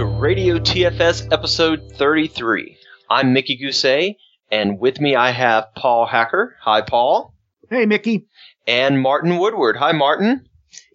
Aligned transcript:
to 0.00 0.06
Radio 0.06 0.58
TFS 0.58 1.30
episode 1.30 1.92
33. 1.96 2.74
I'm 3.10 3.34
Mickey 3.34 3.60
Gousset, 3.62 4.16
and 4.50 4.78
with 4.78 4.98
me 4.98 5.14
I 5.14 5.30
have 5.30 5.74
Paul 5.76 6.06
Hacker. 6.06 6.56
Hi, 6.62 6.80
Paul. 6.80 7.34
Hey, 7.68 7.84
Mickey. 7.84 8.26
And 8.66 8.98
Martin 8.98 9.36
Woodward. 9.36 9.76
Hi, 9.76 9.92
Martin. 9.92 10.46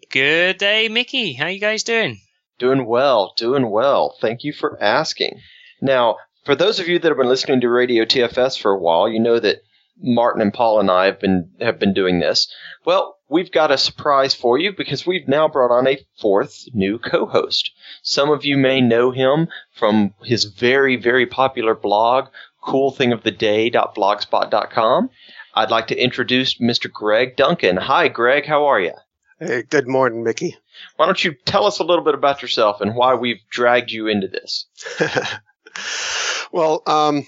Good 0.09 0.57
day, 0.57 0.87
Mickey. 0.87 1.33
How 1.33 1.45
you 1.45 1.59
guys 1.59 1.83
doing? 1.83 2.19
Doing 2.57 2.87
well, 2.87 3.35
doing 3.37 3.69
well. 3.69 4.17
Thank 4.21 4.43
you 4.43 4.51
for 4.51 4.81
asking. 4.81 5.39
Now, 5.83 6.15
for 6.43 6.55
those 6.55 6.79
of 6.79 6.87
you 6.87 6.97
that 6.97 7.07
have 7.07 7.19
been 7.19 7.29
listening 7.29 7.61
to 7.61 7.69
Radio 7.69 8.05
TFS 8.05 8.59
for 8.59 8.71
a 8.71 8.79
while, 8.79 9.07
you 9.07 9.19
know 9.19 9.39
that 9.39 9.57
Martin 10.01 10.41
and 10.41 10.51
Paul 10.51 10.79
and 10.79 10.89
I 10.89 11.05
have 11.05 11.19
been 11.19 11.51
have 11.61 11.77
been 11.77 11.93
doing 11.93 12.21
this. 12.21 12.51
Well, 12.85 13.19
we've 13.29 13.51
got 13.51 13.69
a 13.69 13.77
surprise 13.77 14.33
for 14.33 14.57
you 14.57 14.73
because 14.75 15.05
we've 15.05 15.27
now 15.27 15.47
brought 15.47 15.71
on 15.71 15.87
a 15.87 16.03
fourth 16.19 16.63
new 16.73 16.97
co-host. 16.97 17.69
Some 18.07 18.29
of 18.29 18.45
you 18.45 18.55
may 18.55 18.81
know 18.81 19.09
him 19.09 19.47
from 19.73 20.13
his 20.23 20.45
very 20.45 20.95
very 20.95 21.25
popular 21.25 21.73
blog, 21.73 22.27
coolthingoftheday.blogspot.com. 22.63 25.09
I'd 25.55 25.71
like 25.71 25.87
to 25.87 25.97
introduce 25.97 26.59
Mr. 26.59 26.91
Greg 26.91 27.35
Duncan. 27.35 27.77
Hi, 27.77 28.07
Greg. 28.07 28.45
How 28.45 28.67
are 28.67 28.79
you? 28.79 28.93
Hey, 29.39 29.63
good 29.63 29.87
morning, 29.87 30.23
Mickey. 30.23 30.55
Why 30.97 31.07
don't 31.07 31.23
you 31.23 31.33
tell 31.45 31.65
us 31.65 31.79
a 31.79 31.83
little 31.83 32.05
bit 32.05 32.13
about 32.13 32.43
yourself 32.43 32.79
and 32.79 32.95
why 32.95 33.15
we've 33.15 33.41
dragged 33.49 33.91
you 33.91 34.05
into 34.05 34.27
this? 34.27 34.67
well, 36.51 36.83
um, 36.85 37.25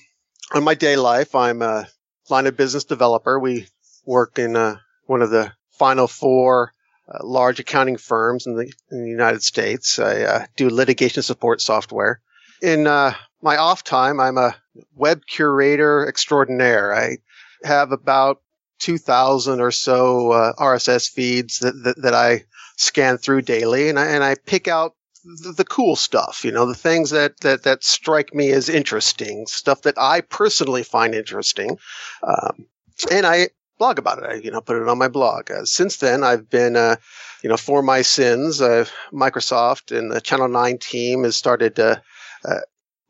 on 0.53 0.64
my 0.64 0.75
day 0.75 0.95
life, 0.95 1.34
I'm 1.34 1.64
a 1.64 1.88
line 2.30 2.45
of 2.45 2.55
business 2.55 2.83
developer. 2.83 3.39
We 3.39 3.66
work 4.05 4.38
in 4.38 4.55
uh, 4.55 4.75
one 5.08 5.23
of 5.23 5.31
the 5.31 5.53
final 5.72 6.08
four 6.08 6.72
uh, 7.09 7.19
large 7.23 7.59
accounting 7.59 7.97
firms 7.97 8.47
in 8.47 8.55
the, 8.55 8.72
in 8.91 9.03
the 9.03 9.09
United 9.09 9.44
States. 9.44 10.00
I 10.00 10.22
uh, 10.22 10.45
do 10.55 10.69
litigation 10.69 11.23
support 11.23 11.61
software. 11.61 12.22
In 12.61 12.88
uh, 12.88 13.14
my 13.41 13.58
off 13.58 13.83
time, 13.83 14.19
I'm 14.19 14.38
a 14.38 14.55
web 14.95 15.22
curator 15.25 16.08
extraordinaire. 16.08 16.94
I 16.94 17.17
have 17.64 17.91
about 17.91 18.41
2,000 18.80 19.61
or 19.61 19.72
so 19.72 20.31
uh, 20.31 20.53
RSS 20.53 21.09
feeds 21.09 21.59
that, 21.59 21.73
that, 21.83 22.02
that, 22.02 22.14
I 22.14 22.44
scan 22.75 23.17
through 23.17 23.42
daily, 23.42 23.89
and 23.89 23.97
I, 23.97 24.05
and 24.08 24.23
I 24.23 24.36
pick 24.36 24.67
out 24.67 24.94
the, 25.23 25.53
the, 25.58 25.66
cool 25.66 25.95
stuff, 25.95 26.45
you 26.45 26.52
know, 26.52 26.67
the 26.67 26.75
things 26.75 27.09
that, 27.09 27.39
that, 27.42 27.64
that 27.64 27.83
strike 27.83 28.33
me 28.33 28.52
as 28.52 28.69
interesting, 28.69 29.47
stuff 29.47 29.81
that 29.83 29.97
I 29.97 30.21
personally 30.21 30.83
find 30.83 31.16
interesting. 31.16 31.80
Um, 32.21 32.67
and 33.11 33.25
I 33.25 33.49
blog 33.78 34.00
about 34.00 34.20
it. 34.20 34.25
I, 34.25 34.33
you 34.36 34.52
know, 34.52 34.61
put 34.61 34.81
it 34.81 34.88
on 34.88 34.97
my 34.97 35.08
blog. 35.08 35.52
Uh, 35.52 35.66
since 35.66 35.97
then, 35.97 36.23
I've 36.23 36.50
been, 36.50 36.75
uh, 36.75 36.97
you 37.44 37.50
know, 37.50 37.58
for 37.58 37.81
my 37.81 38.02
sins, 38.02 38.61
uh, 38.61 38.86
Microsoft 39.14 39.95
and 39.95 40.11
the 40.11 40.22
Channel 40.22 40.47
9 40.47 40.78
team 40.80 41.23
has 41.23 41.38
started 41.38 41.75
to 41.75 42.02
uh, 42.45 42.59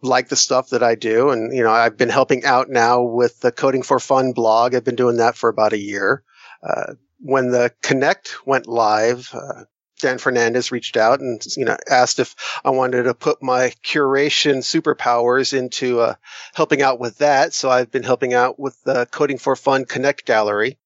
like 0.02 0.30
the 0.30 0.36
stuff 0.36 0.70
that 0.70 0.84
I 0.84 0.96
do. 0.96 1.30
And, 1.30 1.56
you 1.56 1.64
know, 1.64 1.72
I've 1.72 1.98
been 1.98 2.10
helping 2.10 2.46
out 2.46 2.70
now 2.70 3.02
with 3.02 3.40
the 3.40 3.52
Coding 3.52 3.84
for 3.84 4.00
Fun 4.00 4.34
blog. 4.34 4.76
I've 4.76 4.84
been 4.84 4.96
doing 4.96 5.18
that 5.18 5.36
for 5.36 5.50
about 5.50 5.74
a 5.74 5.80
year. 5.80 6.24
Uh, 6.62 6.94
when 7.20 7.52
the 7.52 7.74
Connect 7.82 8.46
went 8.46 8.68
live, 8.68 9.30
uh, 9.34 9.64
Dan 10.00 10.18
Fernandez 10.18 10.72
reached 10.72 10.98
out 10.98 11.20
and 11.20 11.44
you 11.56 11.66
know 11.66 11.78
asked 11.90 12.20
if 12.20 12.36
I 12.64 12.70
wanted 12.72 13.04
to 13.04 13.14
put 13.14 13.42
my 13.42 13.74
curation 13.84 14.58
superpowers 14.58 15.58
into 15.58 16.00
uh, 16.00 16.16
helping 16.54 16.82
out 16.82 17.00
with 17.00 17.18
that. 17.20 17.54
So 17.54 17.70
I've 17.70 17.92
been 17.92 18.04
helping 18.04 18.34
out 18.34 18.60
with 18.60 18.82
the 18.84 19.06
Coding 19.08 19.38
for 19.38 19.56
Fun 19.56 19.86
Connect 19.86 20.26
Gallery. 20.26 20.78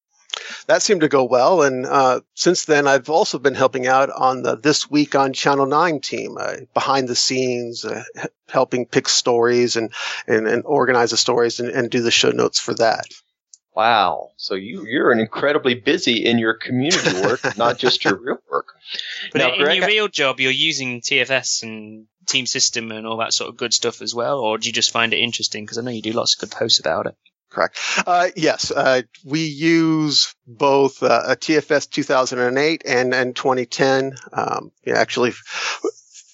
That 0.67 0.81
seemed 0.81 1.01
to 1.01 1.09
go 1.09 1.25
well, 1.25 1.61
and 1.61 1.85
uh, 1.85 2.21
since 2.35 2.65
then 2.65 2.87
I've 2.87 3.09
also 3.09 3.37
been 3.37 3.55
helping 3.55 3.85
out 3.87 4.09
on 4.09 4.43
the 4.43 4.55
This 4.55 4.89
Week 4.89 5.13
on 5.13 5.33
Channel 5.33 5.65
Nine 5.65 5.99
team, 5.99 6.37
uh, 6.39 6.55
behind 6.73 7.07
the 7.07 7.15
scenes, 7.15 7.83
uh, 7.83 8.03
helping 8.49 8.85
pick 8.85 9.09
stories 9.09 9.75
and, 9.75 9.91
and, 10.27 10.47
and 10.47 10.63
organize 10.65 11.11
the 11.11 11.17
stories 11.17 11.59
and, 11.59 11.69
and 11.69 11.89
do 11.89 12.01
the 12.01 12.11
show 12.11 12.31
notes 12.31 12.59
for 12.59 12.73
that. 12.75 13.05
Wow. 13.75 14.31
So 14.35 14.55
you 14.55 14.85
you're 14.85 15.11
an 15.11 15.19
incredibly 15.19 15.75
busy 15.75 16.25
in 16.25 16.39
your 16.39 16.53
community 16.53 17.21
work, 17.21 17.57
not 17.57 17.77
just 17.77 18.03
your 18.03 18.15
real 18.21 18.37
work. 18.49 18.50
But 19.31 19.39
now, 19.39 19.53
in 19.53 19.61
Greg, 19.61 19.77
your 19.77 19.87
real 19.87 20.07
job, 20.07 20.39
you're 20.39 20.51
using 20.51 21.01
TFS 21.01 21.63
and 21.63 22.07
Team 22.27 22.45
System 22.45 22.91
and 22.91 23.07
all 23.07 23.17
that 23.17 23.33
sort 23.33 23.49
of 23.49 23.57
good 23.57 23.73
stuff 23.73 24.01
as 24.01 24.13
well, 24.13 24.39
or 24.39 24.57
do 24.57 24.67
you 24.67 24.73
just 24.73 24.91
find 24.91 25.13
it 25.13 25.17
interesting? 25.17 25.63
Because 25.63 25.77
I 25.77 25.81
know 25.81 25.91
you 25.91 26.01
do 26.01 26.11
lots 26.11 26.35
of 26.35 26.41
good 26.41 26.51
posts 26.57 26.79
about 26.79 27.07
it. 27.07 27.15
Correct. 27.49 27.77
Uh, 28.07 28.29
yes, 28.35 28.71
uh, 28.71 29.01
we 29.25 29.41
use 29.41 30.33
both 30.47 31.03
uh, 31.03 31.23
a 31.27 31.35
TFS 31.35 31.89
2008 31.89 32.83
and 32.85 33.13
and 33.13 33.35
2010. 33.35 34.13
Um, 34.31 34.71
yeah, 34.85 34.97
actually, 34.97 35.33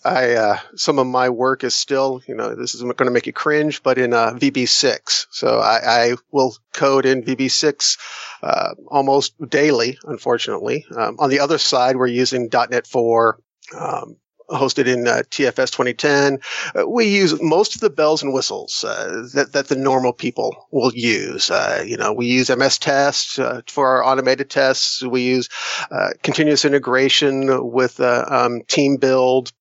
I 0.08 0.34
uh, 0.36 0.60
some 0.76 1.00
of 1.00 1.08
my 1.08 1.30
work 1.30 1.64
is 1.64 1.76
still, 1.76 2.22
you 2.28 2.36
know, 2.36 2.56
this 2.56 2.74
is 2.74 2.82
going 2.82 2.96
to 2.96 3.12
make 3.12 3.28
you 3.28 3.34
cringe, 3.34 3.84
but 3.84 3.98
in 3.98 4.14
uh, 4.14 4.32
VB6. 4.32 5.28
So 5.32 5.60
I, 5.60 5.80
I, 5.84 6.16
will 6.32 6.56
code 6.74 7.06
in 7.06 7.24
VB6 7.24 7.98
uh, 8.42 8.74
almost 8.88 9.34
daily, 9.50 9.98
unfortunately. 10.04 10.86
Um, 10.96 11.18
on 11.20 11.30
the 11.30 11.42
other 11.42 11.58
side, 11.58 11.98
we're 11.98 12.08
using 12.08 12.50
.NET 12.52 12.88
4. 12.88 13.40
Um, 13.78 14.18
hosted 14.50 14.88
in 14.88 15.06
uh, 15.06 15.24
TFS 15.30 15.72
2010. 15.72 16.40
Uh, 16.74 16.88
we 16.88 17.10
use 17.10 17.42
most 17.42 17.76
of 17.76 17.82
the 17.82 17.90
bells 17.90 18.24
and 18.24 18.34
whistles 18.34 18.86
uh, 18.88 19.28
that 19.34 19.52
that 19.52 19.68
the 19.68 19.76
normal 19.76 20.14
people 20.14 20.68
will 20.72 20.94
use. 20.94 21.52
Uh, 21.52 21.84
you 21.86 21.98
know, 21.98 22.14
we 22.14 22.28
use 22.28 22.50
MS 22.50 22.78
Test 22.78 23.36
for 23.68 23.88
our 23.88 24.06
automated 24.06 24.50
tests. 24.50 25.04
We 25.04 25.24
use 25.24 25.50
uh, 25.92 26.12
continuous 26.24 26.64
integration 26.64 27.70
with 27.72 28.00
um, 28.00 28.62
Team 28.70 28.96
Build 28.96 29.52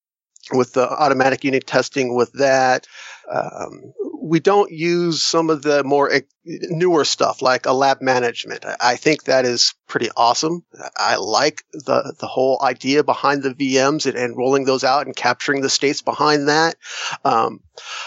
with 0.53 0.73
the 0.73 0.89
automatic 0.89 1.45
unit 1.45 1.67
testing 1.67 2.15
with 2.15 2.33
that. 2.35 2.87
Um, 3.31 3.93
we 4.21 4.41
don't 4.41 4.71
use 4.71 5.23
some 5.23 5.51
of 5.51 5.63
the 5.63 5.85
more 5.85 6.11
newer 6.45 7.05
stuff 7.05 7.43
like 7.43 7.67
a 7.67 7.73
lab 7.73 8.01
management. 8.01 8.65
I 8.81 8.97
think 8.97 9.25
that 9.25 9.45
is 9.45 9.75
pretty 9.89 10.11
awesome. 10.17 10.65
I 10.97 11.17
like 11.17 11.65
the, 11.73 12.15
the 12.19 12.27
whole 12.27 12.61
idea 12.63 13.05
behind 13.05 13.43
the 13.43 13.55
VMs 13.55 14.07
and, 14.07 14.17
and 14.17 14.37
rolling 14.37 14.65
those 14.65 14.85
out 14.85 15.07
and 15.07 15.15
capturing 15.15 15.61
the 15.61 15.71
states 15.71 16.03
behind 16.03 16.49
that. 16.49 16.77
Um, 17.25 17.61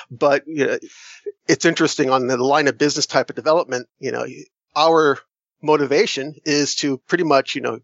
but 0.10 0.44
you 0.48 0.68
know, 0.68 0.80
it's 1.48 1.66
interesting 1.66 2.10
on 2.10 2.28
the 2.28 2.38
line 2.38 2.68
of 2.68 2.78
business 2.78 3.06
type 3.06 3.30
of 3.30 3.36
development, 3.36 3.88
you 4.00 4.12
know, 4.12 4.26
our 4.76 5.20
motivation 5.62 6.36
is 6.46 6.76
to 6.76 6.98
pretty 7.00 7.24
much, 7.24 7.56
you 7.56 7.62
know, 7.62 7.80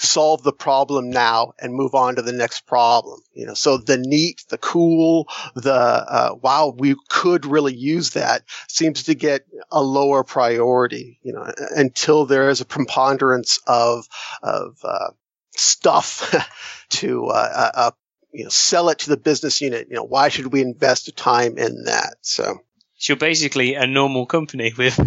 solve 0.00 0.42
the 0.42 0.52
problem 0.52 1.10
now 1.10 1.52
and 1.58 1.74
move 1.74 1.94
on 1.94 2.16
to 2.16 2.22
the 2.22 2.32
next 2.32 2.66
problem. 2.66 3.20
You 3.34 3.46
know, 3.46 3.54
so 3.54 3.76
the 3.76 3.98
neat, 3.98 4.44
the 4.48 4.58
cool, 4.58 5.28
the 5.54 5.74
uh, 5.74 6.34
wow, 6.40 6.74
we 6.76 6.96
could 7.08 7.44
really 7.44 7.74
use 7.74 8.10
that 8.10 8.42
seems 8.68 9.04
to 9.04 9.14
get 9.14 9.44
a 9.70 9.82
lower 9.82 10.24
priority. 10.24 11.18
You 11.22 11.34
know, 11.34 11.52
until 11.76 12.24
there 12.24 12.48
is 12.48 12.60
a 12.60 12.64
preponderance 12.66 13.60
of 13.66 14.06
of 14.42 14.78
uh, 14.82 15.10
stuff 15.54 16.34
to 16.90 17.26
uh, 17.26 17.52
uh, 17.54 17.70
uh, 17.74 17.90
you 18.32 18.44
know 18.44 18.50
sell 18.50 18.88
it 18.88 19.00
to 19.00 19.10
the 19.10 19.18
business 19.18 19.60
unit. 19.60 19.88
You 19.90 19.96
know, 19.96 20.04
why 20.04 20.30
should 20.30 20.52
we 20.52 20.62
invest 20.62 21.14
time 21.16 21.58
in 21.58 21.84
that? 21.84 22.16
So. 22.22 22.60
So 23.00 23.14
you're 23.14 23.18
basically 23.18 23.76
a 23.76 23.86
normal 23.86 24.26
company 24.26 24.74
with. 24.76 24.98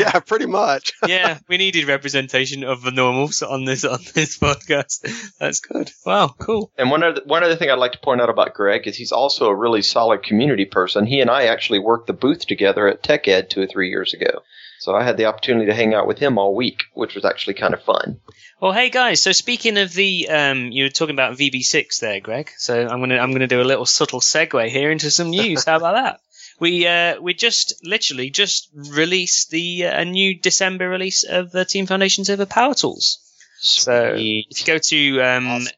yeah, 0.00 0.18
pretty 0.26 0.46
much. 0.46 0.92
yeah, 1.06 1.38
we 1.46 1.56
needed 1.56 1.86
representation 1.86 2.64
of 2.64 2.82
the 2.82 2.90
normals 2.90 3.42
on 3.42 3.64
this 3.64 3.84
on 3.84 4.00
this 4.12 4.38
podcast. 4.38 5.08
That's 5.38 5.60
good. 5.60 5.92
Wow, 6.04 6.34
cool. 6.36 6.72
And 6.76 6.90
one 6.90 7.04
other 7.04 7.20
one 7.24 7.44
other 7.44 7.54
thing 7.54 7.70
I'd 7.70 7.78
like 7.78 7.92
to 7.92 8.00
point 8.00 8.20
out 8.20 8.28
about 8.28 8.54
Greg 8.54 8.88
is 8.88 8.96
he's 8.96 9.12
also 9.12 9.46
a 9.46 9.54
really 9.54 9.82
solid 9.82 10.24
community 10.24 10.64
person. 10.64 11.06
He 11.06 11.20
and 11.20 11.30
I 11.30 11.44
actually 11.44 11.78
worked 11.78 12.08
the 12.08 12.12
booth 12.12 12.44
together 12.44 12.88
at 12.88 13.04
TechEd 13.04 13.48
two 13.48 13.60
or 13.62 13.68
three 13.68 13.88
years 13.88 14.14
ago. 14.14 14.42
So 14.80 14.94
I 14.94 15.02
had 15.02 15.16
the 15.16 15.26
opportunity 15.26 15.66
to 15.66 15.74
hang 15.74 15.94
out 15.94 16.06
with 16.06 16.18
him 16.18 16.38
all 16.38 16.54
week, 16.54 16.84
which 16.94 17.14
was 17.14 17.24
actually 17.24 17.54
kind 17.54 17.74
of 17.74 17.82
fun. 17.82 18.20
Well, 18.60 18.72
hey 18.72 18.90
guys. 18.90 19.22
So 19.22 19.32
speaking 19.32 19.76
of 19.78 19.92
the, 19.92 20.28
um, 20.28 20.70
you 20.72 20.84
were 20.84 20.90
talking 20.90 21.14
about 21.14 21.36
VB6 21.36 22.00
there, 22.00 22.20
Greg. 22.20 22.50
So 22.56 22.86
I'm 22.86 23.00
gonna 23.00 23.18
I'm 23.18 23.32
gonna 23.32 23.46
do 23.46 23.60
a 23.60 23.62
little 23.62 23.86
subtle 23.86 24.20
segue 24.20 24.68
here 24.68 24.90
into 24.90 25.10
some 25.10 25.30
news. 25.30 25.64
How 25.64 25.76
about 25.76 25.94
that? 25.94 26.20
We 26.60 26.88
uh, 26.88 27.20
we 27.20 27.34
just 27.34 27.84
literally 27.84 28.30
just 28.30 28.68
released 28.74 29.50
the 29.50 29.86
uh, 29.86 30.00
a 30.00 30.04
new 30.04 30.36
December 30.40 30.88
release 30.88 31.22
of 31.22 31.52
the 31.52 31.64
Team 31.64 31.86
Foundation 31.86 32.24
Server 32.24 32.46
Power 32.46 32.74
Tools. 32.74 33.20
So 33.60 34.14
if 34.16 34.60
you 34.60 34.66
go 34.66 34.78
to 34.78 35.20
um, 35.22 35.68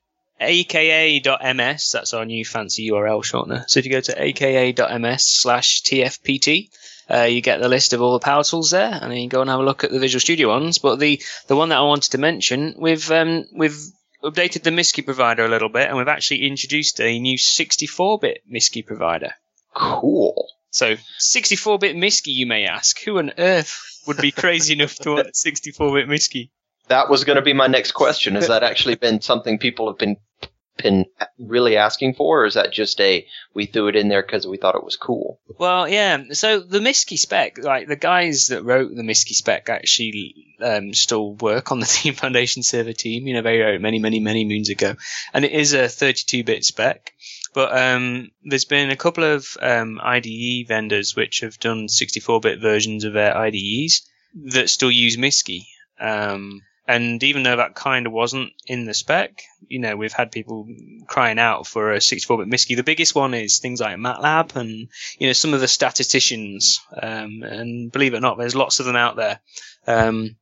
aka.ms, 0.41 1.93
that's 1.93 2.14
our 2.14 2.25
new 2.25 2.44
fancy 2.47 2.88
URL 2.88 3.23
shortener. 3.23 3.69
So 3.69 3.81
if 3.81 3.85
you 3.85 3.93
go 3.93 4.00
to 4.00 4.23
aka.ms 4.23 5.25
slash 5.25 5.82
tfpt, 5.82 6.70
uh, 7.12 7.23
you 7.23 7.41
get 7.41 7.61
the 7.61 7.69
list 7.69 7.93
of 7.93 8.03
all 8.03 8.12
the 8.12 8.25
power 8.25 8.45
tools 8.45 8.71
there, 8.71 8.91
and 8.93 9.11
then 9.11 9.19
you 9.19 9.29
go 9.29 9.41
and 9.41 9.51
have 9.51 9.61
a 9.61 9.65
look 9.65 9.85
at 9.85 9.91
the 9.91 9.99
Visual 9.99 10.21
Studio 10.21 10.49
ones. 10.49 10.79
But 10.79 10.99
the 10.99 11.21
the 11.49 11.57
one 11.57 11.71
that 11.71 11.79
I 11.79 11.83
wanted 11.83 12.12
to 12.12 12.19
mention, 12.19 12.75
we've 12.79 13.11
um, 13.11 13.47
we've 13.53 13.79
updated 14.23 14.62
the 14.62 14.71
MSSCCI 14.71 15.05
provider 15.05 15.45
a 15.45 15.49
little 15.49 15.69
bit, 15.69 15.89
and 15.89 15.97
we've 15.97 16.09
actually 16.09 16.47
introduced 16.47 17.01
a 17.01 17.19
new 17.19 17.39
64-bit 17.39 18.43
MSSCCI 18.53 18.87
provider. 18.87 19.33
Cool. 19.75 20.47
So 20.71 20.97
64-bit 21.21 21.97
MSSCCI, 21.97 22.27
you 22.27 22.47
may 22.47 22.67
ask, 22.67 23.01
who 23.03 23.19
on 23.19 23.33
earth 23.39 23.81
would 24.07 24.19
be 24.19 24.31
crazy 24.31 24.75
enough 24.75 24.95
to 24.97 25.11
want 25.12 25.29
64-bit 25.35 26.09
MSSCCI? 26.09 26.51
That 26.89 27.09
was 27.09 27.25
going 27.25 27.37
to 27.37 27.43
be 27.43 27.53
my 27.53 27.69
next 27.69 27.93
question. 27.93 28.35
Has 28.35 28.49
that 28.49 28.62
actually 28.62 28.97
been 28.97 29.21
something 29.21 29.59
people 29.59 29.89
have 29.89 29.99
been 29.99 30.17
been 30.82 31.06
really 31.38 31.77
asking 31.77 32.15
for, 32.15 32.43
or 32.43 32.47
is 32.47 32.55
that 32.55 32.73
just 32.73 33.00
a 33.00 33.27
we 33.55 33.67
threw 33.67 33.88
it 33.88 33.97
in 33.97 34.09
there 34.09 34.23
because 34.23 34.47
we 34.47 34.56
thought 34.56 34.75
it 34.75 34.85
was 34.85 34.97
cool? 34.97 35.41
Well, 35.59 35.88
yeah. 35.88 36.25
So 36.32 36.61
the 36.61 36.79
MSSCCI 36.79 37.19
spec, 37.19 37.59
like 37.59 37.88
the 37.88 37.97
guys 37.97 38.49
that 38.49 38.65
wrote 38.65 38.94
the 38.94 39.03
MSSCCI 39.03 39.35
spec, 39.35 39.69
actually 39.69 40.55
um, 40.62 40.94
still 40.94 41.35
work 41.35 41.73
on 41.73 41.81
the 41.81 41.87
Team 41.91 42.15
Foundation 42.15 42.62
server 42.62 42.93
team. 42.93 43.27
You 43.27 43.35
know, 43.35 43.43
very 43.43 43.79
many, 43.79 43.99
many, 43.99 44.21
many 44.21 44.44
moons 44.44 44.69
ago, 44.69 44.94
and 45.32 45.44
it 45.44 45.53
is 45.53 45.73
a 45.73 45.85
32-bit 45.85 46.65
spec. 46.65 47.12
But 47.53 47.76
um, 47.76 48.31
there's 48.44 48.65
been 48.65 48.91
a 48.91 48.97
couple 48.97 49.25
of 49.25 49.56
um, 49.61 50.00
IDE 50.03 50.69
vendors 50.69 51.17
which 51.17 51.41
have 51.41 51.59
done 51.59 51.88
64-bit 51.88 52.61
versions 52.61 53.05
of 53.05 53.12
their 53.12 53.37
IDEs 53.37 54.09
that 54.53 54.71
still 54.71 54.91
use 54.91 55.17
MSSCCI. 55.17 55.62
Um, 56.00 56.62
and 56.90 57.22
even 57.22 57.44
though 57.44 57.54
that 57.54 57.76
kind 57.76 58.06
of 58.06 58.12
wasn't 58.12 58.52
in 58.66 58.84
the 58.84 58.94
spec, 58.94 59.44
you 59.69 59.78
know, 59.78 59.94
we've 59.96 60.12
had 60.12 60.32
people 60.32 60.66
crying 61.06 61.38
out 61.38 61.64
for 61.69 61.92
a 61.92 61.98
64-bit 61.98 62.48
MSSCCI. 62.48 62.76
The 62.76 62.82
biggest 62.82 63.14
one 63.14 63.32
is 63.32 63.60
things 63.60 63.81
like 63.81 63.96
MATLAB 63.96 64.56
and, 64.56 64.88
you 65.16 65.28
know, 65.28 65.32
some 65.32 65.54
of 65.54 65.60
the 65.60 65.69
statisticians, 65.69 66.81
um, 67.00 67.44
and 67.44 67.92
believe 67.92 68.14
it 68.14 68.16
or 68.16 68.20
not, 68.20 68.38
there's 68.38 68.56
lots 68.56 68.81
of 68.81 68.87
them 68.87 68.96
out 68.96 69.14
there, 69.14 69.38
um, 69.87 70.34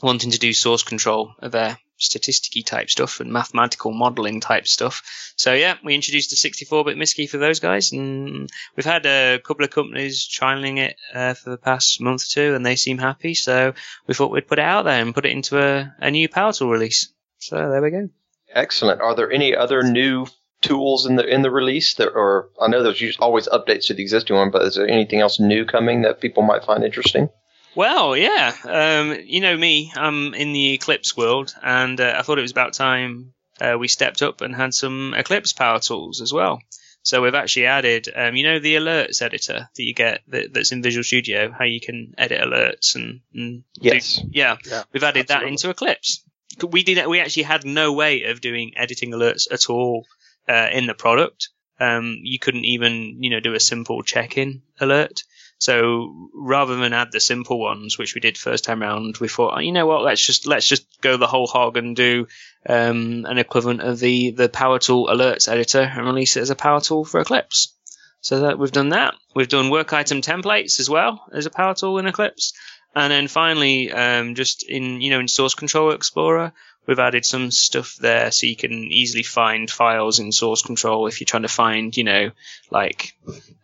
wanting 0.00 0.30
to 0.30 0.38
do 0.38 0.52
source 0.52 0.84
control 0.84 1.34
their 1.42 1.76
statisticky 1.98 2.64
type 2.64 2.90
stuff 2.90 3.20
and 3.20 3.32
mathematical 3.32 3.92
modeling 3.92 4.40
type 4.40 4.66
stuff. 4.66 5.32
So 5.36 5.52
yeah, 5.52 5.76
we 5.84 5.94
introduced 5.94 6.32
a 6.32 6.36
64-bit 6.48 6.96
MSSCCI 6.96 7.28
for 7.28 7.38
those 7.38 7.60
guys, 7.60 7.92
and 7.92 8.50
we've 8.76 8.86
had 8.86 9.06
a 9.06 9.38
couple 9.38 9.64
of 9.64 9.70
companies 9.70 10.28
trialing 10.28 10.78
it 10.78 10.96
uh, 11.14 11.34
for 11.34 11.50
the 11.50 11.58
past 11.58 12.00
month 12.00 12.22
or 12.22 12.30
two, 12.30 12.54
and 12.54 12.64
they 12.64 12.76
seem 12.76 12.98
happy. 12.98 13.34
So 13.34 13.74
we 14.06 14.14
thought 14.14 14.30
we'd 14.30 14.48
put 14.48 14.58
it 14.58 14.64
out 14.64 14.84
there 14.84 15.00
and 15.00 15.14
put 15.14 15.26
it 15.26 15.32
into 15.32 15.58
a, 15.58 15.94
a 15.98 16.10
new 16.10 16.28
Power 16.28 16.52
Tool 16.52 16.70
release. 16.70 17.12
So 17.38 17.56
there 17.56 17.82
we 17.82 17.90
go. 17.90 18.08
Excellent. 18.52 19.00
Are 19.00 19.14
there 19.14 19.30
any 19.30 19.54
other 19.54 19.82
new 19.82 20.26
tools 20.62 21.06
in 21.06 21.16
the 21.16 21.26
in 21.26 21.42
the 21.42 21.50
release 21.50 21.94
that, 21.94 22.08
or 22.08 22.48
I 22.60 22.68
know 22.68 22.82
there's 22.82 23.16
always 23.18 23.48
updates 23.48 23.86
to 23.86 23.94
the 23.94 24.02
existing 24.02 24.36
one, 24.36 24.50
but 24.50 24.62
is 24.62 24.74
there 24.74 24.88
anything 24.88 25.20
else 25.20 25.38
new 25.38 25.64
coming 25.64 26.02
that 26.02 26.20
people 26.20 26.42
might 26.42 26.64
find 26.64 26.84
interesting? 26.84 27.28
Well, 27.76 28.16
yeah. 28.16 28.54
Um, 28.64 29.18
you 29.22 29.42
know 29.42 29.56
me, 29.56 29.92
I'm 29.94 30.32
in 30.32 30.54
the 30.54 30.72
Eclipse 30.72 31.14
world, 31.14 31.54
and 31.62 32.00
uh, 32.00 32.16
I 32.18 32.22
thought 32.22 32.38
it 32.38 32.42
was 32.42 32.50
about 32.50 32.72
time 32.72 33.34
uh, 33.60 33.76
we 33.78 33.86
stepped 33.86 34.22
up 34.22 34.40
and 34.40 34.54
had 34.54 34.72
some 34.72 35.12
Eclipse 35.14 35.52
power 35.52 35.78
tools 35.78 36.22
as 36.22 36.32
well. 36.32 36.58
So 37.02 37.22
we've 37.22 37.34
actually 37.34 37.66
added, 37.66 38.08
um, 38.16 38.34
you 38.34 38.44
know, 38.44 38.58
the 38.58 38.76
alerts 38.76 39.22
editor 39.22 39.68
that 39.76 39.82
you 39.82 39.94
get 39.94 40.22
that, 40.28 40.52
that's 40.52 40.72
in 40.72 40.82
Visual 40.82 41.04
Studio, 41.04 41.52
how 41.56 41.64
you 41.64 41.80
can 41.80 42.14
edit 42.18 42.40
alerts 42.40 42.96
and, 42.96 43.20
and 43.32 43.62
yes, 43.78 44.16
do, 44.16 44.28
yeah, 44.32 44.56
yeah, 44.68 44.82
we've 44.92 45.04
added 45.04 45.30
absolutely. 45.30 45.46
that 45.46 45.52
into 45.52 45.70
Eclipse. 45.70 46.24
We 46.68 46.82
did, 46.82 47.06
we 47.06 47.20
actually 47.20 47.44
had 47.44 47.64
no 47.64 47.92
way 47.92 48.24
of 48.24 48.40
doing 48.40 48.72
editing 48.76 49.12
alerts 49.12 49.52
at 49.52 49.68
all 49.68 50.06
uh, 50.48 50.68
in 50.72 50.86
the 50.86 50.94
product. 50.94 51.50
Um, 51.78 52.16
you 52.22 52.38
couldn't 52.38 52.64
even, 52.64 53.22
you 53.22 53.30
know, 53.30 53.40
do 53.40 53.54
a 53.54 53.60
simple 53.60 54.02
check-in 54.02 54.62
alert. 54.80 55.22
So 55.58 56.28
rather 56.34 56.76
than 56.76 56.92
add 56.92 57.12
the 57.12 57.20
simple 57.20 57.58
ones, 57.58 57.96
which 57.96 58.14
we 58.14 58.20
did 58.20 58.36
first 58.36 58.64
time 58.64 58.82
round, 58.82 59.16
we 59.18 59.28
thought, 59.28 59.54
oh, 59.56 59.60
you 59.60 59.72
know 59.72 59.86
what, 59.86 60.02
let's 60.02 60.24
just 60.24 60.46
let's 60.46 60.66
just 60.66 61.00
go 61.00 61.16
the 61.16 61.26
whole 61.26 61.46
hog 61.46 61.76
and 61.76 61.96
do 61.96 62.26
um, 62.68 63.24
an 63.26 63.38
equivalent 63.38 63.80
of 63.80 63.98
the 63.98 64.32
the 64.32 64.48
Power 64.48 64.78
Tool 64.78 65.06
alerts 65.06 65.48
editor 65.48 65.80
and 65.80 66.04
release 66.04 66.36
it 66.36 66.42
as 66.42 66.50
a 66.50 66.56
Power 66.56 66.80
Tool 66.80 67.04
for 67.04 67.20
Eclipse. 67.20 67.74
So 68.20 68.40
that 68.40 68.58
we've 68.58 68.72
done 68.72 68.90
that. 68.90 69.14
We've 69.34 69.48
done 69.48 69.70
work 69.70 69.92
item 69.92 70.20
templates 70.20 70.78
as 70.78 70.90
well 70.90 71.24
as 71.32 71.46
a 71.46 71.50
Power 71.50 71.74
Tool 71.74 71.98
in 71.98 72.06
Eclipse. 72.06 72.52
And 72.94 73.12
then 73.12 73.28
finally, 73.28 73.92
um, 73.92 74.34
just 74.34 74.62
in 74.62 75.00
you 75.00 75.10
know 75.10 75.20
in 75.20 75.28
Source 75.28 75.54
Control 75.54 75.92
Explorer, 75.92 76.52
we've 76.86 76.98
added 76.98 77.24
some 77.24 77.50
stuff 77.50 77.96
there 77.98 78.30
so 78.30 78.46
you 78.46 78.56
can 78.56 78.72
easily 78.72 79.22
find 79.22 79.70
files 79.70 80.18
in 80.18 80.32
Source 80.32 80.62
Control 80.62 81.06
if 81.06 81.20
you're 81.20 81.26
trying 81.26 81.42
to 81.44 81.48
find 81.48 81.96
you 81.96 82.04
know 82.04 82.30
like 82.70 83.16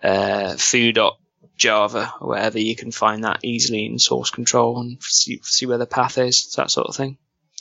uh, 0.02 0.54
foo.com 0.56 1.21
Java 1.56 2.12
or 2.20 2.28
whatever, 2.28 2.58
you 2.58 2.76
can 2.76 2.90
find 2.90 3.24
that 3.24 3.40
easily 3.42 3.86
in 3.86 3.98
source 3.98 4.30
control 4.30 4.80
and 4.80 5.02
see, 5.02 5.40
see 5.42 5.66
where 5.66 5.78
the 5.78 5.86
path 5.86 6.18
is, 6.18 6.52
that 6.54 6.70
sort 6.70 6.88
of 6.88 6.96
thing. 6.96 7.18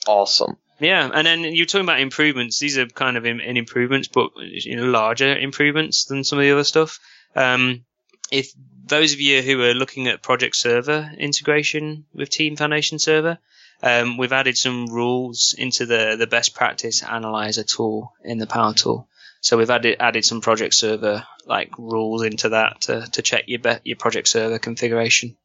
Awesome. 0.07 0.57
Yeah, 0.79 1.09
and 1.13 1.27
then 1.27 1.41
you're 1.41 1.67
talking 1.67 1.85
about 1.85 1.99
improvements. 1.99 2.57
These 2.57 2.79
are 2.79 2.87
kind 2.87 3.15
of 3.15 3.25
in, 3.25 3.39
in 3.39 3.55
improvements, 3.55 4.07
but 4.07 4.31
you 4.37 4.75
know, 4.75 4.85
larger 4.85 5.37
improvements 5.37 6.05
than 6.05 6.23
some 6.23 6.39
of 6.39 6.43
the 6.43 6.51
other 6.51 6.63
stuff. 6.63 6.99
Um, 7.35 7.85
if 8.31 8.51
those 8.85 9.13
of 9.13 9.21
you 9.21 9.43
who 9.43 9.61
are 9.61 9.75
looking 9.75 10.07
at 10.07 10.23
Project 10.23 10.55
Server 10.55 11.11
integration 11.17 12.05
with 12.13 12.29
Team 12.29 12.55
Foundation 12.55 12.97
Server, 12.97 13.37
um, 13.83 14.17
we've 14.17 14.33
added 14.33 14.57
some 14.57 14.87
rules 14.87 15.53
into 15.57 15.85
the, 15.85 16.15
the 16.17 16.27
best 16.27 16.55
practice 16.55 17.03
analyzer 17.03 17.63
tool 17.63 18.13
in 18.23 18.39
the 18.39 18.47
Power 18.47 18.73
Tool. 18.73 19.07
So 19.41 19.57
we've 19.57 19.69
added 19.69 19.97
added 19.99 20.23
some 20.23 20.41
project 20.41 20.75
server 20.75 21.25
like 21.45 21.71
rules 21.77 22.23
into 22.23 22.49
that 22.49 22.81
to, 22.81 23.07
to 23.11 23.21
check 23.21 23.45
your 23.47 23.59
be- 23.59 23.83
your 23.83 23.97
project 23.97 24.27
server 24.27 24.59
configuration. 24.59 25.35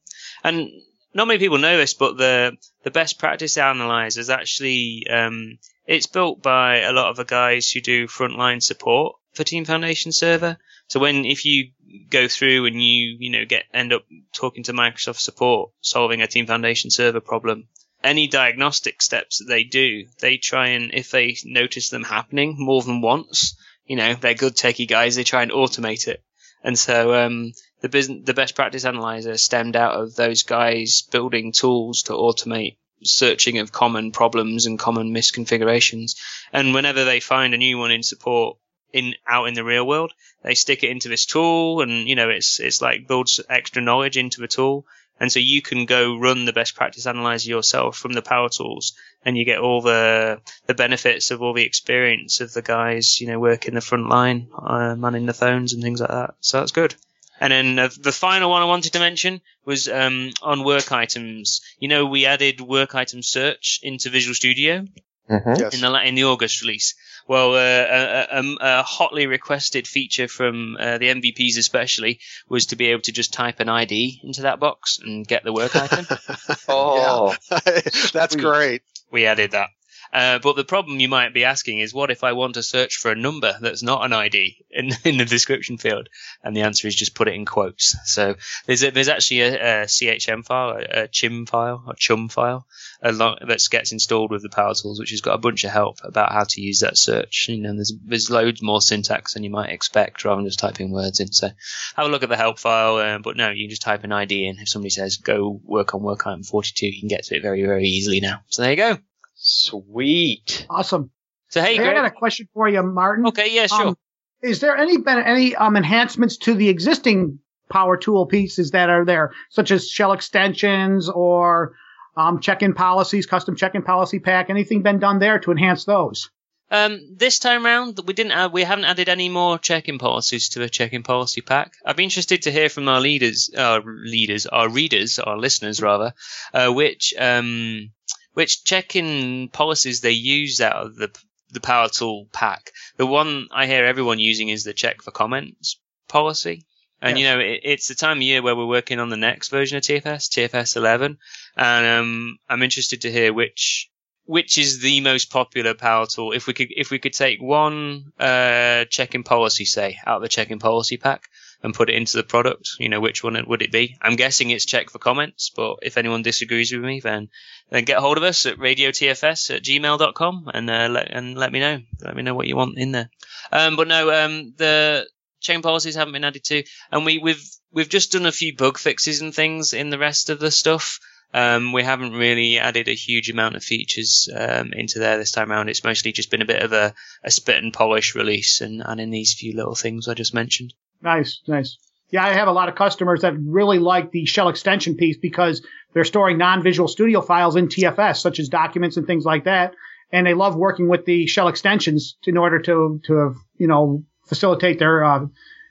And 0.44 0.68
not 1.14 1.26
many 1.26 1.38
people 1.38 1.56
know 1.56 1.78
this, 1.78 1.94
but 1.94 2.18
the 2.18 2.56
the 2.82 2.90
best 2.90 3.18
practice 3.18 3.56
analyzer 3.56 4.20
is 4.20 4.28
actually 4.28 5.06
um, 5.08 5.58
it's 5.86 6.06
built 6.06 6.42
by 6.42 6.80
a 6.80 6.92
lot 6.92 7.08
of 7.08 7.16
the 7.16 7.24
guys 7.24 7.70
who 7.70 7.80
do 7.80 8.06
frontline 8.06 8.62
support 8.62 9.16
for 9.32 9.44
Team 9.44 9.64
Foundation 9.64 10.12
Server. 10.12 10.58
So 10.88 11.00
when 11.00 11.24
if 11.24 11.46
you 11.46 11.70
go 12.10 12.28
through 12.28 12.66
and 12.66 12.82
you 12.82 13.16
you 13.18 13.30
know 13.30 13.46
get 13.46 13.64
end 13.72 13.94
up 13.94 14.04
talking 14.34 14.64
to 14.64 14.74
Microsoft 14.74 15.20
support 15.20 15.70
solving 15.80 16.20
a 16.20 16.26
Team 16.26 16.46
Foundation 16.46 16.90
Server 16.90 17.20
problem, 17.20 17.66
any 18.04 18.28
diagnostic 18.28 19.00
steps 19.00 19.38
that 19.38 19.46
they 19.48 19.64
do, 19.64 20.06
they 20.20 20.36
try 20.36 20.68
and 20.68 20.92
if 20.92 21.10
they 21.10 21.36
notice 21.44 21.88
them 21.88 22.04
happening 22.04 22.56
more 22.58 22.82
than 22.82 23.00
once, 23.00 23.56
you 23.86 23.96
know, 23.96 24.14
they're 24.14 24.34
good 24.34 24.56
techie 24.56 24.88
guys. 24.88 25.16
They 25.16 25.24
try 25.24 25.42
and 25.42 25.52
automate 25.52 26.08
it. 26.08 26.22
And 26.62 26.78
so, 26.78 27.14
um, 27.14 27.52
the 27.80 27.88
business, 27.88 28.24
the 28.24 28.34
best 28.34 28.54
practice 28.54 28.84
analyzer 28.84 29.36
stemmed 29.36 29.76
out 29.76 29.94
of 29.94 30.16
those 30.16 30.42
guys 30.42 31.02
building 31.02 31.52
tools 31.52 32.02
to 32.04 32.12
automate 32.12 32.76
searching 33.04 33.58
of 33.58 33.72
common 33.72 34.10
problems 34.10 34.66
and 34.66 34.78
common 34.78 35.12
misconfigurations. 35.12 36.16
And 36.52 36.74
whenever 36.74 37.04
they 37.04 37.20
find 37.20 37.54
a 37.54 37.58
new 37.58 37.78
one 37.78 37.90
in 37.90 38.02
support 38.02 38.56
in 38.92 39.14
out 39.26 39.48
in 39.48 39.54
the 39.54 39.64
real 39.64 39.86
world, 39.86 40.12
they 40.42 40.54
stick 40.54 40.82
it 40.82 40.90
into 40.90 41.08
this 41.08 41.26
tool, 41.26 41.82
and 41.82 42.08
you 42.08 42.14
know, 42.14 42.30
it's 42.30 42.60
it's 42.60 42.80
like 42.80 43.06
builds 43.06 43.40
extra 43.48 43.82
knowledge 43.82 44.16
into 44.16 44.42
a 44.42 44.48
tool. 44.48 44.86
And 45.18 45.32
so 45.32 45.38
you 45.38 45.62
can 45.62 45.86
go 45.86 46.18
run 46.18 46.44
the 46.44 46.52
best 46.52 46.74
practice 46.74 47.06
analyzer 47.06 47.48
yourself 47.48 47.96
from 47.96 48.12
the 48.12 48.22
power 48.22 48.48
tools 48.48 48.94
and 49.24 49.36
you 49.36 49.44
get 49.44 49.58
all 49.58 49.80
the, 49.80 50.40
the 50.66 50.74
benefits 50.74 51.30
of 51.30 51.42
all 51.42 51.54
the 51.54 51.64
experience 51.64 52.40
of 52.40 52.52
the 52.52 52.62
guys, 52.62 53.20
you 53.20 53.26
know, 53.26 53.40
working 53.40 53.74
the 53.74 53.80
front 53.80 54.08
line, 54.08 54.48
uh, 54.56 54.94
manning 54.94 55.26
the 55.26 55.32
phones 55.32 55.72
and 55.72 55.82
things 55.82 56.00
like 56.00 56.10
that. 56.10 56.34
So 56.40 56.60
that's 56.60 56.72
good. 56.72 56.94
And 57.40 57.52
then 57.52 57.78
uh, 57.78 57.90
the 58.00 58.12
final 58.12 58.50
one 58.50 58.62
I 58.62 58.66
wanted 58.66 58.92
to 58.92 58.98
mention 58.98 59.40
was 59.64 59.88
um, 59.88 60.32
on 60.42 60.64
work 60.64 60.92
items. 60.92 61.60
You 61.78 61.88
know, 61.88 62.06
we 62.06 62.24
added 62.24 62.60
work 62.60 62.94
item 62.94 63.22
search 63.22 63.80
into 63.82 64.10
Visual 64.10 64.34
Studio 64.34 64.86
mm-hmm. 65.28 65.54
yes. 65.58 65.74
in 65.74 65.80
the 65.80 66.06
in 66.06 66.14
the 66.14 66.24
August 66.24 66.62
release. 66.62 66.94
Well, 67.28 67.54
uh, 67.54 67.58
a, 67.58 68.38
a, 68.38 68.56
a, 68.60 68.82
hotly 68.82 69.26
requested 69.26 69.88
feature 69.88 70.28
from 70.28 70.76
uh, 70.78 70.98
the 70.98 71.06
MVPs 71.06 71.58
especially 71.58 72.20
was 72.48 72.66
to 72.66 72.76
be 72.76 72.86
able 72.86 73.02
to 73.02 73.12
just 73.12 73.32
type 73.32 73.58
an 73.58 73.68
ID 73.68 74.20
into 74.22 74.42
that 74.42 74.60
box 74.60 75.00
and 75.02 75.26
get 75.26 75.42
the 75.42 75.52
work 75.52 75.74
item. 75.74 76.06
oh, 76.68 77.34
that's 78.12 78.36
great. 78.36 78.82
We 79.10 79.26
added 79.26 79.52
that. 79.52 79.70
Uh, 80.16 80.38
but 80.38 80.56
the 80.56 80.64
problem 80.64 80.98
you 80.98 81.10
might 81.10 81.34
be 81.34 81.44
asking 81.44 81.78
is, 81.78 81.92
what 81.92 82.10
if 82.10 82.24
I 82.24 82.32
want 82.32 82.54
to 82.54 82.62
search 82.62 82.96
for 82.96 83.10
a 83.10 83.14
number 83.14 83.54
that's 83.60 83.82
not 83.82 84.02
an 84.02 84.14
ID 84.14 84.64
in, 84.70 84.88
in 85.04 85.18
the 85.18 85.26
description 85.26 85.76
field? 85.76 86.08
And 86.42 86.56
the 86.56 86.62
answer 86.62 86.88
is 86.88 86.96
just 86.96 87.14
put 87.14 87.28
it 87.28 87.34
in 87.34 87.44
quotes. 87.44 87.94
So 88.06 88.36
there's 88.64 88.82
a, 88.82 88.90
there's 88.90 89.10
actually 89.10 89.42
a, 89.42 89.82
a 89.82 89.84
CHM 89.84 90.46
file, 90.46 90.70
a, 90.70 91.02
a, 91.02 91.08
CHIM 91.08 91.44
file, 91.44 91.84
a 91.86 91.94
CHUM 91.94 92.30
file, 92.30 92.66
lot, 93.04 93.46
that 93.46 93.60
gets 93.70 93.92
installed 93.92 94.30
with 94.30 94.42
the 94.42 94.48
Power 94.48 94.72
Tools, 94.72 94.98
which 94.98 95.10
has 95.10 95.20
got 95.20 95.34
a 95.34 95.38
bunch 95.38 95.64
of 95.64 95.70
help 95.70 95.98
about 96.02 96.32
how 96.32 96.44
to 96.44 96.62
use 96.62 96.80
that 96.80 96.96
search. 96.96 97.48
You 97.50 97.60
know, 97.60 97.74
there's 97.74 97.92
there's 98.02 98.30
loads 98.30 98.62
more 98.62 98.80
syntax 98.80 99.34
than 99.34 99.44
you 99.44 99.50
might 99.50 99.68
expect, 99.68 100.24
rather 100.24 100.40
than 100.40 100.48
just 100.48 100.60
typing 100.60 100.92
words 100.92 101.20
in. 101.20 101.30
So 101.30 101.50
have 101.94 102.06
a 102.06 102.08
look 102.08 102.22
at 102.22 102.30
the 102.30 102.38
help 102.38 102.58
file. 102.58 102.96
Uh, 102.96 103.18
but 103.18 103.36
no, 103.36 103.50
you 103.50 103.64
can 103.64 103.70
just 103.70 103.82
type 103.82 104.02
an 104.02 104.12
ID 104.12 104.46
in. 104.46 104.58
If 104.60 104.70
somebody 104.70 104.88
says 104.88 105.18
go 105.18 105.60
work 105.62 105.94
on 105.94 106.02
work 106.02 106.26
item 106.26 106.42
42, 106.42 106.86
you 106.86 107.00
can 107.00 107.08
get 107.08 107.24
to 107.24 107.36
it 107.36 107.42
very 107.42 107.62
very 107.66 107.84
easily 107.84 108.20
now. 108.20 108.40
So 108.46 108.62
there 108.62 108.70
you 108.70 108.76
go. 108.78 108.98
Sweet. 109.36 110.66
Awesome. 110.68 111.10
So 111.48 111.62
hey, 111.62 111.76
hey 111.76 111.88
I 111.88 111.94
got 111.94 112.06
a 112.06 112.10
question 112.10 112.48
for 112.52 112.68
you, 112.68 112.82
Martin. 112.82 113.26
Okay, 113.28 113.54
yeah, 113.54 113.66
sure. 113.66 113.88
Um, 113.88 113.98
is 114.42 114.60
there 114.60 114.76
any 114.76 114.96
any 115.06 115.54
um, 115.54 115.76
enhancements 115.76 116.38
to 116.38 116.54
the 116.54 116.68
existing 116.68 117.38
power 117.70 117.96
tool 117.96 118.26
pieces 118.26 118.72
that 118.72 118.90
are 118.90 119.04
there, 119.04 119.32
such 119.50 119.70
as 119.70 119.88
shell 119.88 120.12
extensions 120.12 121.08
or 121.08 121.74
um, 122.16 122.40
check-in 122.40 122.74
policies, 122.74 123.26
custom 123.26 123.56
check-in 123.56 123.82
policy 123.82 124.18
pack? 124.18 124.50
Anything 124.50 124.82
been 124.82 124.98
done 124.98 125.18
there 125.18 125.38
to 125.40 125.50
enhance 125.52 125.84
those? 125.84 126.30
Um, 126.68 127.14
this 127.14 127.38
time 127.38 127.64
round, 127.64 128.00
we 128.06 128.12
didn't 128.12 128.32
add, 128.32 128.52
we 128.52 128.64
haven't 128.64 128.86
added 128.86 129.08
any 129.08 129.28
more 129.28 129.56
check-in 129.56 129.98
policies 129.98 130.48
to 130.50 130.58
the 130.58 130.68
check-in 130.68 131.04
policy 131.04 131.40
pack. 131.40 131.74
I'd 131.84 131.94
be 131.94 132.02
interested 132.02 132.42
to 132.42 132.50
hear 132.50 132.68
from 132.68 132.88
our 132.88 133.00
leaders, 133.00 133.50
our 133.56 133.82
leaders, 133.84 134.46
our 134.46 134.68
readers, 134.68 135.20
our 135.20 135.38
listeners 135.38 135.80
rather, 135.80 136.12
uh, 136.52 136.72
which 136.72 137.14
um, 137.18 137.90
which 138.36 138.64
check-in 138.64 139.48
policies 139.48 140.02
they 140.02 140.10
use 140.10 140.60
out 140.60 140.76
of 140.76 140.94
the 140.96 141.10
the 141.52 141.60
Power 141.60 141.88
Tool 141.88 142.28
pack. 142.34 142.70
The 142.98 143.06
one 143.06 143.48
I 143.50 143.64
hear 143.66 143.86
everyone 143.86 144.18
using 144.18 144.50
is 144.50 144.62
the 144.62 144.74
check 144.74 145.00
for 145.00 145.10
comments 145.10 145.78
policy. 146.06 146.66
And 147.00 147.18
you 147.18 147.24
know, 147.24 147.38
it, 147.38 147.60
it's 147.62 147.88
the 147.88 147.94
time 147.94 148.18
of 148.18 148.22
year 148.22 148.42
where 148.42 148.54
we're 148.54 148.66
working 148.66 149.00
on 149.00 149.08
the 149.08 149.16
next 149.16 149.48
version 149.48 149.78
of 149.78 149.84
TFS, 149.84 150.28
TFS 150.28 150.76
11, 150.76 151.16
and 151.56 151.86
um, 151.86 152.38
I'm 152.46 152.62
interested 152.62 153.00
to 153.02 153.10
hear 153.10 153.32
which 153.32 153.88
which 154.26 154.58
is 154.58 154.80
the 154.80 155.00
most 155.00 155.30
popular 155.30 155.72
power 155.72 156.04
tool. 156.04 156.32
If 156.32 156.46
we 156.46 156.52
could 156.52 156.68
if 156.76 156.90
we 156.90 156.98
could 156.98 157.14
take 157.14 157.40
one 157.40 158.12
uh, 158.20 158.84
check-in 158.84 159.22
policy, 159.22 159.64
say, 159.64 159.96
out 160.04 160.16
of 160.16 160.22
the 160.22 160.28
check-in 160.28 160.58
policy 160.58 160.98
pack 160.98 161.30
and 161.66 161.74
put 161.74 161.90
it 161.90 161.96
into 161.96 162.16
the 162.16 162.22
product, 162.22 162.70
you 162.78 162.88
know, 162.88 163.00
which 163.00 163.24
one 163.24 163.36
would 163.48 163.60
it 163.60 163.72
be? 163.72 163.96
I'm 164.00 164.14
guessing 164.14 164.50
it's 164.50 164.64
check 164.64 164.88
for 164.88 165.00
comments, 165.00 165.50
but 165.54 165.78
if 165.82 165.98
anyone 165.98 166.22
disagrees 166.22 166.72
with 166.72 166.82
me, 166.82 167.00
then 167.00 167.28
then 167.70 167.84
get 167.84 167.98
hold 167.98 168.16
of 168.16 168.22
us 168.22 168.46
at 168.46 168.56
radiotfs 168.56 169.54
at 169.54 169.64
gmail.com 169.64 170.48
and 170.54 170.70
uh, 170.70 170.88
let 170.88 171.10
and 171.10 171.36
let 171.36 171.50
me 171.50 171.58
know. 171.58 171.80
Let 172.00 172.14
me 172.14 172.22
know 172.22 172.34
what 172.34 172.46
you 172.46 172.54
want 172.56 172.78
in 172.78 172.92
there. 172.92 173.10
Um, 173.50 173.74
but 173.74 173.88
no, 173.88 174.24
um, 174.24 174.54
the 174.56 175.08
chain 175.40 175.60
policies 175.60 175.96
haven't 175.96 176.12
been 176.12 176.24
added 176.24 176.44
to, 176.44 176.62
and 176.92 177.04
we, 177.04 177.18
we've 177.18 177.44
we've 177.72 177.88
just 177.88 178.12
done 178.12 178.26
a 178.26 178.32
few 178.32 178.56
bug 178.56 178.78
fixes 178.78 179.20
and 179.20 179.34
things 179.34 179.72
in 179.72 179.90
the 179.90 179.98
rest 179.98 180.30
of 180.30 180.38
the 180.38 180.52
stuff. 180.52 181.00
Um, 181.34 181.72
we 181.72 181.82
haven't 181.82 182.12
really 182.12 182.60
added 182.60 182.86
a 182.86 182.94
huge 182.94 183.28
amount 183.28 183.56
of 183.56 183.64
features 183.64 184.28
um, 184.32 184.72
into 184.72 185.00
there 185.00 185.18
this 185.18 185.32
time 185.32 185.50
around. 185.50 185.68
It's 185.68 185.82
mostly 185.82 186.12
just 186.12 186.30
been 186.30 186.42
a 186.42 186.46
bit 186.46 186.62
of 186.62 186.72
a, 186.72 186.94
a 187.24 187.30
spit 187.32 187.62
and 187.62 187.72
polish 187.72 188.14
release, 188.14 188.60
and, 188.60 188.82
and 188.86 189.00
in 189.00 189.10
these 189.10 189.34
few 189.34 189.56
little 189.56 189.74
things 189.74 190.06
I 190.06 190.14
just 190.14 190.32
mentioned. 190.32 190.72
Nice, 191.02 191.40
nice. 191.46 191.78
Yeah, 192.10 192.24
I 192.24 192.32
have 192.32 192.48
a 192.48 192.52
lot 192.52 192.68
of 192.68 192.76
customers 192.76 193.22
that 193.22 193.34
really 193.36 193.78
like 193.78 194.12
the 194.12 194.26
shell 194.26 194.48
extension 194.48 194.96
piece 194.96 195.16
because 195.16 195.66
they're 195.92 196.04
storing 196.04 196.38
non-visual 196.38 196.88
studio 196.88 197.20
files 197.20 197.56
in 197.56 197.68
TFS, 197.68 198.18
such 198.18 198.38
as 198.38 198.48
documents 198.48 198.96
and 198.96 199.06
things 199.06 199.24
like 199.24 199.44
that, 199.44 199.74
and 200.12 200.26
they 200.26 200.34
love 200.34 200.56
working 200.56 200.88
with 200.88 201.04
the 201.04 201.26
shell 201.26 201.48
extensions 201.48 202.16
in 202.24 202.36
order 202.36 202.60
to 202.60 203.00
to 203.04 203.34
you 203.56 203.66
know 203.66 204.04
facilitate 204.26 204.78
their 204.78 205.04
uh, 205.04 205.26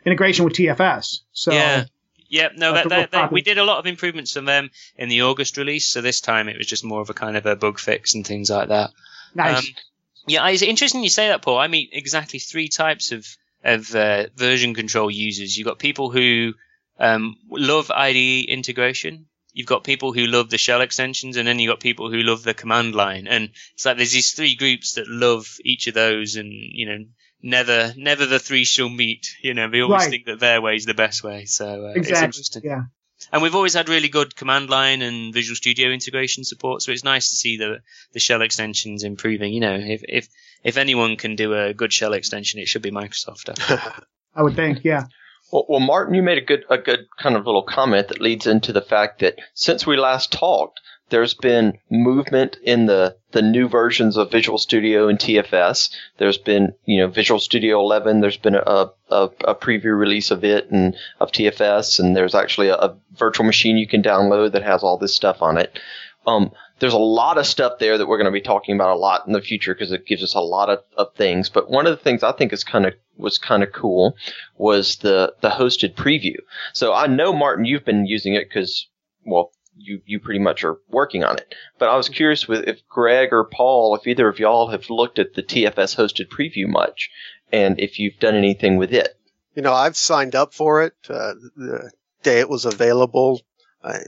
integration 0.05 0.45
with 0.45 0.53
TFS. 0.53 1.19
So 1.31 1.51
yeah. 1.51 1.85
Yeah, 2.27 2.49
no, 2.57 2.73
that, 2.73 2.89
that, 2.89 3.11
that, 3.11 3.31
we 3.31 3.43
did 3.43 3.59
a 3.59 3.63
lot 3.63 3.77
of 3.77 3.85
improvements 3.85 4.33
from 4.33 4.45
them 4.45 4.71
in 4.97 5.09
the 5.09 5.21
August 5.21 5.57
release. 5.57 5.87
So 5.87 6.01
this 6.01 6.21
time 6.21 6.49
it 6.49 6.57
was 6.57 6.65
just 6.65 6.83
more 6.83 6.99
of 6.99 7.09
a 7.11 7.13
kind 7.13 7.37
of 7.37 7.45
a 7.45 7.55
bug 7.55 7.77
fix 7.77 8.15
and 8.15 8.25
things 8.25 8.49
like 8.49 8.69
that. 8.69 8.89
Nice. 9.35 9.59
Um, 9.59 9.63
yeah, 10.27 10.47
it's 10.49 10.63
interesting 10.63 11.03
you 11.03 11.09
say 11.09 11.27
that, 11.27 11.43
Paul. 11.43 11.59
I 11.59 11.67
meet 11.67 11.91
exactly 11.93 12.39
three 12.39 12.67
types 12.67 13.11
of 13.11 13.27
of 13.65 13.93
uh, 13.95 14.27
version 14.35 14.73
control 14.73 15.11
users. 15.11 15.57
You've 15.57 15.67
got 15.67 15.79
people 15.79 16.11
who 16.11 16.53
um, 16.99 17.35
love 17.49 17.91
IDE 17.91 18.45
integration. 18.45 19.25
You've 19.51 19.67
got 19.67 19.83
people 19.83 20.13
who 20.13 20.27
love 20.27 20.49
the 20.49 20.57
shell 20.57 20.81
extensions, 20.81 21.37
and 21.37 21.47
then 21.47 21.59
you've 21.59 21.71
got 21.71 21.79
people 21.79 22.11
who 22.11 22.17
love 22.17 22.43
the 22.43 22.53
command 22.53 22.93
line. 22.93 23.27
And 23.27 23.49
it's 23.73 23.85
like 23.85 23.97
there's 23.97 24.11
these 24.11 24.31
three 24.31 24.55
groups 24.55 24.93
that 24.93 25.07
love 25.07 25.47
each 25.63 25.87
of 25.87 25.93
those, 25.93 26.35
and 26.35 26.51
you 26.51 26.85
know, 26.85 27.05
never 27.41 27.93
never 27.97 28.25
the 28.25 28.39
three 28.39 28.65
shall 28.65 28.89
meet. 28.89 29.27
You 29.41 29.53
know, 29.53 29.69
they 29.69 29.81
always 29.81 30.03
right. 30.03 30.09
think 30.09 30.25
that 30.25 30.39
their 30.39 30.61
way 30.61 30.75
is 30.75 30.85
the 30.85 30.93
best 30.93 31.23
way. 31.23 31.45
So 31.45 31.65
uh, 31.65 31.93
exactly. 31.95 32.11
it's 32.11 32.21
interesting. 32.21 32.61
Yeah. 32.65 32.81
And 33.31 33.41
we've 33.41 33.55
always 33.55 33.73
had 33.73 33.89
really 33.89 34.09
good 34.09 34.35
command 34.35 34.69
line 34.69 35.01
and 35.01 35.33
Visual 35.33 35.55
Studio 35.55 35.89
integration 35.89 36.43
support, 36.43 36.81
so 36.81 36.91
it's 36.91 37.03
nice 37.03 37.29
to 37.29 37.35
see 37.35 37.57
the 37.57 37.81
the 38.13 38.19
shell 38.19 38.41
extensions 38.41 39.03
improving. 39.03 39.53
You 39.53 39.61
know, 39.61 39.75
if 39.75 40.03
if 40.07 40.27
if 40.63 40.77
anyone 40.77 41.15
can 41.17 41.35
do 41.35 41.53
a 41.53 41.73
good 41.73 41.93
shell 41.93 42.13
extension, 42.13 42.59
it 42.59 42.67
should 42.67 42.81
be 42.81 42.91
Microsoft. 42.91 43.49
I 44.35 44.41
would 44.43 44.55
think, 44.55 44.83
yeah. 44.83 45.05
Well, 45.51 45.65
well, 45.69 45.79
Martin, 45.79 46.15
you 46.15 46.23
made 46.23 46.37
a 46.37 46.45
good 46.45 46.65
a 46.69 46.77
good 46.77 47.07
kind 47.19 47.35
of 47.35 47.45
little 47.45 47.63
comment 47.63 48.09
that 48.09 48.21
leads 48.21 48.47
into 48.47 48.73
the 48.73 48.81
fact 48.81 49.19
that 49.19 49.35
since 49.53 49.85
we 49.85 49.97
last 49.97 50.31
talked, 50.31 50.79
there's 51.09 51.35
been 51.35 51.77
movement 51.89 52.57
in 52.63 52.87
the, 52.87 53.15
the 53.31 53.41
new 53.41 53.67
versions 53.67 54.17
of 54.17 54.31
Visual 54.31 54.57
Studio 54.57 55.07
and 55.07 55.19
TFS. 55.19 55.91
There's 56.17 56.37
been, 56.37 56.73
you 56.85 56.97
know, 56.97 57.07
Visual 57.07 57.39
Studio 57.39 57.79
11. 57.79 58.21
There's 58.21 58.37
been 58.37 58.55
a, 58.55 58.89
a, 59.09 59.29
a 59.45 59.55
preview 59.55 59.97
release 59.97 60.31
of 60.31 60.43
it 60.43 60.69
and 60.71 60.95
of 61.19 61.31
TFS. 61.31 61.99
And 61.99 62.15
there's 62.15 62.35
actually 62.35 62.69
a, 62.69 62.75
a, 62.75 62.97
virtual 63.17 63.45
machine 63.45 63.77
you 63.77 63.87
can 63.87 64.03
download 64.03 64.51
that 64.51 64.63
has 64.63 64.83
all 64.83 64.97
this 64.97 65.15
stuff 65.15 65.41
on 65.41 65.57
it. 65.57 65.79
Um, 66.27 66.51
there's 66.79 66.93
a 66.93 66.97
lot 66.97 67.37
of 67.37 67.45
stuff 67.45 67.79
there 67.79 67.97
that 67.97 68.07
we're 68.07 68.17
going 68.17 68.25
to 68.25 68.31
be 68.31 68.41
talking 68.41 68.75
about 68.75 68.95
a 68.95 68.99
lot 68.99 69.25
in 69.27 69.31
the 69.31 69.41
future 69.41 69.73
because 69.73 69.91
it 69.91 70.05
gives 70.05 70.23
us 70.23 70.33
a 70.33 70.41
lot 70.41 70.69
of, 70.69 70.79
of 70.97 71.13
things. 71.15 71.49
But 71.49 71.69
one 71.69 71.85
of 71.85 71.97
the 71.97 72.03
things 72.03 72.23
I 72.23 72.31
think 72.33 72.51
is 72.51 72.63
kind 72.63 72.85
of 72.85 72.93
was 73.15 73.37
kind 73.37 73.63
of 73.63 73.71
cool 73.71 74.17
was 74.57 74.97
the 74.97 75.33
the 75.39 75.49
hosted 75.49 75.93
preview. 75.93 76.35
So 76.73 76.93
I 76.93 77.07
know 77.07 77.31
Martin, 77.31 77.63
you've 77.63 77.85
been 77.85 78.05
using 78.05 78.33
it 78.33 78.49
because 78.49 78.87
well, 79.25 79.51
you 79.77 80.01
you 80.05 80.19
pretty 80.19 80.39
much 80.39 80.63
are 80.63 80.77
working 80.89 81.23
on 81.23 81.37
it. 81.37 81.53
But 81.77 81.89
I 81.89 81.97
was 81.97 82.09
curious 82.09 82.47
with 82.47 82.67
if 82.67 82.87
Greg 82.87 83.29
or 83.31 83.45
Paul, 83.45 83.95
if 83.95 84.07
either 84.07 84.27
of 84.27 84.39
y'all 84.39 84.69
have 84.69 84.89
looked 84.89 85.19
at 85.19 85.33
the 85.33 85.43
TFS 85.43 85.95
hosted 85.95 86.29
preview 86.29 86.67
much, 86.67 87.09
and 87.51 87.79
if 87.79 87.99
you've 87.99 88.19
done 88.19 88.35
anything 88.35 88.77
with 88.77 88.93
it. 88.93 89.17
You 89.55 89.61
know, 89.61 89.73
I've 89.73 89.95
signed 89.95 90.35
up 90.35 90.53
for 90.53 90.83
it 90.83 90.93
uh, 91.09 91.33
the 91.55 91.91
day 92.23 92.39
it 92.39 92.49
was 92.49 92.65
available. 92.65 93.41
I 93.83 93.99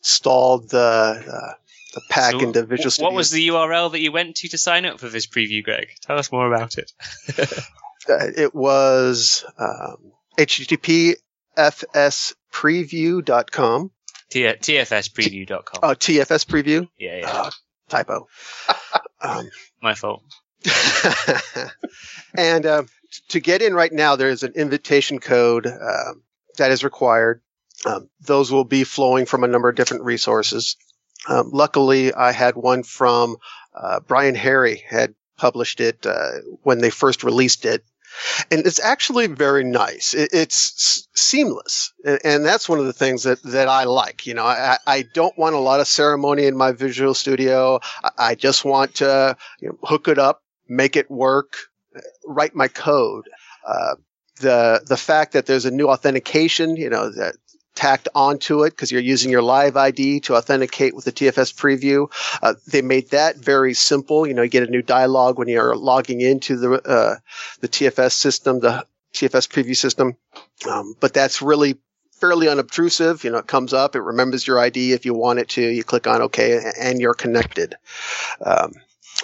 installed 0.00 0.70
the 0.70 0.78
uh, 0.78 1.54
the 1.94 2.02
pack 2.08 2.32
so 2.32 2.40
into 2.40 2.64
Visual 2.64 2.90
Studio. 2.90 3.08
What 3.08 3.16
was 3.16 3.30
the 3.30 3.48
URL 3.48 3.92
that 3.92 4.00
you 4.00 4.10
went 4.12 4.36
to 4.36 4.48
to 4.48 4.58
sign 4.58 4.86
up 4.86 5.00
for 5.00 5.08
this 5.08 5.26
preview, 5.26 5.64
Greg? 5.64 5.88
Tell 6.02 6.18
us 6.18 6.30
more 6.30 6.46
about 6.52 6.76
it. 6.78 6.92
uh, 7.38 7.46
it 8.36 8.54
was 8.54 9.46
um, 9.58 10.12
http 10.36 11.14
fspreview.com 11.56 13.90
T- 14.30 14.42
TFSpreview.com. 14.44 15.80
Oh, 15.82 15.94
TFS 15.94 16.46
preview? 16.46 16.88
Yeah, 16.98 17.18
yeah. 17.18 17.50
Typo. 17.88 18.28
um, 19.20 19.50
My 19.82 19.94
fault. 19.94 20.22
and 22.34 22.64
uh, 22.64 22.84
to 23.28 23.40
get 23.40 23.62
in 23.62 23.74
right 23.74 23.92
now, 23.92 24.16
there 24.16 24.30
is 24.30 24.42
an 24.42 24.52
invitation 24.54 25.18
code 25.18 25.66
uh, 25.66 26.14
that 26.56 26.70
is 26.70 26.84
required. 26.84 27.42
Um, 27.84 28.08
those 28.20 28.50
will 28.50 28.64
be 28.64 28.84
flowing 28.84 29.26
from 29.26 29.44
a 29.44 29.48
number 29.48 29.68
of 29.68 29.76
different 29.76 30.04
resources. 30.04 30.76
Um, 31.28 31.50
luckily, 31.52 32.12
I 32.12 32.32
had 32.32 32.56
one 32.56 32.82
from 32.82 33.36
uh, 33.74 34.00
Brian 34.00 34.34
Harry 34.34 34.82
had 34.88 35.14
published 35.36 35.80
it 35.80 36.06
uh, 36.06 36.32
when 36.62 36.78
they 36.78 36.90
first 36.90 37.24
released 37.24 37.64
it 37.64 37.84
and 38.50 38.66
it's 38.66 38.80
actually 38.80 39.26
very 39.26 39.64
nice. 39.64 40.14
It, 40.14 40.30
it's 40.32 41.08
seamless, 41.14 41.92
and, 42.04 42.18
and, 42.24 42.44
that's 42.44 42.68
one 42.68 42.78
of 42.78 42.86
the 42.86 42.92
things 42.92 43.24
that 43.24 43.42
that 43.42 43.68
I 43.68 43.84
like. 43.84 44.26
You 44.26 44.34
know, 44.34 44.44
I, 44.44 44.78
I 44.86 45.02
don't 45.02 45.36
want 45.38 45.54
a 45.54 45.58
lot 45.60 45.80
of 45.80 45.88
ceremony 45.88 46.46
in 46.46 46.56
my 46.56 46.72
Visual 46.72 47.14
Studio. 47.14 47.80
I, 48.02 48.10
I 48.18 48.34
just 48.34 48.64
want 48.64 48.96
to 48.96 49.36
you 49.60 49.68
know, 49.68 49.78
hook 49.82 50.08
it 50.08 50.18
up, 50.18 50.42
make 50.68 50.96
it 50.96 51.10
work, 51.10 51.56
write 52.26 52.54
my 52.54 52.68
code. 52.68 53.28
Uh, 53.66 53.94
the 54.40 54.82
the 54.86 54.96
fact 54.96 55.32
that 55.32 55.46
there's 55.46 55.64
a 55.64 55.70
new 55.70 55.88
authentication, 55.88 56.76
you 56.76 56.90
know, 56.90 57.10
that 57.10 57.36
tacked 57.74 58.08
onto 58.14 58.64
it 58.64 58.70
because 58.70 58.92
you're 58.92 59.00
using 59.00 59.30
your 59.30 59.42
live 59.42 59.76
ID 59.76 60.20
to 60.20 60.36
authenticate 60.36 60.94
with 60.94 61.04
the 61.04 61.12
TFS 61.12 61.54
preview. 61.54 62.10
Uh, 62.42 62.54
they 62.66 62.82
made 62.82 63.10
that 63.10 63.36
very 63.36 63.74
simple. 63.74 64.26
You 64.26 64.34
know, 64.34 64.42
you 64.42 64.48
get 64.48 64.68
a 64.68 64.70
new 64.70 64.82
dialog 64.82 65.38
when 65.38 65.48
you're 65.48 65.76
logging 65.76 66.20
into 66.20 66.56
the 66.56 66.72
uh, 66.74 67.16
the 67.60 67.68
TFS 67.68 68.12
system, 68.12 68.60
the 68.60 68.86
TFS 69.12 69.48
preview 69.48 69.76
system. 69.76 70.16
Um, 70.68 70.94
but 71.00 71.12
that's 71.14 71.42
really 71.42 71.78
fairly 72.20 72.48
unobtrusive. 72.48 73.24
You 73.24 73.30
know, 73.30 73.38
it 73.38 73.46
comes 73.46 73.72
up, 73.72 73.96
it 73.96 74.00
remembers 74.00 74.46
your 74.46 74.58
ID 74.58 74.92
if 74.92 75.04
you 75.04 75.14
want 75.14 75.38
it 75.38 75.48
to. 75.50 75.62
You 75.62 75.84
click 75.84 76.06
on 76.06 76.22
OK, 76.22 76.60
and 76.80 77.00
you're 77.00 77.14
connected. 77.14 77.74
Um, 78.40 78.72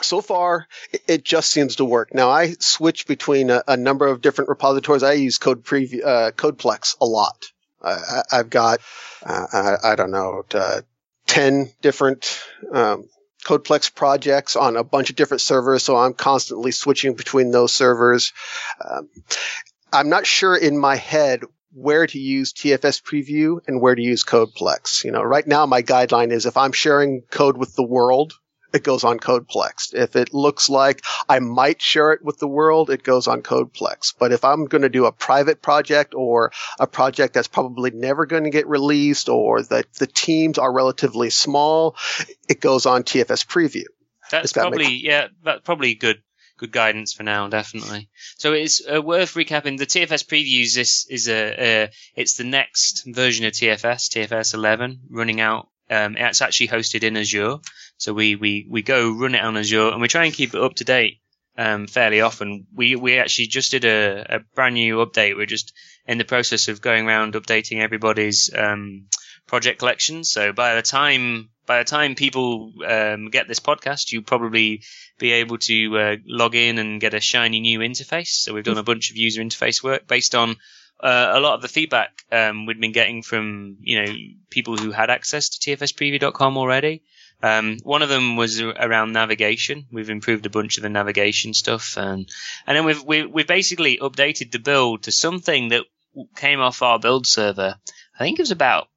so 0.02 0.20
far, 0.20 0.68
it 1.08 1.24
just 1.24 1.50
seems 1.50 1.76
to 1.76 1.84
work. 1.84 2.14
Now, 2.14 2.30
I 2.30 2.54
switch 2.60 3.06
between 3.06 3.50
a, 3.50 3.62
a 3.66 3.76
number 3.76 4.06
of 4.06 4.20
different 4.20 4.48
repositories. 4.48 5.02
I 5.02 5.14
use 5.14 5.38
Code 5.38 5.64
Preview, 5.64 6.04
uh, 6.04 6.30
CodePlex 6.32 6.96
a 7.00 7.06
lot. 7.06 7.50
I, 7.82 8.22
have 8.30 8.50
got, 8.50 8.80
uh, 9.24 9.46
I, 9.52 9.92
I, 9.92 9.96
don't 9.96 10.10
know, 10.10 10.44
uh, 10.52 10.82
10 11.26 11.72
different 11.80 12.40
um, 12.72 13.08
CodePlex 13.44 13.94
projects 13.94 14.56
on 14.56 14.76
a 14.76 14.84
bunch 14.84 15.10
of 15.10 15.16
different 15.16 15.40
servers, 15.40 15.82
so 15.82 15.96
I'm 15.96 16.14
constantly 16.14 16.72
switching 16.72 17.14
between 17.14 17.50
those 17.50 17.72
servers. 17.72 18.32
Um, 18.84 19.08
I'm 19.92 20.08
not 20.08 20.26
sure 20.26 20.56
in 20.56 20.78
my 20.78 20.96
head 20.96 21.42
where 21.72 22.06
to 22.06 22.18
use 22.18 22.52
TFS 22.52 23.02
preview 23.02 23.60
and 23.66 23.80
where 23.80 23.94
to 23.94 24.02
use 24.02 24.24
CodePlex. 24.24 25.04
You 25.04 25.12
know, 25.12 25.22
right 25.22 25.46
now 25.46 25.66
my 25.66 25.82
guideline 25.82 26.32
is 26.32 26.46
if 26.46 26.56
I'm 26.56 26.72
sharing 26.72 27.22
code 27.30 27.56
with 27.56 27.74
the 27.76 27.84
world, 27.84 28.34
it 28.72 28.84
goes 28.84 29.04
on 29.04 29.18
Codeplex. 29.18 29.94
If 29.94 30.16
it 30.16 30.32
looks 30.34 30.68
like 30.68 31.02
I 31.28 31.38
might 31.38 31.80
share 31.80 32.12
it 32.12 32.24
with 32.24 32.38
the 32.38 32.48
world, 32.48 32.90
it 32.90 33.02
goes 33.02 33.26
on 33.26 33.42
Codeplex. 33.42 34.14
But 34.18 34.32
if 34.32 34.44
I'm 34.44 34.66
going 34.66 34.82
to 34.82 34.88
do 34.88 35.06
a 35.06 35.12
private 35.12 35.62
project 35.62 36.14
or 36.14 36.52
a 36.78 36.86
project 36.86 37.34
that's 37.34 37.48
probably 37.48 37.90
never 37.90 38.26
going 38.26 38.44
to 38.44 38.50
get 38.50 38.68
released 38.68 39.28
or 39.28 39.62
that 39.62 39.92
the 39.94 40.06
teams 40.06 40.58
are 40.58 40.72
relatively 40.72 41.30
small, 41.30 41.96
it 42.48 42.60
goes 42.60 42.86
on 42.86 43.02
TFS 43.02 43.46
Preview. 43.46 43.86
That's 44.30 44.52
that 44.52 44.60
probably, 44.60 44.94
yeah, 44.94 45.28
that's 45.42 45.62
probably 45.62 45.94
good 45.94 46.22
good 46.60 46.70
guidance 46.72 47.14
for 47.14 47.22
now, 47.22 47.48
definitely. 47.48 48.10
So 48.36 48.52
it's 48.52 48.82
uh, 48.86 49.00
worth 49.00 49.34
recapping. 49.34 49.78
The 49.78 49.86
TFS 49.86 50.26
previews 50.26 50.74
this 50.74 51.06
is 51.08 51.26
a, 51.26 51.84
a, 51.84 51.90
it's 52.14 52.34
the 52.34 52.44
next 52.44 53.04
version 53.06 53.46
of 53.46 53.52
TFS, 53.52 54.10
TFS 54.10 54.52
11, 54.54 55.00
running 55.08 55.40
out. 55.40 55.68
Um, 55.88 56.16
it's 56.16 56.42
actually 56.42 56.68
hosted 56.68 57.02
in 57.02 57.16
Azure, 57.16 57.56
so 58.00 58.14
we, 58.14 58.34
we, 58.34 58.66
we 58.68 58.82
go 58.82 59.12
run 59.12 59.34
it 59.34 59.44
on 59.44 59.58
Azure 59.58 59.88
and 59.88 60.00
we 60.00 60.08
try 60.08 60.24
and 60.24 60.34
keep 60.34 60.54
it 60.54 60.62
up 60.62 60.74
to 60.76 60.84
date 60.84 61.20
um, 61.58 61.86
fairly 61.86 62.22
often. 62.22 62.66
We 62.74 62.96
we 62.96 63.18
actually 63.18 63.48
just 63.48 63.70
did 63.72 63.84
a, 63.84 64.36
a 64.36 64.38
brand 64.54 64.74
new 64.74 64.96
update. 65.04 65.36
We're 65.36 65.44
just 65.44 65.74
in 66.06 66.16
the 66.16 66.24
process 66.24 66.68
of 66.68 66.80
going 66.80 67.06
around 67.06 67.34
updating 67.34 67.82
everybody's 67.82 68.50
um, 68.56 69.08
project 69.46 69.78
collections. 69.78 70.30
So 70.30 70.54
by 70.54 70.76
the 70.76 70.82
time 70.82 71.50
by 71.66 71.78
the 71.78 71.84
time 71.84 72.14
people 72.14 72.72
um, 72.88 73.28
get 73.28 73.48
this 73.48 73.60
podcast, 73.60 74.10
you'll 74.10 74.22
probably 74.22 74.82
be 75.18 75.32
able 75.32 75.58
to 75.58 75.98
uh, 75.98 76.16
log 76.26 76.54
in 76.54 76.78
and 76.78 77.02
get 77.02 77.12
a 77.12 77.20
shiny 77.20 77.60
new 77.60 77.80
interface. 77.80 78.28
So 78.28 78.54
we've 78.54 78.64
done 78.64 78.78
a 78.78 78.82
bunch 78.82 79.10
of 79.10 79.18
user 79.18 79.42
interface 79.42 79.84
work 79.84 80.06
based 80.08 80.34
on 80.34 80.56
uh, 81.02 81.32
a 81.34 81.40
lot 81.40 81.54
of 81.54 81.62
the 81.62 81.68
feedback 81.68 82.24
um, 82.32 82.64
we'd 82.64 82.80
been 82.80 82.92
getting 82.92 83.22
from 83.22 83.76
you 83.80 84.02
know 84.02 84.12
people 84.48 84.78
who 84.78 84.90
had 84.90 85.10
access 85.10 85.50
to 85.50 85.76
tfspreview.com 85.76 86.56
already. 86.56 87.02
Um, 87.42 87.78
one 87.82 88.02
of 88.02 88.08
them 88.08 88.36
was 88.36 88.60
around 88.60 89.12
navigation. 89.12 89.86
We've 89.90 90.10
improved 90.10 90.46
a 90.46 90.50
bunch 90.50 90.76
of 90.76 90.82
the 90.82 90.90
navigation 90.90 91.54
stuff, 91.54 91.96
and 91.96 92.28
and 92.66 92.76
then 92.76 92.84
we've 92.84 93.02
we, 93.02 93.24
we've 93.24 93.46
basically 93.46 93.98
updated 93.98 94.50
the 94.50 94.58
build 94.58 95.04
to 95.04 95.12
something 95.12 95.68
that 95.68 95.84
came 96.36 96.60
off 96.60 96.82
our 96.82 96.98
build 96.98 97.26
server. 97.26 97.76
I 98.18 98.18
think 98.24 98.38
it 98.38 98.42
was 98.42 98.50
about 98.50 98.88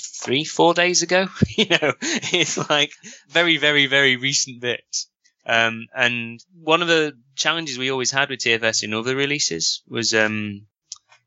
three, 0.00 0.44
four 0.44 0.74
days 0.74 1.02
ago. 1.02 1.28
you 1.56 1.66
know, 1.66 1.92
it's 2.00 2.70
like 2.70 2.92
very, 3.28 3.58
very, 3.58 3.86
very 3.86 4.16
recent 4.16 4.60
bits. 4.60 5.08
Um, 5.44 5.86
and 5.94 6.40
one 6.60 6.82
of 6.82 6.88
the 6.88 7.16
challenges 7.36 7.78
we 7.78 7.90
always 7.90 8.10
had 8.10 8.30
with 8.30 8.40
TFS 8.40 8.82
in 8.82 8.94
other 8.94 9.14
releases 9.14 9.82
was 9.88 10.12
um, 10.14 10.66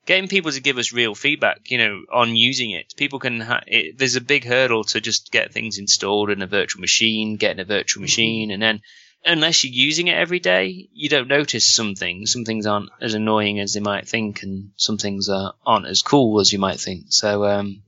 getting 0.10 0.28
people 0.28 0.52
to 0.52 0.60
give 0.60 0.80
us 0.80 0.92
real 0.92 1.14
feedback, 1.14 1.70
you 1.70 1.78
know, 1.78 2.02
on 2.12 2.36
using 2.36 2.72
it. 2.72 2.96
People 2.98 3.20
can, 3.20 3.40
ha- 3.42 3.62
it, 3.68 3.96
there's 3.96 4.16
a 4.16 4.22
big 4.22 4.44
hurdle 4.44 4.84
to 4.84 5.00
just 5.00 5.32
get 5.32 5.54
things 5.54 5.78
installed 5.78 6.32
in 6.32 6.42
a 6.42 6.48
virtual 6.48 6.82
machine, 6.82 7.36
getting 7.36 7.60
a 7.60 7.64
virtual 7.64 8.00
mm-hmm. 8.00 8.06
machine, 8.06 8.50
and 8.50 8.60
then 8.60 8.82
unless 9.24 9.64
you're 9.64 9.72
using 9.72 10.08
it 10.08 10.18
every 10.18 10.40
day, 10.40 10.90
you 10.94 11.10
don't 11.10 11.28
notice 11.28 11.72
some 11.72 11.94
things. 11.94 12.34
Some 12.34 12.44
things 12.44 12.66
aren't 12.66 12.90
as 13.00 13.14
annoying 13.14 13.60
as 13.60 13.74
they 13.74 13.82
might 13.82 14.08
think, 14.08 14.42
and 14.42 14.72
some 14.78 14.98
things 14.98 15.30
are, 15.30 15.54
aren't 15.64 15.86
as 15.86 16.02
cool 16.02 16.40
as 16.40 16.52
you 16.52 16.58
might 16.58 16.80
think. 16.80 17.06
So, 17.10 17.46
um, 17.46 17.84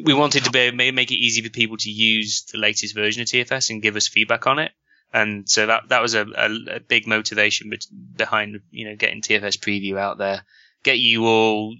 we 0.00 0.14
wanted 0.14 0.44
to 0.44 0.52
be, 0.52 0.70
make 0.70 1.10
it 1.10 1.16
easy 1.16 1.42
for 1.42 1.50
people 1.50 1.76
to 1.78 1.90
use 1.90 2.44
the 2.52 2.58
latest 2.58 2.94
version 2.94 3.20
of 3.20 3.26
TFS 3.26 3.70
and 3.70 3.82
give 3.82 3.96
us 3.96 4.06
feedback 4.06 4.46
on 4.46 4.60
it. 4.60 4.70
And 5.12 5.48
so 5.48 5.66
that 5.66 5.88
that 5.88 6.02
was 6.02 6.14
a, 6.14 6.24
a, 6.24 6.76
a 6.76 6.80
big 6.80 7.08
motivation 7.08 7.70
behind 8.16 8.60
you 8.70 8.88
know 8.88 8.96
getting 8.96 9.20
TFS 9.20 9.58
preview 9.58 9.98
out 9.98 10.16
there, 10.16 10.44
get 10.82 10.98
you 10.98 11.26
all 11.26 11.74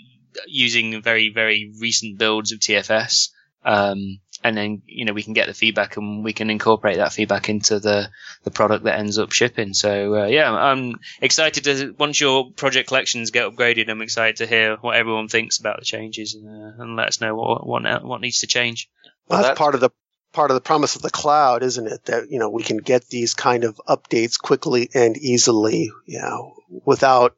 using 0.47 1.03
very 1.03 1.31
very 1.31 1.73
recent 1.81 2.19
builds 2.19 2.53
of 2.53 2.61
TFS, 2.61 3.29
um, 3.65 4.21
and 4.43 4.57
then 4.57 4.83
you 4.87 5.05
know 5.05 5.13
we 5.13 5.23
can 5.23 5.33
get 5.33 5.47
the 5.47 5.55
feedback 5.55 5.97
and 5.97 6.25
we 6.25 6.33
can 6.33 6.51
incorporate 6.51 6.97
that 6.97 7.13
feedback 7.13 7.49
into 7.49 7.79
the 7.79 8.09
the 8.45 8.51
product 8.51 8.85
that 8.85 8.99
ends 8.99 9.19
up 9.19 9.33
shipping. 9.33 9.75
So 9.75 10.23
uh, 10.23 10.27
yeah, 10.27 10.53
I'm 10.53 10.97
excited 11.21 11.65
to 11.65 11.95
once 11.99 12.21
your 12.21 12.51
project 12.53 12.89
collections 12.89 13.31
get 13.31 13.51
upgraded. 13.51 13.89
I'm 13.89 14.03
excited 14.03 14.37
to 14.37 14.47
hear 14.47 14.77
what 14.77 14.97
everyone 14.97 15.29
thinks 15.29 15.59
about 15.59 15.79
the 15.79 15.85
changes 15.85 16.35
and, 16.35 16.49
uh, 16.49 16.83
and 16.83 16.97
let 16.97 17.09
us 17.09 17.21
know 17.21 17.35
what 17.35 17.67
what 17.67 18.05
what 18.05 18.21
needs 18.21 18.41
to 18.41 18.47
change. 18.47 18.89
Well, 19.29 19.39
that's, 19.39 19.51
that's 19.51 19.59
part 19.59 19.75
of 19.75 19.81
the 19.81 19.91
part 20.33 20.51
of 20.51 20.55
the 20.55 20.61
promise 20.61 20.97
of 20.97 21.03
the 21.03 21.11
cloud, 21.11 21.63
isn't 21.63 21.87
it? 21.87 22.05
That 22.07 22.31
you 22.31 22.39
know 22.39 22.49
we 22.49 22.63
can 22.63 22.79
get 22.79 23.09
these 23.09 23.35
kind 23.35 23.65
of 23.65 23.81
updates 23.89 24.39
quickly 24.39 24.89
and 24.95 25.17
easily, 25.17 25.93
you 26.07 26.19
know, 26.19 26.55
without 26.85 27.37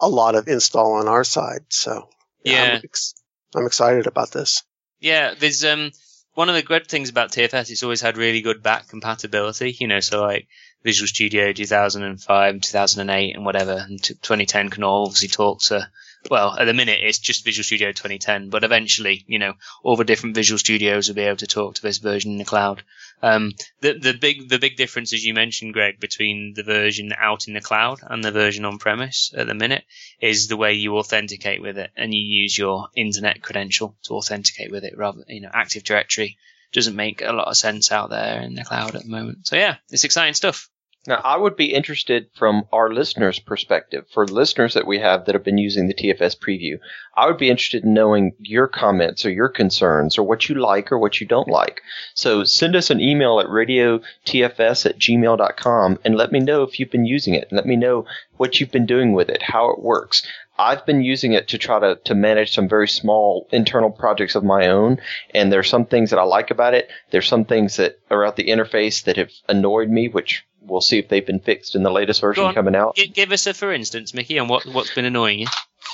a 0.00 0.08
lot 0.08 0.34
of 0.34 0.48
install 0.48 0.94
on 0.94 1.08
our 1.08 1.24
side. 1.24 1.64
So 1.68 2.08
yeah, 2.44 2.74
I'm, 2.74 2.80
ex- 2.84 3.14
I'm 3.54 3.66
excited 3.66 4.06
about 4.06 4.30
this. 4.30 4.62
Yeah, 5.00 5.34
there's 5.38 5.64
um 5.64 5.90
one 6.34 6.48
of 6.48 6.54
the 6.54 6.62
good 6.62 6.86
things 6.86 7.10
about 7.10 7.32
TFS, 7.32 7.70
it's 7.70 7.82
always 7.82 8.00
had 8.00 8.16
really 8.16 8.42
good 8.42 8.62
back 8.62 8.88
compatibility. 8.88 9.76
You 9.80 9.88
know, 9.88 9.98
so 9.98 10.22
like 10.22 10.46
Visual 10.84 11.08
Studio 11.08 11.52
2005, 11.52 12.60
2008, 12.60 13.34
and 13.34 13.44
whatever, 13.44 13.72
and 13.72 14.00
2010 14.00 14.70
can 14.70 14.84
all 14.84 15.06
obviously 15.06 15.28
talk 15.28 15.60
to 15.62 15.88
well, 16.30 16.56
at 16.58 16.64
the 16.64 16.74
minute 16.74 16.98
it's 17.02 17.18
just 17.18 17.44
Visual 17.44 17.64
Studio 17.64 17.92
2010, 17.92 18.50
but 18.50 18.64
eventually, 18.64 19.24
you 19.26 19.38
know, 19.38 19.54
all 19.82 19.96
the 19.96 20.04
different 20.04 20.34
Visual 20.34 20.58
Studios 20.58 21.08
will 21.08 21.14
be 21.14 21.22
able 21.22 21.36
to 21.38 21.46
talk 21.46 21.76
to 21.76 21.82
this 21.82 21.98
version 21.98 22.32
in 22.32 22.38
the 22.38 22.44
cloud. 22.44 22.82
Um, 23.22 23.52
the 23.80 23.94
the 23.94 24.14
big 24.14 24.48
the 24.48 24.58
big 24.58 24.76
difference, 24.76 25.12
as 25.12 25.24
you 25.24 25.34
mentioned, 25.34 25.74
Greg, 25.74 26.00
between 26.00 26.54
the 26.54 26.62
version 26.62 27.12
out 27.18 27.48
in 27.48 27.54
the 27.54 27.60
cloud 27.60 28.00
and 28.02 28.22
the 28.22 28.32
version 28.32 28.64
on 28.64 28.78
premise 28.78 29.32
at 29.36 29.46
the 29.46 29.54
minute 29.54 29.84
is 30.20 30.48
the 30.48 30.56
way 30.56 30.74
you 30.74 30.96
authenticate 30.98 31.62
with 31.62 31.78
it, 31.78 31.90
and 31.96 32.14
you 32.14 32.20
use 32.20 32.56
your 32.56 32.88
internet 32.96 33.42
credential 33.42 33.96
to 34.04 34.14
authenticate 34.14 34.70
with 34.70 34.84
it. 34.84 34.96
Rather, 34.96 35.24
you 35.28 35.40
know, 35.40 35.50
Active 35.52 35.84
Directory 35.84 36.36
doesn't 36.72 36.96
make 36.96 37.22
a 37.22 37.32
lot 37.32 37.48
of 37.48 37.56
sense 37.56 37.90
out 37.90 38.10
there 38.10 38.40
in 38.42 38.54
the 38.54 38.64
cloud 38.64 38.94
at 38.94 39.02
the 39.02 39.08
moment. 39.08 39.46
So 39.46 39.56
yeah, 39.56 39.76
it's 39.90 40.04
exciting 40.04 40.34
stuff. 40.34 40.68
Now, 41.06 41.20
I 41.24 41.36
would 41.36 41.56
be 41.56 41.72
interested 41.72 42.28
from 42.34 42.66
our 42.72 42.92
listeners' 42.92 43.38
perspective, 43.38 44.06
for 44.12 44.26
listeners 44.26 44.74
that 44.74 44.86
we 44.86 44.98
have 44.98 45.24
that 45.24 45.34
have 45.34 45.44
been 45.44 45.56
using 45.56 45.86
the 45.86 45.94
TFS 45.94 46.36
preview, 46.38 46.80
I 47.16 47.26
would 47.26 47.38
be 47.38 47.48
interested 47.48 47.84
in 47.84 47.94
knowing 47.94 48.34
your 48.40 48.66
comments 48.66 49.24
or 49.24 49.30
your 49.30 49.48
concerns 49.48 50.18
or 50.18 50.24
what 50.24 50.48
you 50.48 50.56
like 50.56 50.90
or 50.90 50.98
what 50.98 51.20
you 51.20 51.26
don't 51.26 51.48
like. 51.48 51.80
So 52.14 52.44
send 52.44 52.76
us 52.76 52.90
an 52.90 53.00
email 53.00 53.38
at 53.38 53.46
radiotfs 53.46 54.86
at 54.86 54.98
gmail.com 54.98 55.98
and 56.04 56.16
let 56.16 56.32
me 56.32 56.40
know 56.40 56.64
if 56.64 56.78
you've 56.78 56.90
been 56.90 57.06
using 57.06 57.34
it. 57.34 57.52
Let 57.52 57.64
me 57.64 57.76
know 57.76 58.04
what 58.36 58.60
you've 58.60 58.72
been 58.72 58.86
doing 58.86 59.12
with 59.12 59.30
it, 59.30 59.40
how 59.40 59.70
it 59.70 59.80
works. 59.80 60.26
I've 60.58 60.84
been 60.84 61.02
using 61.02 61.32
it 61.32 61.48
to 61.48 61.58
try 61.58 61.78
to, 61.78 62.00
to 62.04 62.14
manage 62.16 62.52
some 62.52 62.68
very 62.68 62.88
small 62.88 63.46
internal 63.52 63.90
projects 63.90 64.34
of 64.34 64.42
my 64.42 64.66
own. 64.66 64.98
And 65.32 65.52
there's 65.52 65.70
some 65.70 65.86
things 65.86 66.10
that 66.10 66.18
I 66.18 66.24
like 66.24 66.50
about 66.50 66.74
it. 66.74 66.90
There's 67.12 67.28
some 67.28 67.44
things 67.44 67.76
that 67.76 68.00
are 68.10 68.24
at 68.24 68.34
the 68.34 68.48
interface 68.48 69.04
that 69.04 69.16
have 69.16 69.30
annoyed 69.48 69.88
me, 69.88 70.08
which 70.08 70.44
we'll 70.68 70.80
see 70.80 70.98
if 70.98 71.08
they've 71.08 71.26
been 71.26 71.40
fixed 71.40 71.74
in 71.74 71.82
the 71.82 71.90
latest 71.90 72.20
version 72.20 72.52
coming 72.54 72.76
out. 72.76 72.96
Give 73.12 73.32
us 73.32 73.46
a 73.46 73.54
for 73.54 73.72
instance, 73.72 74.14
Mickey, 74.14 74.38
on 74.38 74.48
what 74.48 74.66
what's 74.66 74.94
been 74.94 75.04
annoying 75.04 75.40
you. 75.40 75.46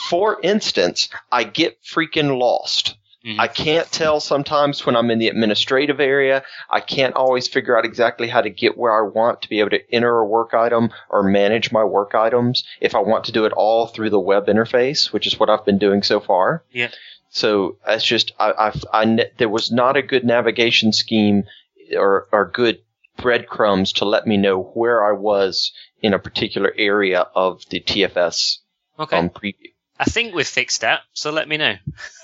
For 0.09 0.39
instance, 0.43 1.09
I 1.33 1.45
get 1.45 1.83
freaking 1.83 2.39
lost. 2.39 2.97
Mm-hmm. 3.25 3.41
I 3.41 3.49
can't 3.49 3.91
tell 3.91 4.21
sometimes 4.21 4.85
when 4.85 4.97
I'm 4.97 5.11
in 5.11 5.19
the 5.19 5.29
administrative 5.29 5.99
area. 5.99 6.43
I 6.69 6.81
can't 6.81 7.15
always 7.15 7.49
figure 7.49 7.77
out 7.77 7.87
exactly 7.87 8.29
how 8.29 8.43
to 8.43 8.51
get 8.51 8.77
where 8.77 8.93
I 8.93 9.09
want 9.09 9.41
to 9.43 9.49
be 9.49 9.61
able 9.61 9.71
to 9.71 9.95
enter 9.95 10.19
a 10.19 10.27
work 10.27 10.53
item 10.53 10.91
or 11.09 11.23
manage 11.23 11.73
my 11.73 11.85
work 11.85 12.15
items 12.15 12.65
if 12.83 12.95
I 12.95 12.99
want 12.99 13.25
to 13.25 13.33
do 13.33 13.47
it 13.47 13.53
all 13.53 13.87
through 13.87 14.11
the 14.11 14.21
web 14.21 14.47
interface, 14.47 15.11
which 15.11 15.27
is 15.27 15.41
what 15.41 15.49
I've 15.49 15.65
been 15.65 15.79
doing 15.79 16.03
so 16.03 16.21
far. 16.21 16.65
Yeah. 16.71 16.91
So 17.31 17.79
it's 17.87 18.05
just 18.05 18.33
I, 18.39 18.51
I, 18.93 19.03
I 19.03 19.31
there 19.39 19.49
was 19.49 19.73
not 19.73 19.97
a 19.97 20.03
good 20.03 20.25
navigation 20.25 20.93
scheme 20.93 21.45
or 21.97 22.29
or 22.31 22.51
good 22.53 22.81
breadcrumbs 23.25 23.95
to 23.95 24.05
let 24.05 24.27
me 24.27 24.37
know 24.37 24.61
where 24.61 25.03
I 25.03 25.13
was 25.13 25.73
in 26.03 26.13
a 26.13 26.19
particular 26.19 26.71
area 26.77 27.21
of 27.35 27.63
the 27.71 27.81
TFS 27.81 28.59
okay. 28.99 29.17
um, 29.17 29.31
preview. 29.31 29.73
I 29.99 30.05
think 30.05 30.35
we've 30.35 30.47
fixed 30.47 30.83
that, 30.83 31.01
so 31.15 31.31
let 31.31 31.49
me 31.49 31.57
know. 31.57 31.77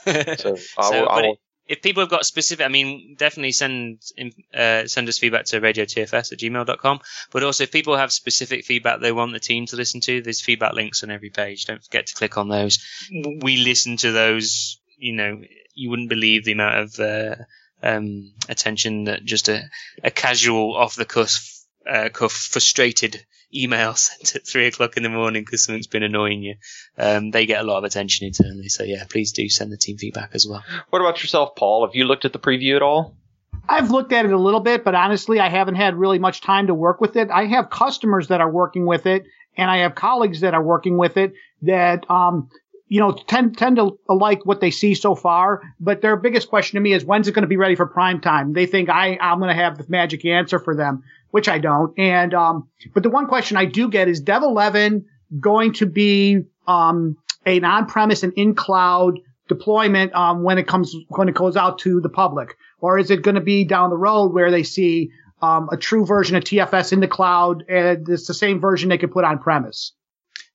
so, 0.04 0.56
I 0.78 0.90
will, 0.90 1.08
I 1.08 1.22
will, 1.22 1.38
if 1.66 1.80
people 1.80 2.02
have 2.02 2.10
got 2.10 2.26
specific, 2.26 2.66
I 2.66 2.68
mean, 2.68 3.14
definitely 3.16 3.52
send 3.52 4.02
uh, 4.52 4.86
send 4.86 5.08
us 5.08 5.18
feedback 5.18 5.46
to 5.46 5.60
radiotfs 5.60 6.32
at 6.32 6.38
gmail.com. 6.38 7.00
But 7.30 7.44
also, 7.44 7.64
if 7.64 7.72
people 7.72 7.96
have 7.96 8.12
specific 8.12 8.66
feedback 8.66 9.00
they 9.00 9.12
want 9.12 9.32
the 9.32 9.40
team 9.40 9.64
to 9.66 9.76
listen 9.76 10.02
to, 10.02 10.20
there's 10.20 10.42
feedback 10.42 10.74
links 10.74 11.02
on 11.02 11.10
every 11.10 11.30
page. 11.30 11.64
Don't 11.64 11.82
forget 11.82 12.08
to 12.08 12.14
click 12.14 12.36
on 12.36 12.48
those. 12.48 12.84
We 13.10 13.56
listen 13.56 13.96
to 13.98 14.12
those. 14.12 14.78
You 14.98 15.14
know, 15.14 15.40
you 15.72 15.88
wouldn't 15.88 16.10
believe 16.10 16.44
the 16.44 16.52
amount 16.52 16.76
of 16.76 17.00
uh, 17.00 17.36
um, 17.82 18.32
attention 18.48 19.04
that 19.04 19.24
just 19.24 19.48
a, 19.48 19.62
a 20.02 20.10
casual, 20.10 20.76
off 20.76 20.96
the 20.96 21.04
cuff, 21.04 21.46
uh, 21.88 22.08
cuff, 22.12 22.32
frustrated 22.32 23.24
email 23.54 23.94
sent 23.96 24.36
at 24.36 24.46
three 24.46 24.66
o'clock 24.66 24.96
in 24.96 25.02
the 25.02 25.08
morning 25.08 25.42
because 25.44 25.64
something's 25.64 25.86
been 25.86 26.02
annoying 26.02 26.42
you. 26.42 26.56
Um, 26.98 27.30
they 27.30 27.46
get 27.46 27.60
a 27.60 27.66
lot 27.66 27.78
of 27.78 27.84
attention 27.84 28.26
internally. 28.26 28.68
So 28.68 28.84
yeah, 28.84 29.04
please 29.08 29.32
do 29.32 29.48
send 29.48 29.72
the 29.72 29.76
team 29.76 29.96
feedback 29.96 30.30
as 30.34 30.46
well. 30.48 30.62
What 30.90 31.00
about 31.00 31.22
yourself, 31.22 31.56
Paul? 31.56 31.86
Have 31.86 31.94
you 31.94 32.04
looked 32.04 32.24
at 32.24 32.32
the 32.32 32.38
preview 32.38 32.76
at 32.76 32.82
all? 32.82 33.16
I've 33.68 33.90
looked 33.90 34.12
at 34.12 34.24
it 34.24 34.32
a 34.32 34.38
little 34.38 34.60
bit, 34.60 34.84
but 34.84 34.94
honestly, 34.94 35.38
I 35.38 35.48
haven't 35.48 35.76
had 35.76 35.94
really 35.94 36.18
much 36.18 36.40
time 36.40 36.66
to 36.68 36.74
work 36.74 37.00
with 37.00 37.16
it. 37.16 37.30
I 37.30 37.46
have 37.46 37.70
customers 37.70 38.28
that 38.28 38.40
are 38.40 38.50
working 38.50 38.86
with 38.86 39.06
it, 39.06 39.24
and 39.56 39.70
I 39.70 39.78
have 39.78 39.94
colleagues 39.94 40.40
that 40.40 40.54
are 40.54 40.62
working 40.62 40.96
with 40.96 41.16
it 41.16 41.34
that 41.62 42.10
um, 42.10 42.48
you 42.90 42.98
know, 42.98 43.12
tend 43.12 43.56
tend 43.56 43.76
to 43.76 43.96
like 44.08 44.44
what 44.44 44.60
they 44.60 44.72
see 44.72 44.94
so 44.94 45.14
far. 45.14 45.62
But 45.78 46.02
their 46.02 46.16
biggest 46.16 46.48
question 46.48 46.76
to 46.76 46.80
me 46.80 46.92
is 46.92 47.04
when's 47.04 47.28
it 47.28 47.32
going 47.32 47.44
to 47.44 47.48
be 47.48 47.56
ready 47.56 47.76
for 47.76 47.86
prime 47.86 48.20
time? 48.20 48.52
They 48.52 48.66
think 48.66 48.90
I 48.90 49.16
I'm 49.20 49.38
going 49.38 49.56
to 49.56 49.62
have 49.62 49.78
the 49.78 49.86
magic 49.88 50.26
answer 50.26 50.58
for 50.58 50.74
them, 50.74 51.04
which 51.30 51.48
I 51.48 51.58
don't. 51.58 51.96
And 51.96 52.34
um, 52.34 52.68
but 52.92 53.04
the 53.04 53.08
one 53.08 53.28
question 53.28 53.56
I 53.56 53.64
do 53.64 53.88
get 53.88 54.08
is 54.08 54.20
Dev 54.20 54.42
11 54.42 55.06
going 55.38 55.72
to 55.74 55.86
be 55.86 56.42
um 56.66 57.16
an 57.46 57.64
on-premise 57.64 58.24
and 58.24 58.32
in-cloud 58.34 59.20
deployment 59.48 60.12
um 60.14 60.42
when 60.42 60.58
it 60.58 60.66
comes 60.66 60.94
when 61.08 61.28
it 61.28 61.34
goes 61.36 61.56
out 61.56 61.78
to 61.80 62.00
the 62.00 62.08
public, 62.08 62.56
or 62.80 62.98
is 62.98 63.12
it 63.12 63.22
going 63.22 63.36
to 63.36 63.40
be 63.40 63.64
down 63.64 63.90
the 63.90 63.96
road 63.96 64.34
where 64.34 64.50
they 64.50 64.64
see 64.64 65.12
um, 65.42 65.68
a 65.70 65.76
true 65.76 66.04
version 66.04 66.34
of 66.34 66.42
TFS 66.42 66.92
in 66.92 66.98
the 66.98 67.08
cloud 67.08 67.64
and 67.68 68.08
it's 68.08 68.26
the 68.26 68.34
same 68.34 68.60
version 68.60 68.88
they 68.88 68.98
could 68.98 69.12
put 69.12 69.24
on 69.24 69.38
premise? 69.38 69.92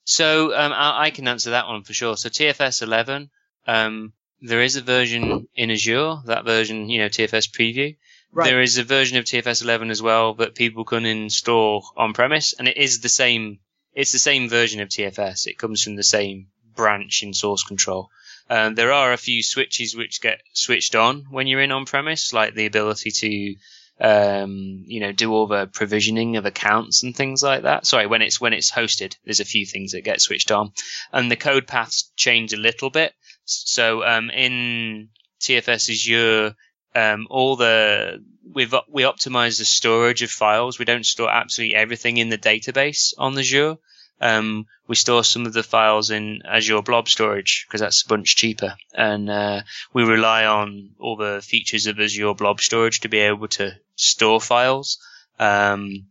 So 0.06 0.56
um, 0.56 0.72
I, 0.72 1.06
I, 1.06 1.10
can 1.10 1.28
answer 1.28 1.52
that 1.52 1.68
one 1.68 1.84
for 1.84 1.94
sure. 1.94 2.16
So 2.16 2.30
TFS 2.30 2.84
11, 2.84 3.30
um, 3.68 4.14
there 4.42 4.62
is 4.62 4.76
a 4.76 4.82
version 4.82 5.48
in 5.56 5.72
Azure, 5.72 6.18
that 6.26 6.46
version, 6.46 6.90
you 6.90 7.00
know, 7.00 7.10
TFS 7.10 7.50
preview. 7.50 7.98
Right. 8.32 8.46
there 8.50 8.62
is 8.62 8.78
a 8.78 8.84
version 8.84 9.18
of 9.18 9.26
TFS 9.26 9.64
11 9.64 9.90
as 9.92 10.02
well 10.02 10.34
that 10.36 10.56
people 10.56 10.84
can 10.84 11.06
install 11.06 11.86
on 11.96 12.14
premise, 12.14 12.54
and 12.54 12.68
it 12.68 12.78
is 12.78 13.00
the 13.00 13.10
same. 13.10 13.60
It's 13.94 14.12
the 14.12 14.20
same 14.20 14.50
version 14.50 14.82
of 14.82 14.90
TFS. 14.90 15.48
It 15.48 15.58
comes 15.58 15.82
from 15.82 15.96
the 15.96 16.04
same 16.04 16.48
branch 16.76 17.24
in 17.24 17.34
source 17.34 17.64
control. 17.64 18.10
Um, 18.50 18.76
there 18.76 18.92
are 18.92 19.14
a 19.14 19.18
few 19.18 19.42
switches 19.42 19.96
which 19.96 20.22
get 20.22 20.42
switched 20.54 20.96
on 20.96 21.28
when 21.32 21.48
you're 21.48 21.62
in 21.62 21.72
on 21.72 21.86
premise, 21.86 22.34
like 22.34 22.54
the 22.54 22.66
ability 22.66 23.12
to, 23.12 23.56
um, 24.00 24.84
you 24.86 25.00
know, 25.00 25.12
do 25.12 25.32
all 25.32 25.48
the 25.48 25.68
provisioning 25.68 26.36
of 26.36 26.46
accounts 26.46 27.04
and 27.04 27.16
things 27.16 27.42
like 27.42 27.64
that. 27.64 27.86
Sorry, 27.86 28.08
when 28.08 28.22
it's 28.22 28.42
when 28.42 28.54
it's 28.54 28.72
hosted, 28.72 29.16
there's 29.24 29.40
a 29.40 29.46
few 29.46 29.66
things 29.66 29.94
that 29.94 30.04
get 30.04 30.22
switched 30.22 30.52
on, 30.52 30.74
and 31.14 31.32
the 31.32 31.36
code 31.36 31.68
paths 31.68 32.12
change 32.16 32.54
a 32.54 32.58
little 32.58 32.90
bit. 32.90 33.14
So 33.46 34.04
um, 34.04 34.30
in 34.30 35.10
TFS 35.40 35.90
Azure, 35.90 36.56
um, 36.96 37.28
all 37.30 37.56
the 37.56 38.24
we've 38.54 38.74
we 38.90 39.04
optimize 39.04 39.58
the 39.58 39.66
storage 39.66 40.24
of 40.24 40.32
files. 40.32 40.78
We 40.78 40.86
don't 40.86 41.06
store 41.06 41.32
absolutely 41.32 41.76
everything 41.76 42.18
in 42.18 42.30
the 42.30 42.38
database 42.38 43.14
on 43.18 43.38
Azure. 43.38 43.78
Um, 44.22 44.68
we 44.88 44.96
store 44.96 45.24
some 45.24 45.46
of 45.46 45.54
the 45.54 45.64
files 45.64 46.10
in 46.10 46.42
Azure 46.46 46.82
Blob 46.82 47.10
Storage 47.10 47.66
because 47.68 47.82
that's 47.82 48.04
a 48.04 48.08
bunch 48.08 48.36
cheaper, 48.36 48.76
and 48.94 49.30
uh, 49.30 49.62
we 49.94 50.04
rely 50.04 50.46
on 50.46 50.92
all 51.00 51.18
the 51.18 51.42
features 51.44 51.88
of 51.88 52.00
Azure 52.00 52.34
Blob 52.34 52.62
Storage 52.62 53.02
to 53.02 53.10
be 53.10 53.20
able 53.20 53.48
to 53.50 53.74
store 53.96 54.40
files 54.40 55.00
um, 55.40 56.06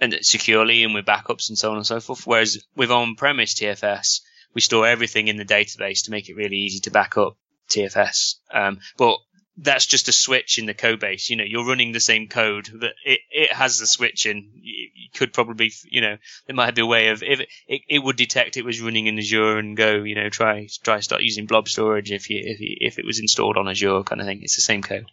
and 0.00 0.18
securely 0.22 0.84
and 0.84 0.94
with 0.94 1.04
backups 1.04 1.48
and 1.48 1.58
so 1.58 1.70
on 1.70 1.76
and 1.76 1.86
so 1.86 2.00
forth. 2.00 2.26
Whereas 2.26 2.64
with 2.74 2.90
on-premise 2.90 3.54
TFS, 3.54 4.20
we 4.54 4.60
store 4.60 4.86
everything 4.86 5.28
in 5.28 5.36
the 5.36 5.44
database 5.44 6.04
to 6.04 6.10
make 6.10 6.28
it 6.28 6.36
really 6.36 6.56
easy 6.56 6.80
to 6.80 6.90
back 6.90 7.16
up 7.16 7.36
TFS. 7.68 8.36
Um, 8.52 8.78
but 8.96 9.18
that's 9.58 9.84
just 9.84 10.08
a 10.08 10.12
switch 10.12 10.58
in 10.58 10.66
the 10.66 10.74
code 10.74 11.00
base. 11.00 11.28
You 11.28 11.36
know, 11.36 11.44
you're 11.44 11.66
running 11.66 11.92
the 11.92 12.00
same 12.00 12.28
code 12.28 12.66
that 12.80 12.94
it, 13.04 13.20
it 13.30 13.52
has 13.52 13.78
the 13.78 13.86
switch 13.86 14.26
in. 14.26 14.50
You, 14.54 14.88
could 15.14 15.34
probably, 15.34 15.70
you 15.84 16.00
know, 16.00 16.16
there 16.46 16.56
might 16.56 16.74
be 16.74 16.80
a 16.80 16.86
way 16.86 17.08
of 17.08 17.22
if 17.22 17.40
it, 17.40 17.48
it, 17.68 17.82
it 17.86 17.98
would 17.98 18.16
detect 18.16 18.56
it 18.56 18.64
was 18.64 18.80
running 18.80 19.08
in 19.08 19.18
Azure 19.18 19.58
and 19.58 19.76
go, 19.76 20.02
you 20.02 20.14
know, 20.14 20.30
try 20.30 20.66
try 20.82 21.00
start 21.00 21.22
using 21.22 21.44
blob 21.44 21.68
storage 21.68 22.10
if 22.10 22.30
you 22.30 22.40
if 22.42 22.60
you, 22.60 22.76
if 22.80 22.98
it 22.98 23.04
was 23.04 23.20
installed 23.20 23.58
on 23.58 23.68
Azure 23.68 24.04
kind 24.04 24.20
of 24.20 24.26
thing. 24.26 24.40
It's 24.42 24.56
the 24.56 24.62
same 24.62 24.82
code, 24.82 25.06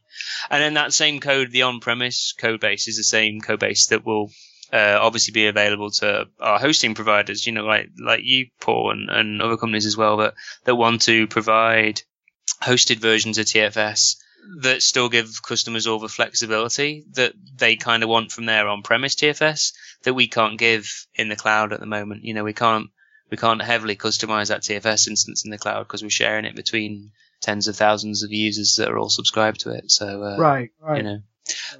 and 0.49 0.63
then 0.63 0.75
that 0.75 0.93
same 0.93 1.19
code, 1.19 1.51
the 1.51 1.63
on-premise 1.63 2.33
code 2.37 2.61
base, 2.61 2.87
is 2.87 2.97
the 2.97 3.03
same 3.03 3.41
code 3.41 3.59
base 3.59 3.87
that 3.87 4.05
will. 4.05 4.31
Uh, 4.71 4.99
obviously 5.01 5.31
be 5.31 5.47
available 5.47 5.89
to 5.89 6.27
our 6.39 6.59
hosting 6.59 6.93
providers, 6.93 7.47
you 7.47 7.51
know, 7.51 7.65
like, 7.65 7.89
like 7.99 8.19
you, 8.23 8.45
Paul, 8.61 8.91
and, 8.91 9.09
and 9.09 9.41
other 9.41 9.57
companies 9.57 9.87
as 9.87 9.97
well 9.97 10.17
that, 10.17 10.35
that 10.65 10.75
want 10.75 11.01
to 11.01 11.25
provide 11.25 12.03
hosted 12.61 12.97
versions 12.97 13.39
of 13.39 13.47
TFS 13.47 14.17
that 14.61 14.81
still 14.81 15.09
give 15.09 15.41
customers 15.43 15.87
all 15.87 15.99
the 15.99 16.09
flexibility 16.09 17.05
that 17.13 17.33
they 17.57 17.75
kind 17.75 18.03
of 18.03 18.09
want 18.09 18.31
from 18.31 18.45
their 18.45 18.67
on-premise 18.67 19.15
TFS 19.15 19.73
that 20.03 20.13
we 20.13 20.27
can't 20.27 20.57
give 20.57 21.07
in 21.15 21.29
the 21.29 21.35
cloud 21.35 21.73
at 21.73 21.79
the 21.79 21.85
moment. 21.85 22.23
You 22.23 22.33
know, 22.33 22.43
we 22.43 22.53
can't 22.53 22.89
we 23.29 23.37
can't 23.37 23.61
heavily 23.61 23.95
customize 23.95 24.47
that 24.47 24.61
TFS 24.61 25.07
instance 25.07 25.45
in 25.45 25.51
the 25.51 25.57
cloud 25.57 25.83
because 25.83 26.01
we're 26.01 26.09
sharing 26.09 26.45
it 26.45 26.55
between 26.55 27.11
tens 27.41 27.67
of 27.67 27.75
thousands 27.75 28.23
of 28.23 28.31
users 28.31 28.75
that 28.77 28.89
are 28.89 28.97
all 28.97 29.09
subscribed 29.09 29.61
to 29.61 29.71
it. 29.71 29.91
So 29.91 30.23
uh, 30.23 30.37
Right, 30.37 30.71
right. 30.81 30.97
you 30.97 31.03
know, 31.03 31.19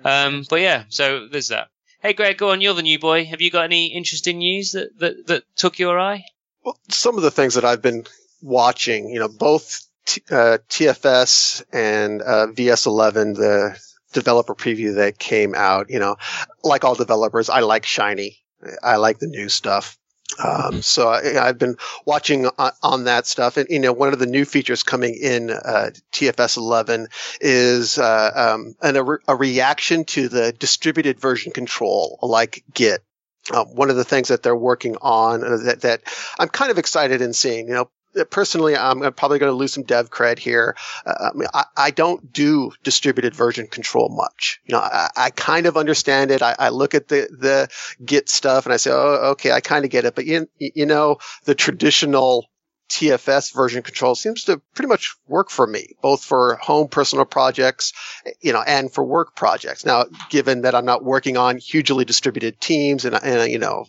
um, 0.06 0.45
but 0.50 0.62
yeah, 0.62 0.84
so 0.89 1.28
there's 1.28 1.50
that. 1.50 1.69
Hey, 2.02 2.13
Greg, 2.13 2.38
go 2.38 2.52
on. 2.52 2.62
You're 2.62 2.76
the 2.76 2.82
new 2.82 2.98
boy. 3.00 3.26
Have 3.26 3.41
you 3.41 3.52
got 3.52 3.65
any 3.65 3.88
interesting 3.88 4.38
news 4.38 4.72
that 4.72 4.98
that, 5.00 5.28
that 5.28 5.43
took 5.56 5.80
your 5.80 6.00
eye? 6.00 6.24
Well, 6.63 6.80
some 6.89 7.17
of 7.17 7.24
the 7.24 7.32
things 7.32 7.56
that 7.56 7.65
I've 7.65 7.82
been 7.82 8.06
watching, 8.41 9.10
you 9.10 9.19
know, 9.19 9.28
both 9.28 9.86
T- 10.10 10.24
uh, 10.32 10.58
TFS 10.69 11.63
and 11.72 12.24
uh, 12.24 12.48
VS11, 12.48 13.36
the 13.36 13.80
developer 14.12 14.56
preview 14.56 14.95
that 14.95 15.19
came 15.19 15.54
out, 15.54 15.91
you 15.91 16.00
know, 16.00 16.15
like 16.63 16.84
all 16.84 16.95
developers, 16.95 17.48
I 17.48 17.60
like 17.60 17.86
shiny. 17.86 18.39
I 18.82 18.95
like 18.95 19.19
the 19.19 19.28
new 19.28 19.50
stuff. 19.50 20.00
Um, 20.43 20.82
so 20.82 21.10
I, 21.10 21.48
I've 21.48 21.60
been 21.60 21.76
watching 22.08 22.48
on, 22.48 22.72
on, 22.82 23.04
that 23.04 23.28
stuff, 23.28 23.58
and 23.58 23.67
you 23.69 23.78
know, 23.78 23.93
one 23.93 24.12
of 24.12 24.17
the 24.17 24.26
new 24.26 24.45
features 24.45 24.82
coming 24.82 25.13
in 25.13 25.52
uh, 25.52 25.91
TFS 26.12 26.58
11 26.58 27.08
is 27.39 28.00
uh, 28.00 28.32
um, 28.56 28.76
an, 28.82 28.95
a, 28.95 29.04
re- 29.04 29.17
a 29.28 29.36
reaction 29.36 30.06
to 30.06 30.28
the 30.28 30.52
distributed 30.54 31.19
version 31.19 31.52
control, 31.52 32.17
like 32.24 32.63
Git. 32.74 33.04
Uh, 33.52 33.65
one 33.65 33.91
of 33.91 33.95
the 33.95 34.04
things 34.04 34.30
that 34.30 34.41
they're 34.41 34.56
working 34.56 34.98
on 35.04 35.43
uh, 35.43 35.58
that, 35.58 35.82
that 35.82 36.02
I'm 36.39 36.50
kind 36.50 36.72
of 36.72 36.80
excited 36.80 37.22
in 37.22 37.34
seeing, 37.34 37.67
you 37.67 37.76
know, 37.76 37.91
personally, 38.25 38.75
I'm 38.75 38.99
probably 39.13 39.39
going 39.39 39.51
to 39.51 39.55
lose 39.55 39.73
some 39.73 39.84
dev 39.84 40.10
cred 40.10 40.39
here. 40.39 40.75
Uh, 41.05 41.29
I, 41.34 41.38
mean, 41.38 41.47
I, 41.53 41.65
I, 41.75 41.91
don't 41.91 42.32
do 42.32 42.71
distributed 42.84 43.36
version 43.36 43.67
control 43.67 44.10
much. 44.10 44.60
You 44.65 44.73
know, 44.73 44.82
I, 44.82 45.10
I 45.15 45.29
kind 45.29 45.65
of 45.65 45.77
understand 45.77 46.32
it. 46.32 46.41
I, 46.41 46.69
look 46.69 46.93
at 46.95 47.08
the, 47.08 47.27
the 47.32 47.69
Git 48.03 48.29
stuff 48.29 48.65
and 48.65 48.73
I 48.73 48.77
say, 48.77 48.91
oh, 48.91 49.32
okay, 49.32 49.51
I 49.51 49.62
kind 49.62 49.86
of 49.86 49.91
get 49.91 50.05
it. 50.05 50.15
But 50.15 50.25
you, 50.25 50.47
you 50.58 50.86
know, 50.86 51.17
the 51.45 51.55
traditional 51.55 52.49
TFS 52.89 53.53
version 53.53 53.84
control 53.84 54.15
seems 54.15 54.45
to 54.45 54.60
pretty 54.73 54.89
much 54.89 55.15
work 55.27 55.49
for 55.49 55.65
me, 55.65 55.95
both 56.01 56.23
for 56.23 56.55
home 56.55 56.88
personal 56.88 57.23
projects, 57.23 57.93
you 58.41 58.51
know, 58.51 58.63
and 58.65 58.91
for 58.91 59.03
work 59.03 59.36
projects. 59.36 59.86
Now, 59.86 60.05
given 60.29 60.62
that 60.62 60.73
I'm 60.73 60.86
not 60.86 61.03
working 61.03 61.38
on 61.38 61.58
hugely 61.58 62.03
distributed 62.03 62.60
teams 62.60 63.05
and, 63.05 63.15
and 63.15 63.51
you 63.51 63.60
know, 63.60 63.86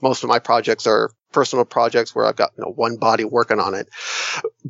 most 0.00 0.22
of 0.22 0.28
my 0.28 0.38
projects 0.38 0.86
are 0.86 1.10
personal 1.36 1.66
projects 1.66 2.14
where 2.14 2.24
I've 2.24 2.34
got 2.34 2.52
you 2.56 2.64
know, 2.64 2.70
one 2.70 2.96
body 2.96 3.24
working 3.24 3.60
on 3.60 3.74
it. 3.74 3.90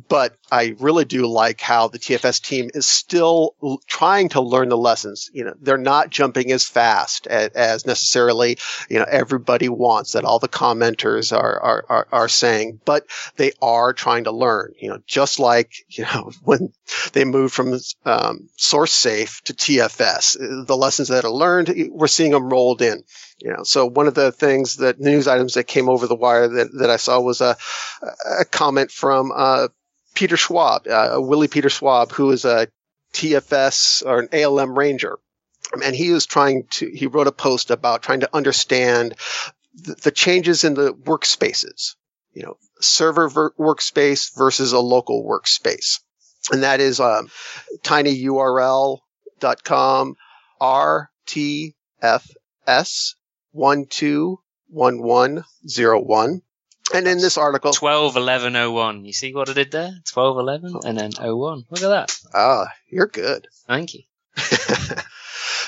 But 0.09 0.35
I 0.51 0.75
really 0.79 1.05
do 1.05 1.25
like 1.25 1.61
how 1.61 1.87
the 1.87 1.97
TFS 1.97 2.41
team 2.41 2.69
is 2.73 2.85
still 2.85 3.55
l- 3.63 3.79
trying 3.87 4.27
to 4.29 4.41
learn 4.41 4.67
the 4.67 4.77
lessons. 4.77 5.29
You 5.31 5.45
know, 5.45 5.53
they're 5.61 5.77
not 5.77 6.09
jumping 6.09 6.51
as 6.51 6.65
fast 6.65 7.25
as, 7.27 7.51
as, 7.51 7.85
necessarily, 7.85 8.57
you 8.89 8.99
know, 8.99 9.05
everybody 9.09 9.69
wants 9.69 10.11
that 10.11 10.25
all 10.25 10.39
the 10.39 10.49
commenters 10.49 11.31
are, 11.31 11.57
are, 11.57 11.85
are, 11.87 12.07
are 12.11 12.27
saying, 12.27 12.81
but 12.83 13.07
they 13.37 13.53
are 13.61 13.93
trying 13.93 14.25
to 14.25 14.31
learn, 14.31 14.73
you 14.77 14.89
know, 14.89 14.99
just 15.07 15.39
like, 15.39 15.71
you 15.87 16.03
know, 16.03 16.31
when 16.43 16.73
they 17.13 17.23
moved 17.23 17.53
from 17.53 17.79
um, 18.03 18.49
source 18.57 18.91
safe 18.91 19.41
to 19.45 19.53
TFS, 19.53 20.67
the 20.67 20.77
lessons 20.77 21.07
that 21.07 21.23
are 21.23 21.31
learned, 21.31 21.73
we're 21.91 22.07
seeing 22.07 22.31
them 22.31 22.49
rolled 22.49 22.81
in. 22.81 23.03
You 23.39 23.51
know, 23.51 23.63
so 23.63 23.85
one 23.85 24.07
of 24.07 24.15
the 24.15 24.31
things 24.31 24.77
that 24.77 24.99
news 24.99 25.27
items 25.27 25.53
that 25.53 25.65
came 25.65 25.89
over 25.89 26.07
the 26.07 26.15
wire 26.15 26.47
that, 26.47 26.71
that 26.79 26.89
I 26.89 26.97
saw 26.97 27.19
was 27.19 27.39
a, 27.41 27.55
a 28.39 28.45
comment 28.45 28.89
from 28.89 29.31
uh, 29.33 29.67
Peter 30.15 30.37
Schaub, 30.37 30.87
uh, 30.87 31.21
Willy 31.21 31.47
Peter 31.47 31.69
Schaub, 31.69 32.11
who 32.11 32.31
is 32.31 32.45
a 32.45 32.67
TFS 33.13 34.03
or 34.05 34.19
an 34.19 34.29
ALM 34.33 34.77
ranger. 34.77 35.19
And 35.83 35.95
he 35.95 36.11
was 36.11 36.25
trying 36.25 36.63
to, 36.71 36.89
he 36.89 37.05
wrote 37.05 37.27
a 37.27 37.31
post 37.31 37.69
about 37.69 38.01
trying 38.01 38.21
to 38.21 38.35
understand 38.35 39.13
the, 39.75 39.93
the 39.95 40.11
changes 40.11 40.63
in 40.63 40.73
the 40.73 40.93
workspaces, 40.93 41.95
you 42.33 42.41
know, 42.41 42.57
server 42.79 43.29
ver- 43.29 43.51
workspace 43.51 44.35
versus 44.35 44.71
a 44.71 44.79
local 44.79 45.23
workspace. 45.23 45.99
And 46.51 46.63
that 46.63 46.79
is 46.79 46.99
um, 46.99 47.29
tinyurl.com 47.83 48.99
RTFS 50.59 51.73
one 53.57 53.87
two 53.87 54.39
one 54.69 55.01
one 55.01 55.43
zero 55.67 55.99
one. 55.99 56.41
And 56.93 57.05
in 57.07 57.17
this 57.17 57.37
article, 57.37 57.73
twelve 57.73 58.15
eleven 58.15 58.55
oh 58.55 58.71
one. 58.71 59.03
You 59.03 59.11
see 59.11 59.33
what 59.33 59.49
I 59.49 59.53
did 59.53 59.71
there? 59.71 59.91
Twelve 60.05 60.37
eleven 60.37 60.73
and 60.85 60.97
then 60.97 61.11
oh 61.19 61.35
one. 61.35 61.63
Look 61.69 61.83
at 61.83 61.89
that. 61.89 62.17
Ah, 62.33 62.67
you're 62.87 63.07
good. 63.07 63.47
Thank 63.67 63.93
you. 63.93 64.03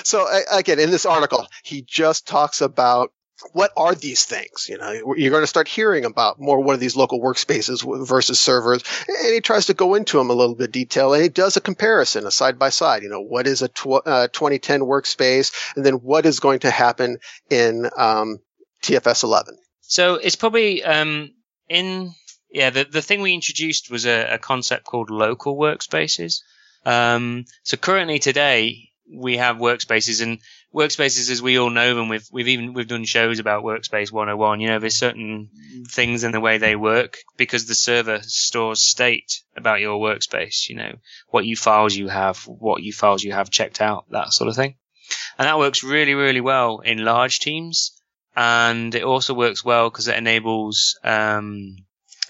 so 0.04 0.26
again, 0.50 0.78
in 0.78 0.90
this 0.90 1.04
article, 1.04 1.46
he 1.62 1.82
just 1.82 2.26
talks 2.26 2.62
about 2.62 3.12
what 3.52 3.72
are 3.76 3.94
these 3.94 4.24
things? 4.24 4.66
You 4.68 4.78
know, 4.78 5.14
you're 5.16 5.30
going 5.30 5.42
to 5.42 5.46
start 5.46 5.68
hearing 5.68 6.04
about 6.04 6.40
more 6.40 6.60
what 6.60 6.74
are 6.74 6.78
these 6.78 6.96
local 6.96 7.20
workspaces 7.20 8.06
versus 8.06 8.40
servers. 8.40 8.82
And 9.08 9.34
he 9.34 9.40
tries 9.40 9.66
to 9.66 9.74
go 9.74 9.94
into 9.94 10.18
them 10.18 10.30
a 10.30 10.34
little 10.34 10.54
bit 10.54 10.72
detail 10.72 11.14
and 11.14 11.22
he 11.22 11.28
does 11.28 11.56
a 11.56 11.60
comparison, 11.60 12.26
a 12.26 12.30
side 12.30 12.58
by 12.58 12.70
side. 12.70 13.02
You 13.02 13.08
know, 13.08 13.20
what 13.20 13.46
is 13.46 13.62
a 13.62 13.68
tw- 13.68 14.06
uh, 14.06 14.28
2010 14.28 14.80
workspace 14.80 15.52
and 15.76 15.84
then 15.84 15.94
what 15.94 16.26
is 16.26 16.40
going 16.40 16.60
to 16.60 16.70
happen 16.70 17.18
in 17.48 17.88
um, 17.96 18.38
TFS 18.82 19.24
11. 19.24 19.56
So 19.80 20.14
it's 20.14 20.36
probably 20.36 20.84
um, 20.84 21.30
in, 21.68 22.12
yeah, 22.50 22.70
the, 22.70 22.84
the 22.84 23.02
thing 23.02 23.22
we 23.22 23.34
introduced 23.34 23.90
was 23.90 24.06
a, 24.06 24.34
a 24.34 24.38
concept 24.38 24.84
called 24.84 25.10
local 25.10 25.56
workspaces. 25.56 26.42
Um, 26.84 27.44
so 27.62 27.76
currently 27.76 28.18
today, 28.18 28.90
we 29.12 29.38
have 29.38 29.56
workspaces 29.56 30.22
and 30.22 30.38
workspaces 30.74 31.30
as 31.30 31.42
we 31.42 31.58
all 31.58 31.70
know 31.70 31.94
them 31.94 32.08
we've 32.08 32.28
we've 32.30 32.48
even 32.48 32.72
we've 32.72 32.86
done 32.86 33.04
shows 33.04 33.40
about 33.40 33.64
workspace 33.64 34.12
101 34.12 34.60
you 34.60 34.68
know 34.68 34.78
there's 34.78 34.94
certain 34.94 35.50
things 35.88 36.22
in 36.22 36.30
the 36.30 36.40
way 36.40 36.58
they 36.58 36.76
work 36.76 37.18
because 37.36 37.66
the 37.66 37.74
server 37.74 38.20
stores 38.22 38.80
state 38.80 39.42
about 39.56 39.80
your 39.80 39.98
workspace 39.98 40.68
you 40.68 40.76
know 40.76 40.92
what 41.28 41.44
you 41.44 41.56
files 41.56 41.94
you 41.96 42.08
have 42.08 42.38
what 42.46 42.82
you 42.82 42.92
files 42.92 43.24
you 43.24 43.32
have 43.32 43.50
checked 43.50 43.80
out 43.80 44.04
that 44.10 44.32
sort 44.32 44.48
of 44.48 44.56
thing. 44.56 44.76
And 45.38 45.46
that 45.46 45.58
works 45.58 45.82
really 45.82 46.14
really 46.14 46.40
well 46.40 46.78
in 46.80 47.04
large 47.04 47.40
teams 47.40 48.00
and 48.36 48.94
it 48.94 49.02
also 49.02 49.34
works 49.34 49.64
well 49.64 49.90
because 49.90 50.06
it 50.06 50.16
enables 50.16 50.98
um, 51.02 51.76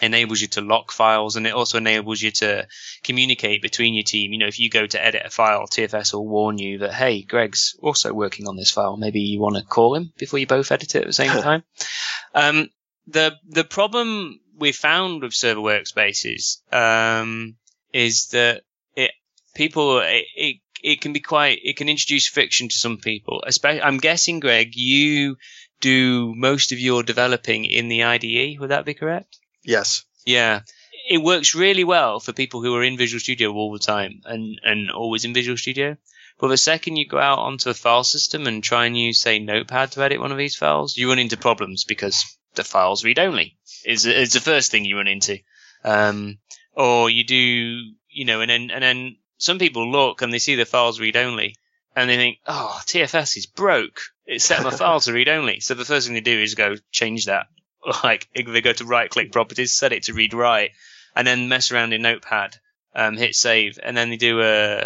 enables 0.00 0.40
you 0.40 0.48
to 0.48 0.60
lock 0.60 0.92
files 0.92 1.36
and 1.36 1.46
it 1.46 1.54
also 1.54 1.78
enables 1.78 2.20
you 2.20 2.30
to 2.30 2.66
communicate 3.02 3.62
between 3.62 3.94
your 3.94 4.04
team. 4.04 4.32
You 4.32 4.38
know, 4.38 4.46
if 4.46 4.58
you 4.58 4.70
go 4.70 4.86
to 4.86 5.04
edit 5.04 5.22
a 5.24 5.30
file, 5.30 5.66
TFS 5.66 6.14
will 6.14 6.26
warn 6.26 6.58
you 6.58 6.78
that, 6.78 6.94
hey, 6.94 7.22
Greg's 7.22 7.76
also 7.80 8.12
working 8.12 8.48
on 8.48 8.56
this 8.56 8.70
file. 8.70 8.96
Maybe 8.96 9.20
you 9.20 9.40
want 9.40 9.56
to 9.56 9.62
call 9.62 9.94
him 9.94 10.12
before 10.18 10.38
you 10.38 10.46
both 10.46 10.72
edit 10.72 10.94
it 10.94 11.02
at 11.02 11.06
the 11.06 11.12
same 11.12 11.28
time. 11.42 11.62
Um, 12.34 12.68
the, 13.06 13.36
the 13.48 13.64
problem 13.64 14.40
we 14.56 14.72
found 14.72 15.22
with 15.22 15.34
server 15.34 15.60
workspaces, 15.60 16.58
um, 16.72 17.56
is 17.92 18.28
that 18.28 18.62
it, 18.94 19.10
people, 19.54 19.98
it, 19.98 20.24
it, 20.36 20.56
it 20.82 21.00
can 21.00 21.12
be 21.12 21.20
quite, 21.20 21.58
it 21.62 21.76
can 21.76 21.88
introduce 21.88 22.28
friction 22.28 22.68
to 22.68 22.76
some 22.76 22.98
people. 22.98 23.42
Especially, 23.46 23.82
I'm 23.82 23.98
guessing, 23.98 24.40
Greg, 24.40 24.76
you 24.76 25.36
do 25.80 26.34
most 26.34 26.72
of 26.72 26.78
your 26.78 27.02
developing 27.02 27.64
in 27.64 27.88
the 27.88 28.04
IDE. 28.04 28.60
Would 28.60 28.70
that 28.70 28.84
be 28.84 28.94
correct? 28.94 29.39
Yes. 29.62 30.04
Yeah. 30.24 30.60
It 31.08 31.18
works 31.18 31.54
really 31.54 31.84
well 31.84 32.20
for 32.20 32.32
people 32.32 32.62
who 32.62 32.74
are 32.76 32.84
in 32.84 32.96
Visual 32.96 33.20
Studio 33.20 33.52
all 33.52 33.72
the 33.72 33.78
time 33.78 34.22
and, 34.24 34.60
and 34.62 34.90
always 34.90 35.24
in 35.24 35.34
Visual 35.34 35.56
Studio. 35.56 35.96
But 36.38 36.48
the 36.48 36.56
second 36.56 36.96
you 36.96 37.06
go 37.06 37.18
out 37.18 37.38
onto 37.38 37.68
a 37.68 37.74
file 37.74 38.04
system 38.04 38.46
and 38.46 38.62
try 38.62 38.86
and 38.86 38.96
use, 38.96 39.20
say, 39.20 39.38
Notepad 39.38 39.92
to 39.92 40.02
edit 40.02 40.20
one 40.20 40.32
of 40.32 40.38
these 40.38 40.56
files, 40.56 40.96
you 40.96 41.08
run 41.08 41.18
into 41.18 41.36
problems 41.36 41.84
because 41.84 42.24
the 42.54 42.64
file's 42.64 43.04
read 43.04 43.18
only 43.18 43.58
is, 43.84 44.06
is 44.06 44.32
the 44.32 44.40
first 44.40 44.70
thing 44.70 44.84
you 44.84 44.96
run 44.96 45.08
into. 45.08 45.38
Um, 45.84 46.38
or 46.72 47.10
you 47.10 47.24
do, 47.24 47.36
you 47.36 48.24
know, 48.24 48.40
and 48.40 48.50
then, 48.50 48.70
and 48.70 48.82
then 48.82 49.16
some 49.38 49.58
people 49.58 49.90
look 49.90 50.22
and 50.22 50.32
they 50.32 50.38
see 50.38 50.54
the 50.54 50.64
files 50.64 51.00
read 51.00 51.16
only 51.16 51.56
and 51.94 52.08
they 52.08 52.16
think, 52.16 52.38
oh, 52.46 52.80
TFS 52.86 53.36
is 53.36 53.46
broke. 53.46 54.00
It 54.26 54.40
set 54.40 54.62
my 54.62 54.70
files 54.70 55.06
to 55.06 55.12
read 55.12 55.28
only. 55.28 55.60
So 55.60 55.74
the 55.74 55.84
first 55.84 56.06
thing 56.06 56.14
they 56.14 56.20
do 56.20 56.40
is 56.40 56.54
go 56.54 56.76
change 56.92 57.26
that 57.26 57.48
like 58.04 58.28
they 58.34 58.60
go 58.60 58.72
to 58.72 58.84
right 58.84 59.10
click 59.10 59.32
properties, 59.32 59.72
set 59.72 59.92
it 59.92 60.04
to 60.04 60.14
read 60.14 60.34
write, 60.34 60.72
and 61.14 61.26
then 61.26 61.48
mess 61.48 61.72
around 61.72 61.92
in 61.92 62.02
Notepad, 62.02 62.56
um, 62.94 63.16
hit 63.16 63.34
save, 63.34 63.78
and 63.82 63.96
then 63.96 64.10
they 64.10 64.16
do 64.16 64.40
a, 64.42 64.82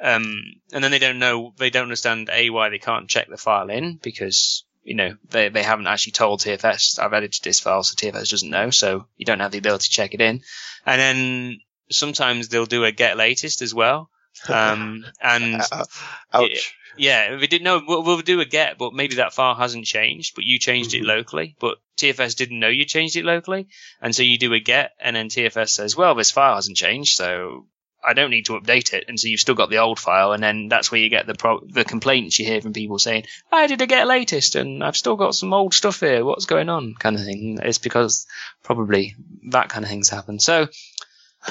um, 0.00 0.42
and 0.72 0.82
then 0.82 0.90
they 0.90 0.98
don't 0.98 1.18
know, 1.18 1.52
they 1.56 1.70
don't 1.70 1.84
understand 1.84 2.30
a 2.32 2.50
why 2.50 2.68
they 2.68 2.78
can't 2.78 3.08
check 3.08 3.28
the 3.28 3.36
file 3.36 3.70
in 3.70 3.96
because 3.96 4.64
you 4.84 4.94
know 4.94 5.16
they 5.28 5.48
they 5.48 5.62
haven't 5.62 5.86
actually 5.86 6.12
told 6.12 6.40
TFS 6.40 6.98
I've 6.98 7.12
edited 7.12 7.42
this 7.42 7.60
file, 7.60 7.82
so 7.82 7.94
TFS 7.94 8.30
doesn't 8.30 8.50
know, 8.50 8.70
so 8.70 9.06
you 9.16 9.26
don't 9.26 9.40
have 9.40 9.52
the 9.52 9.58
ability 9.58 9.84
to 9.84 9.90
check 9.90 10.14
it 10.14 10.20
in, 10.20 10.42
and 10.86 11.00
then 11.00 11.60
sometimes 11.90 12.48
they'll 12.48 12.66
do 12.66 12.84
a 12.84 12.92
get 12.92 13.16
latest 13.16 13.62
as 13.62 13.74
well. 13.74 14.10
Um, 14.48 15.04
and 15.20 15.62
ouch. 16.32 16.74
Yeah, 16.98 17.36
we 17.36 17.46
didn't 17.46 17.64
know. 17.64 17.80
We'll, 17.86 18.02
we'll, 18.02 18.20
do 18.20 18.40
a 18.40 18.44
get, 18.44 18.76
but 18.76 18.92
maybe 18.92 19.16
that 19.16 19.32
file 19.32 19.54
hasn't 19.54 19.86
changed, 19.86 20.34
but 20.34 20.44
you 20.44 20.58
changed 20.58 20.90
mm-hmm. 20.90 21.04
it 21.04 21.08
locally. 21.08 21.56
But 21.60 21.78
TFS 21.96 22.36
didn't 22.36 22.58
know 22.58 22.68
you 22.68 22.84
changed 22.84 23.16
it 23.16 23.24
locally, 23.24 23.68
and 24.02 24.14
so 24.14 24.22
you 24.22 24.36
do 24.36 24.52
a 24.52 24.60
get, 24.60 24.92
and 25.00 25.14
then 25.14 25.28
TFS 25.28 25.70
says, 25.70 25.96
"Well, 25.96 26.14
this 26.14 26.32
file 26.32 26.56
hasn't 26.56 26.76
changed, 26.76 27.16
so 27.16 27.66
I 28.04 28.14
don't 28.14 28.30
need 28.30 28.46
to 28.46 28.58
update 28.58 28.94
it." 28.94 29.04
And 29.06 29.18
so 29.18 29.28
you've 29.28 29.40
still 29.40 29.54
got 29.54 29.70
the 29.70 29.78
old 29.78 30.00
file, 30.00 30.32
and 30.32 30.42
then 30.42 30.68
that's 30.68 30.90
where 30.90 31.00
you 31.00 31.08
get 31.08 31.26
the 31.26 31.34
pro- 31.34 31.64
the 31.64 31.84
complaints 31.84 32.38
you 32.38 32.46
hear 32.46 32.60
from 32.60 32.72
people 32.72 32.98
saying, 32.98 33.26
"I 33.52 33.68
did 33.68 33.80
a 33.80 33.86
get 33.86 34.08
latest, 34.08 34.56
and 34.56 34.82
I've 34.82 34.96
still 34.96 35.16
got 35.16 35.36
some 35.36 35.54
old 35.54 35.74
stuff 35.74 36.00
here. 36.00 36.24
What's 36.24 36.46
going 36.46 36.68
on?" 36.68 36.94
Kind 36.94 37.16
of 37.16 37.24
thing. 37.24 37.60
It's 37.62 37.78
because 37.78 38.26
probably 38.64 39.14
that 39.50 39.68
kind 39.68 39.84
of 39.84 39.88
things 39.88 40.08
happen. 40.08 40.40
So 40.40 40.66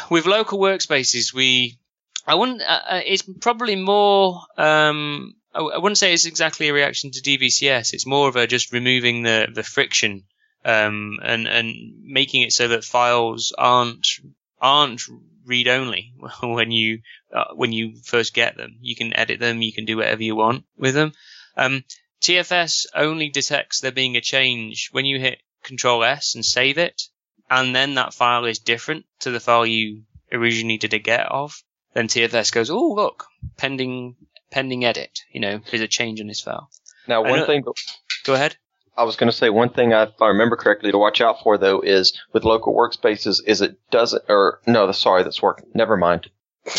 with 0.10 0.26
local 0.26 0.60
workspaces, 0.60 1.34
we 1.34 1.78
I 2.28 2.36
wouldn't. 2.36 2.62
Uh, 2.62 2.82
uh 2.90 3.02
it's 3.06 3.24
probably 3.42 3.76
more 3.76 4.42
um, 4.58 5.34
I 5.58 5.80
wouldn't 5.80 5.98
say 5.98 6.13
it's 6.13 6.26
exactly 6.26 6.68
a 6.68 6.74
reaction 6.74 7.10
to 7.10 7.22
DVCS. 7.22 7.94
It's 7.94 8.06
more 8.06 8.30
of 8.30 8.36
a 8.36 8.46
just 8.46 8.72
removing 8.72 9.24
the 9.24 9.48
the 9.52 9.63
friction 9.63 10.26
um, 10.63 11.20
and 11.24 11.48
and 11.48 11.74
making 12.04 12.44
it 12.44 12.54
so 12.54 12.68
that 12.68 12.84
files 12.84 13.54
aren't 13.58 14.08
aren't 14.62 15.02
read 15.46 15.68
only 15.68 16.13
when 16.44 16.70
you 16.70 17.00
uh, 17.34 17.54
when 17.56 17.72
you 17.74 17.96
first 18.04 18.36
get 18.36 18.56
them. 18.56 18.78
You 18.82 18.96
can 18.96 19.16
edit 19.18 19.40
them. 19.40 19.63
You 19.63 19.74
can 19.74 19.86
do 19.86 19.98
whatever 19.98 20.22
you 20.22 20.36
want 20.36 20.66
with 20.78 20.94
them. 20.94 21.13
Um, 21.56 21.84
TFS 22.22 22.86
only 22.94 23.30
detects 23.30 23.80
there 23.80 23.92
being 23.92 24.16
a 24.16 24.22
change 24.22 24.90
when 24.92 25.06
you 25.06 25.20
hit 25.20 25.42
Control 25.63 26.04
S 26.04 26.36
and 26.36 26.46
save 26.46 26.78
it, 26.78 27.02
and 27.50 27.76
then 27.76 27.96
that 27.96 28.13
file 28.13 28.46
is 28.46 28.60
different 28.60 29.06
to 29.22 29.32
the 29.32 29.40
file 29.40 29.66
you 29.66 30.04
originally 30.32 30.78
did 30.78 30.94
a 30.94 31.00
get 31.00 31.26
of. 31.32 31.63
Then 31.98 32.08
TFS 32.08 32.54
goes, 32.54 32.70
oh 32.70 32.94
look, 32.94 33.26
pending 33.58 34.18
pending 34.52 34.86
edit. 34.86 35.22
You 35.32 35.40
know, 35.42 35.60
there's 35.72 35.82
a 35.82 35.88
change 35.88 36.22
in 36.22 36.28
this 36.28 36.42
file. 36.42 36.70
Now, 37.08 37.24
one 37.24 37.48
thing. 37.48 37.64
Go 38.24 38.36
ahead. 38.36 38.56
I 38.96 39.04
was 39.04 39.16
going 39.16 39.32
to 39.32 39.36
say 39.36 39.50
one 39.50 39.70
thing, 39.70 39.94
if 39.94 40.22
I 40.22 40.28
remember 40.28 40.58
correctly, 40.58 40.92
to 40.92 40.98
watch 41.00 41.22
out 41.22 41.42
for 41.42 41.58
though 41.58 41.82
is 41.82 42.16
with 42.34 42.44
local 42.44 42.76
workspaces 42.76 43.40
is 43.48 43.62
it 43.62 43.80
doesn't 43.90 44.22
or 44.30 44.62
no, 44.68 44.92
sorry, 44.92 45.24
that's 45.24 45.42
working. 45.42 45.72
Never 45.74 45.98
mind. 45.98 46.30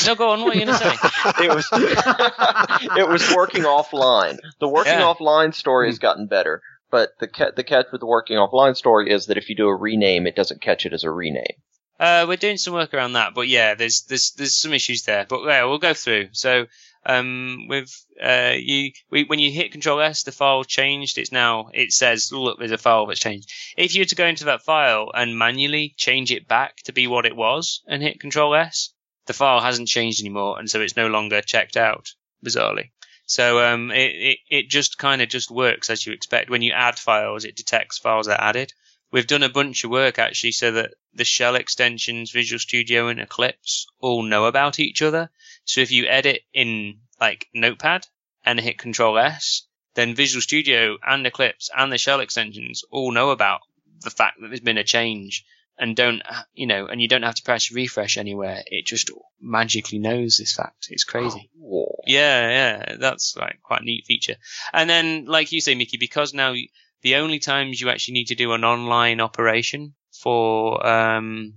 No, 0.07 0.15
go 0.15 0.31
on. 0.31 0.43
What 0.43 0.55
are 0.55 0.59
you 0.61 0.67
going 0.67 0.79
to 0.79 0.85
say? 0.85 0.95
it 1.47 1.53
was 1.53 1.69
it 2.97 3.09
was 3.09 3.35
working 3.35 3.65
offline. 3.65 4.39
The 4.61 4.69
working 4.69 4.93
yeah. 4.93 5.13
offline 5.13 5.53
story 5.53 5.89
has 5.89 5.97
hmm. 5.97 6.03
gotten 6.03 6.27
better, 6.29 6.63
but 6.93 7.19
the 7.19 7.27
ca- 7.27 7.51
the 7.57 7.65
catch 7.65 7.87
with 7.91 8.03
the 8.03 8.07
working 8.07 8.37
offline 8.37 8.77
story 8.77 9.11
is 9.11 9.27
that 9.27 9.37
if 9.37 9.49
you 9.49 9.57
do 9.57 9.67
a 9.67 9.75
rename, 9.75 10.29
it 10.29 10.37
doesn't 10.37 10.61
catch 10.61 10.87
it 10.87 10.93
as 10.93 11.03
a 11.03 11.11
rename. 11.11 11.57
Uh, 11.99 12.27
we're 12.29 12.37
doing 12.37 12.57
some 12.57 12.75
work 12.75 12.95
around 12.95 13.15
that, 13.15 13.35
but 13.35 13.49
yeah, 13.49 13.75
there's 13.75 14.03
there's 14.03 14.33
there's 14.33 14.57
some 14.57 14.73
issues 14.73 15.03
there. 15.03 15.27
But 15.29 15.45
yeah, 15.45 15.65
we'll 15.65 15.79
go 15.79 15.95
through. 15.95 16.29
So 16.33 16.67
um, 17.05 17.67
with 17.69 17.91
uh, 18.23 18.55
you 18.57 18.93
we, 19.11 19.25
when 19.25 19.39
you 19.39 19.51
hit 19.51 19.73
Control 19.73 20.01
S, 20.01 20.23
the 20.23 20.33
file 20.33 20.63
changed. 20.63 21.19
It's 21.19 21.33
now 21.33 21.71
it 21.75 21.93
says 21.93 22.31
look, 22.31 22.59
there's 22.59 22.71
a 22.71 22.79
file 22.79 23.07
that's 23.07 23.21
changed. 23.21 23.51
If 23.77 23.95
you 23.95 24.03
were 24.03 24.07
to 24.07 24.15
go 24.15 24.27
into 24.27 24.45
that 24.45 24.63
file 24.63 25.11
and 25.15 25.39
manually 25.39 25.95
change 25.97 26.31
it 26.31 26.47
back 26.47 26.77
to 26.85 26.93
be 26.93 27.07
what 27.07 27.27
it 27.27 27.35
was 27.37 27.83
and 27.87 28.03
hit 28.03 28.21
Control 28.21 28.55
S, 28.55 28.91
the 29.27 29.33
file 29.33 29.61
hasn't 29.61 29.89
changed 29.89 30.21
anymore, 30.21 30.59
and 30.59 30.71
so 30.71 30.81
it's 30.81 30.97
no 30.97 31.09
longer 31.09 31.43
checked 31.43 31.77
out. 31.77 32.15
Bizarrely. 32.45 32.91
So 33.27 33.63
um, 33.63 33.91
it, 33.91 34.13
it, 34.15 34.39
it 34.49 34.69
just 34.71 34.97
kind 34.97 35.21
of 35.21 35.29
just 35.29 35.51
works 35.51 35.91
as 35.91 36.07
you 36.07 36.15
expect. 36.15 36.49
When 36.49 36.63
you 36.63 36.73
add 36.73 36.99
files, 36.99 37.45
it 37.45 37.57
detects 37.57 37.99
files 37.99 38.27
that 38.27 38.41
are 38.41 38.49
added. 38.49 38.73
We've 39.11 39.27
done 39.27 39.43
a 39.43 39.49
bunch 39.49 39.85
of 39.85 39.91
work 39.91 40.19
actually 40.19 40.53
so 40.53 40.73
that 40.73 40.95
the 41.15 41.25
shell 41.25 41.55
extensions, 41.55 42.31
Visual 42.31 42.59
Studio 42.59 43.09
and 43.09 43.21
Eclipse 43.21 43.87
all 44.01 44.23
know 44.23 44.45
about 44.45 44.79
each 44.79 45.01
other. 45.03 45.31
So 45.65 45.81
if 45.81 45.91
you 45.91 46.07
edit 46.07 46.43
in 46.53 47.01
like 47.21 47.49
Notepad 47.55 48.07
and 48.45 48.61
hit 48.61 48.79
Control 48.79 49.19
S, 49.19 49.63
then 49.95 50.15
Visual 50.15 50.43
Studio 50.43 50.99
and 51.05 51.27
Eclipse 51.27 51.71
and 51.77 51.91
the 51.91 51.99
shell 51.99 52.21
extensions 52.21 52.83
all 52.91 53.11
know 53.11 53.31
about 53.31 53.61
the 54.01 54.11
fact 54.11 54.37
that 54.41 54.49
there's 54.49 54.61
been 54.61 54.79
a 54.79 54.85
change 54.85 55.45
and 55.79 55.97
don't, 55.97 56.23
you 56.53 56.67
know, 56.67 56.87
and 56.87 57.01
you 57.01 57.09
don't 57.09 57.23
have 57.23 57.37
to 57.37 57.43
press 57.43 57.73
refresh 57.73 58.19
anywhere. 58.19 58.63
It 58.67 58.85
just 58.85 59.11
magically 59.41 59.99
knows 59.99 60.37
this 60.37 60.55
fact. 60.55 60.89
It's 60.91 61.05
crazy. 61.05 61.51
Oh. 61.63 61.97
Yeah, 62.07 62.49
yeah, 62.49 62.97
that's 62.99 63.37
like 63.37 63.61
quite 63.63 63.83
a 63.83 63.85
neat 63.85 64.07
feature. 64.07 64.37
And 64.73 64.89
then, 64.89 65.27
like 65.27 65.53
you 65.53 65.61
say, 65.61 65.75
Mickey, 65.75 65.99
because 65.99 66.33
now 66.33 66.55
the 67.03 67.17
only 67.17 67.39
times 67.39 67.81
you 67.81 67.91
actually 67.91 68.15
need 68.15 68.29
to 68.29 68.35
do 68.35 68.53
an 68.53 68.65
online 68.65 69.21
operation 69.21 69.95
for 70.13 70.85
um, 70.87 71.55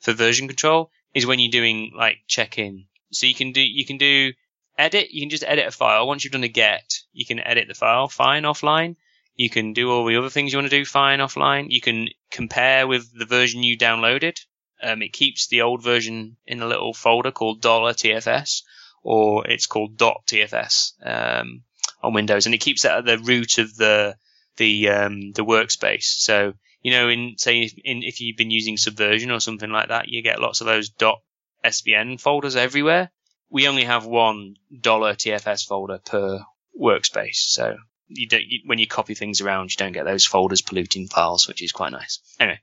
for 0.00 0.12
version 0.12 0.48
control 0.48 0.90
is 1.14 1.26
when 1.26 1.38
you're 1.38 1.50
doing 1.50 1.92
like 1.94 2.18
check-in 2.26 2.86
so 3.10 3.26
you 3.26 3.34
can 3.34 3.52
do 3.52 3.60
you 3.60 3.84
can 3.84 3.98
do 3.98 4.32
edit. 4.78 5.10
You 5.10 5.22
can 5.22 5.30
just 5.30 5.44
edit 5.44 5.66
a 5.66 5.70
file. 5.70 6.06
Once 6.06 6.24
you've 6.24 6.32
done 6.32 6.44
a 6.44 6.48
get, 6.48 7.00
you 7.12 7.26
can 7.26 7.38
edit 7.38 7.68
the 7.68 7.74
file 7.74 8.08
fine 8.08 8.44
offline. 8.44 8.96
You 9.34 9.48
can 9.48 9.72
do 9.72 9.90
all 9.90 10.04
the 10.04 10.16
other 10.16 10.28
things 10.28 10.52
you 10.52 10.58
want 10.58 10.70
to 10.70 10.78
do 10.78 10.84
fine 10.84 11.20
offline. 11.20 11.66
You 11.70 11.80
can 11.80 12.08
compare 12.30 12.86
with 12.86 13.06
the 13.16 13.24
version 13.24 13.62
you 13.62 13.78
downloaded. 13.78 14.38
Um, 14.82 15.02
it 15.02 15.12
keeps 15.12 15.46
the 15.46 15.62
old 15.62 15.82
version 15.82 16.36
in 16.46 16.60
a 16.60 16.66
little 16.66 16.92
folder 16.92 17.30
called 17.30 17.62
$TFS 17.62 18.62
or 19.02 19.46
it's 19.46 19.66
called 19.66 19.96
.tfs 19.96 20.92
um, 21.04 21.62
on 22.02 22.12
Windows, 22.12 22.46
and 22.46 22.54
it 22.54 22.60
keeps 22.60 22.82
that 22.82 22.98
at 22.98 23.04
the 23.04 23.18
root 23.18 23.58
of 23.58 23.74
the 23.76 24.16
the 24.56 24.88
um, 24.90 25.32
the 25.32 25.44
workspace. 25.44 26.04
So 26.04 26.54
you 26.82 26.90
know, 26.90 27.08
in 27.08 27.34
say 27.38 27.70
in, 27.84 28.02
if 28.02 28.20
you've 28.20 28.36
been 28.36 28.50
using 28.50 28.76
Subversion 28.76 29.30
or 29.30 29.40
something 29.40 29.70
like 29.70 29.88
that, 29.88 30.08
you 30.08 30.22
get 30.22 30.40
lots 30.40 30.60
of 30.60 30.66
those 30.66 30.90
dot 30.90 31.20
SVN 31.64 32.20
folders 32.20 32.56
everywhere. 32.56 33.10
We 33.50 33.68
only 33.68 33.84
have 33.84 34.06
one 34.06 34.56
dollar 34.80 35.14
TFS 35.14 35.66
folder 35.66 35.98
per 35.98 36.40
workspace, 36.78 37.36
so 37.36 37.76
you 38.08 38.28
don't 38.28 38.44
you, 38.44 38.60
when 38.66 38.78
you 38.78 38.86
copy 38.86 39.14
things 39.14 39.40
around, 39.40 39.70
you 39.70 39.76
don't 39.76 39.92
get 39.92 40.04
those 40.04 40.24
folders 40.24 40.62
polluting 40.62 41.08
files, 41.08 41.46
which 41.46 41.62
is 41.62 41.72
quite 41.72 41.92
nice. 41.92 42.18
Anyway, 42.40 42.60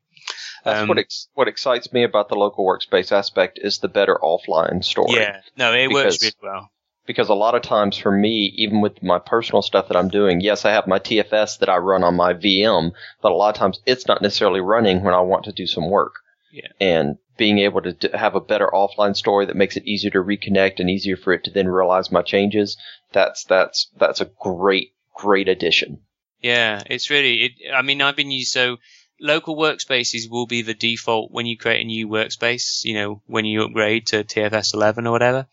that's 0.64 0.82
um, 0.82 0.88
what 0.88 0.98
ex- 0.98 1.28
what 1.34 1.48
excites 1.48 1.94
me 1.94 2.04
about 2.04 2.30
the 2.30 2.36
local 2.36 2.66
workspace 2.66 3.12
aspect 3.12 3.60
is 3.62 3.80
the 3.80 3.88
better 3.88 4.18
offline 4.22 4.84
story. 4.84 5.14
Yeah, 5.14 5.42
no, 5.58 5.74
it 5.74 5.88
because, 5.88 6.04
works 6.04 6.24
really 6.24 6.36
well. 6.42 6.72
Because 7.10 7.30
a 7.30 7.34
lot 7.34 7.56
of 7.56 7.64
times 7.64 7.98
for 7.98 8.12
me, 8.12 8.54
even 8.58 8.82
with 8.82 9.02
my 9.02 9.18
personal 9.18 9.64
stuff 9.64 9.88
that 9.88 9.98
I'm 9.98 10.10
doing, 10.10 10.42
yes, 10.42 10.64
I 10.64 10.74
have 10.74 10.86
my 10.86 11.00
TFS 11.00 11.58
that 11.58 11.68
I 11.68 11.78
run 11.78 12.04
on 12.04 12.14
my 12.14 12.36
VM, 12.36 12.92
but 13.20 13.32
a 13.32 13.36
lot 13.36 13.50
of 13.50 13.56
times 13.56 13.80
it's 13.88 14.08
not 14.08 14.22
necessarily 14.22 14.60
running 14.60 15.02
when 15.02 15.16
I 15.16 15.22
want 15.22 15.46
to 15.46 15.52
do 15.52 15.66
some 15.66 15.90
work. 15.90 16.14
Yeah. 16.52 16.68
And 16.80 17.18
being 17.36 17.58
able 17.58 17.82
to 17.82 18.10
have 18.16 18.36
a 18.36 18.40
better 18.40 18.70
offline 18.72 19.16
story 19.16 19.48
that 19.48 19.56
makes 19.56 19.76
it 19.76 19.88
easier 19.88 20.12
to 20.12 20.20
reconnect 20.20 20.80
and 20.80 20.88
easier 20.88 21.18
for 21.18 21.34
it 21.34 21.46
to 21.46 21.50
then 21.50 21.68
realize 21.68 22.12
my 22.12 22.22
changes. 22.22 22.78
That's 23.12 23.44
that's 23.46 23.90
that's 23.98 24.22
a 24.22 24.30
great 24.40 24.94
great 25.16 25.48
addition. 25.48 26.02
Yeah, 26.44 26.84
it's 26.86 27.10
really. 27.10 27.46
It, 27.46 27.52
I 27.74 27.82
mean, 27.82 28.04
I've 28.04 28.18
been 28.18 28.30
used 28.30 28.52
so 28.52 28.78
local 29.20 29.58
workspaces 29.58 30.30
will 30.30 30.46
be 30.46 30.62
the 30.62 30.76
default 30.76 31.32
when 31.32 31.48
you 31.48 31.58
create 31.58 31.82
a 31.82 31.86
new 31.86 32.08
workspace. 32.08 32.86
You 32.86 32.94
know, 32.94 33.22
when 33.26 33.46
you 33.46 33.64
upgrade 33.64 34.06
to 34.08 34.24
TFS 34.24 34.76
11 34.76 35.08
or 35.08 35.12
whatever. 35.12 35.48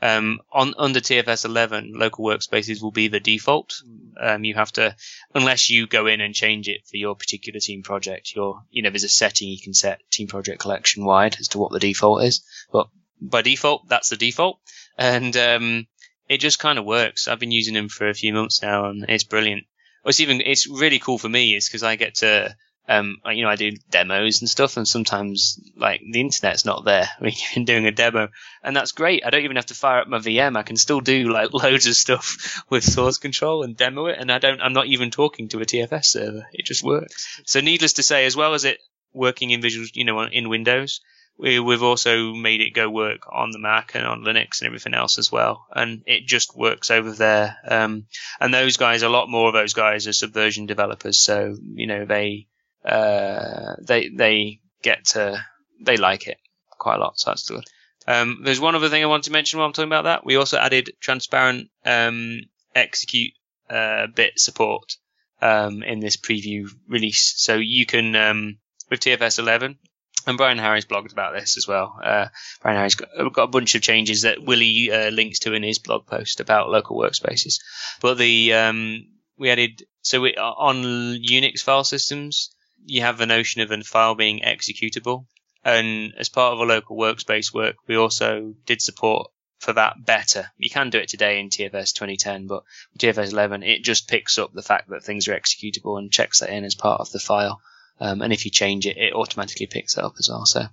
Um, 0.00 0.40
on 0.52 0.74
under 0.78 1.00
TFS 1.00 1.44
11, 1.44 1.92
local 1.94 2.24
workspaces 2.24 2.80
will 2.80 2.92
be 2.92 3.08
the 3.08 3.20
default. 3.20 3.82
Um, 4.20 4.44
you 4.44 4.54
have 4.54 4.70
to, 4.72 4.94
unless 5.34 5.70
you 5.70 5.86
go 5.86 6.06
in 6.06 6.20
and 6.20 6.34
change 6.34 6.68
it 6.68 6.86
for 6.86 6.96
your 6.96 7.16
particular 7.16 7.58
team 7.58 7.82
project. 7.82 8.34
Your, 8.34 8.62
you 8.70 8.82
know, 8.82 8.90
there's 8.90 9.04
a 9.04 9.08
setting 9.08 9.48
you 9.48 9.60
can 9.60 9.74
set 9.74 10.00
team 10.10 10.28
project 10.28 10.60
collection 10.60 11.04
wide 11.04 11.36
as 11.40 11.48
to 11.48 11.58
what 11.58 11.72
the 11.72 11.80
default 11.80 12.22
is. 12.22 12.44
But 12.70 12.88
by 13.20 13.42
default, 13.42 13.88
that's 13.88 14.10
the 14.10 14.16
default, 14.16 14.60
and 14.96 15.36
um, 15.36 15.86
it 16.28 16.38
just 16.38 16.58
kind 16.58 16.78
of 16.78 16.84
works. 16.84 17.26
I've 17.26 17.40
been 17.40 17.50
using 17.50 17.74
them 17.74 17.88
for 17.88 18.08
a 18.08 18.14
few 18.14 18.32
months 18.32 18.62
now, 18.62 18.88
and 18.88 19.04
it's 19.08 19.24
brilliant. 19.24 19.64
What's 20.02 20.20
even 20.20 20.40
it's 20.40 20.68
really 20.68 21.00
cool 21.00 21.18
for 21.18 21.28
me 21.28 21.56
is 21.56 21.68
because 21.68 21.82
I 21.82 21.96
get 21.96 22.16
to 22.16 22.54
um, 22.88 23.18
you 23.26 23.42
know, 23.42 23.50
I 23.50 23.56
do 23.56 23.72
demos 23.90 24.40
and 24.40 24.48
stuff, 24.48 24.78
and 24.78 24.88
sometimes 24.88 25.60
like 25.76 26.00
the 26.10 26.20
internet's 26.20 26.64
not 26.64 26.86
there 26.86 27.08
when 27.18 27.32
you're 27.54 27.64
doing 27.64 27.86
a 27.86 27.92
demo, 27.92 28.30
and 28.62 28.74
that's 28.74 28.92
great. 28.92 29.24
I 29.26 29.30
don't 29.30 29.44
even 29.44 29.56
have 29.56 29.66
to 29.66 29.74
fire 29.74 30.00
up 30.00 30.08
my 30.08 30.18
VM. 30.18 30.56
I 30.56 30.62
can 30.62 30.76
still 30.76 31.00
do 31.00 31.28
like 31.30 31.52
loads 31.52 31.86
of 31.86 31.94
stuff 31.94 32.62
with 32.70 32.82
source 32.82 33.18
control 33.18 33.62
and 33.62 33.76
demo 33.76 34.06
it, 34.06 34.16
and 34.18 34.32
I 34.32 34.38
don't. 34.38 34.62
I'm 34.62 34.72
not 34.72 34.86
even 34.86 35.10
talking 35.10 35.48
to 35.48 35.60
a 35.60 35.66
TFS 35.66 36.06
server. 36.06 36.46
It 36.52 36.64
just 36.64 36.82
works. 36.82 37.42
So, 37.44 37.60
needless 37.60 37.94
to 37.94 38.02
say, 38.02 38.24
as 38.24 38.36
well 38.36 38.54
as 38.54 38.64
it 38.64 38.78
working 39.12 39.50
in 39.50 39.60
Visual, 39.60 39.86
you 39.92 40.04
know, 40.04 40.22
in 40.22 40.48
Windows, 40.48 41.02
we, 41.36 41.60
we've 41.60 41.82
also 41.82 42.32
made 42.32 42.62
it 42.62 42.70
go 42.70 42.88
work 42.88 43.20
on 43.30 43.50
the 43.50 43.58
Mac 43.58 43.94
and 43.94 44.06
on 44.06 44.24
Linux 44.24 44.60
and 44.60 44.66
everything 44.66 44.94
else 44.94 45.18
as 45.18 45.30
well, 45.30 45.66
and 45.74 46.02
it 46.06 46.26
just 46.26 46.56
works 46.56 46.90
over 46.90 47.12
there. 47.12 47.56
Um, 47.68 48.06
and 48.40 48.54
those 48.54 48.78
guys, 48.78 49.02
a 49.02 49.10
lot 49.10 49.28
more 49.28 49.48
of 49.48 49.54
those 49.54 49.74
guys 49.74 50.06
are 50.06 50.12
Subversion 50.14 50.66
developers, 50.66 51.18
so 51.18 51.54
you 51.62 51.86
know 51.86 52.06
they 52.06 52.48
uh, 52.88 53.76
they 53.80 54.08
they 54.08 54.60
get 54.82 55.04
to 55.06 55.44
they 55.80 55.96
like 55.96 56.26
it 56.26 56.38
quite 56.70 56.96
a 56.96 57.00
lot. 57.00 57.18
So 57.18 57.30
that's 57.30 57.48
good. 57.48 57.64
Um, 58.06 58.40
there's 58.42 58.60
one 58.60 58.74
other 58.74 58.88
thing 58.88 59.02
I 59.02 59.06
want 59.06 59.24
to 59.24 59.32
mention 59.32 59.58
while 59.58 59.66
I'm 59.66 59.72
talking 59.74 59.88
about 59.88 60.04
that. 60.04 60.24
We 60.24 60.36
also 60.36 60.58
added 60.58 60.92
transparent 61.00 61.68
um, 61.84 62.40
execute 62.74 63.34
uh, 63.68 64.06
bit 64.06 64.38
support 64.40 64.96
um, 65.42 65.82
in 65.82 66.00
this 66.00 66.16
preview 66.16 66.70
release, 66.88 67.34
so 67.36 67.56
you 67.56 67.84
can 67.84 68.16
um, 68.16 68.58
with 68.90 69.00
TFS 69.00 69.38
11. 69.38 69.78
And 70.26 70.36
Brian 70.36 70.58
Harry's 70.58 70.84
blogged 70.84 71.12
about 71.12 71.32
this 71.32 71.56
as 71.56 71.66
well. 71.66 71.98
Uh, 72.02 72.26
Brian 72.60 72.76
Harry's 72.76 72.96
got, 72.96 73.08
got, 73.32 73.44
a 73.44 73.48
bunch 73.48 73.74
of 73.74 73.82
changes 73.82 74.22
that 74.22 74.42
Willy 74.42 74.90
uh, 74.90 75.10
links 75.10 75.38
to 75.40 75.54
in 75.54 75.62
his 75.62 75.78
blog 75.78 76.06
post 76.06 76.40
about 76.40 76.68
local 76.68 76.98
workspaces. 76.98 77.60
But 78.00 78.18
the 78.18 78.52
um, 78.52 79.06
we 79.38 79.50
added 79.50 79.84
so 80.02 80.20
we, 80.20 80.34
on 80.34 80.82
Unix 80.82 81.60
file 81.60 81.84
systems, 81.84 82.54
you 82.84 83.02
have 83.02 83.18
the 83.18 83.26
notion 83.26 83.60
of 83.60 83.70
a 83.70 83.82
file 83.82 84.14
being 84.14 84.40
executable. 84.40 85.26
And 85.64 86.14
as 86.16 86.28
part 86.28 86.54
of 86.54 86.60
a 86.60 86.64
local 86.64 86.96
workspace 86.96 87.52
work, 87.52 87.76
we 87.86 87.96
also 87.96 88.54
did 88.64 88.80
support 88.80 89.30
for 89.58 89.72
that 89.72 90.04
better. 90.04 90.50
You 90.56 90.70
can 90.70 90.90
do 90.90 90.98
it 90.98 91.08
today 91.08 91.40
in 91.40 91.50
TFS 91.50 91.92
2010, 91.92 92.46
but 92.46 92.62
TFS 92.98 93.32
11, 93.32 93.62
it 93.64 93.82
just 93.82 94.08
picks 94.08 94.38
up 94.38 94.52
the 94.52 94.62
fact 94.62 94.88
that 94.90 95.02
things 95.02 95.26
are 95.28 95.38
executable 95.38 95.98
and 95.98 96.12
checks 96.12 96.40
that 96.40 96.50
in 96.50 96.64
as 96.64 96.74
part 96.74 97.00
of 97.00 97.10
the 97.10 97.18
file. 97.18 97.60
Um, 98.00 98.22
and 98.22 98.32
if 98.32 98.44
you 98.44 98.50
change 98.50 98.86
it, 98.86 98.96
it 98.96 99.12
automatically 99.12 99.66
picks 99.66 99.96
it 99.96 100.04
up 100.04 100.14
as 100.18 100.28
well. 100.28 100.46
So, 100.46 100.66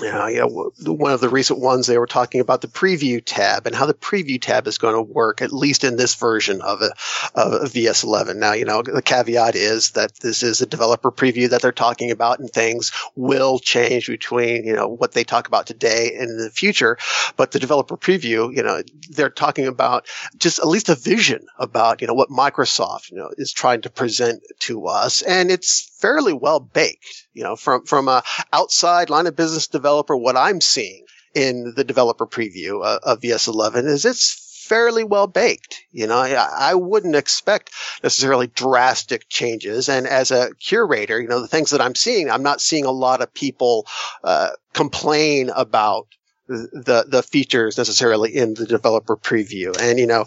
Uh, 0.00 0.26
you 0.26 0.38
know, 0.38 0.72
one 0.92 1.12
of 1.12 1.20
the 1.20 1.28
recent 1.28 1.58
ones 1.58 1.86
they 1.86 1.98
were 1.98 2.06
talking 2.06 2.40
about 2.40 2.60
the 2.60 2.68
preview 2.68 3.22
tab 3.24 3.66
and 3.66 3.74
how 3.74 3.86
the 3.86 3.94
preview 3.94 4.40
tab 4.40 4.66
is 4.66 4.78
going 4.78 4.94
to 4.94 5.02
work, 5.02 5.42
at 5.42 5.52
least 5.52 5.82
in 5.82 5.96
this 5.96 6.14
version 6.14 6.60
of, 6.62 6.82
a, 6.82 6.92
of 7.34 7.72
VS11. 7.72 8.36
Now, 8.36 8.52
you 8.52 8.64
know, 8.64 8.82
the 8.82 9.02
caveat 9.02 9.56
is 9.56 9.90
that 9.92 10.14
this 10.20 10.42
is 10.42 10.60
a 10.60 10.66
developer 10.66 11.10
preview 11.10 11.50
that 11.50 11.62
they're 11.62 11.72
talking 11.72 12.10
about 12.10 12.38
and 12.38 12.50
things 12.50 12.92
will 13.16 13.58
change 13.58 14.06
between, 14.06 14.64
you 14.64 14.74
know, 14.74 14.88
what 14.88 15.12
they 15.12 15.24
talk 15.24 15.48
about 15.48 15.66
today 15.66 16.14
and 16.18 16.30
in 16.30 16.38
the 16.38 16.50
future. 16.50 16.98
But 17.36 17.50
the 17.50 17.58
developer 17.58 17.96
preview, 17.96 18.54
you 18.54 18.62
know, 18.62 18.82
they're 19.10 19.30
talking 19.30 19.66
about 19.66 20.06
just 20.36 20.58
at 20.58 20.68
least 20.68 20.88
a 20.88 20.94
vision 20.94 21.46
about, 21.58 22.00
you 22.00 22.06
know, 22.06 22.14
what 22.14 22.28
Microsoft, 22.28 23.10
you 23.10 23.16
know, 23.16 23.30
is 23.36 23.52
trying 23.52 23.82
to 23.82 23.90
present 23.90 24.42
to 24.60 24.86
us. 24.86 25.22
And 25.22 25.50
it's 25.50 25.90
fairly 25.98 26.32
well 26.32 26.60
baked, 26.60 27.26
you 27.38 27.44
know, 27.44 27.54
from, 27.54 27.84
from 27.84 28.08
a 28.08 28.24
outside 28.52 29.10
line 29.10 29.28
of 29.28 29.36
business 29.36 29.68
developer, 29.68 30.16
what 30.16 30.36
I'm 30.36 30.60
seeing 30.60 31.06
in 31.34 31.72
the 31.76 31.84
developer 31.84 32.26
preview 32.26 32.84
uh, 32.84 32.98
of 33.04 33.20
VS11 33.20 33.84
is 33.84 34.04
it's 34.04 34.64
fairly 34.66 35.04
well 35.04 35.28
baked. 35.28 35.84
You 35.92 36.08
know, 36.08 36.18
I, 36.18 36.32
I, 36.32 36.74
wouldn't 36.74 37.14
expect 37.14 37.70
necessarily 38.02 38.48
drastic 38.48 39.28
changes. 39.28 39.88
And 39.88 40.08
as 40.08 40.32
a 40.32 40.52
curator, 40.56 41.20
you 41.20 41.28
know, 41.28 41.40
the 41.40 41.46
things 41.46 41.70
that 41.70 41.80
I'm 41.80 41.94
seeing, 41.94 42.28
I'm 42.28 42.42
not 42.42 42.60
seeing 42.60 42.84
a 42.84 42.90
lot 42.90 43.22
of 43.22 43.32
people 43.32 43.86
uh, 44.24 44.50
complain 44.74 45.50
about 45.54 46.08
the 46.48 47.04
the 47.06 47.22
features 47.22 47.78
necessarily 47.78 48.34
in 48.34 48.54
the 48.54 48.66
developer 48.66 49.16
preview. 49.16 49.78
And 49.80 49.98
you 49.98 50.08
know, 50.08 50.24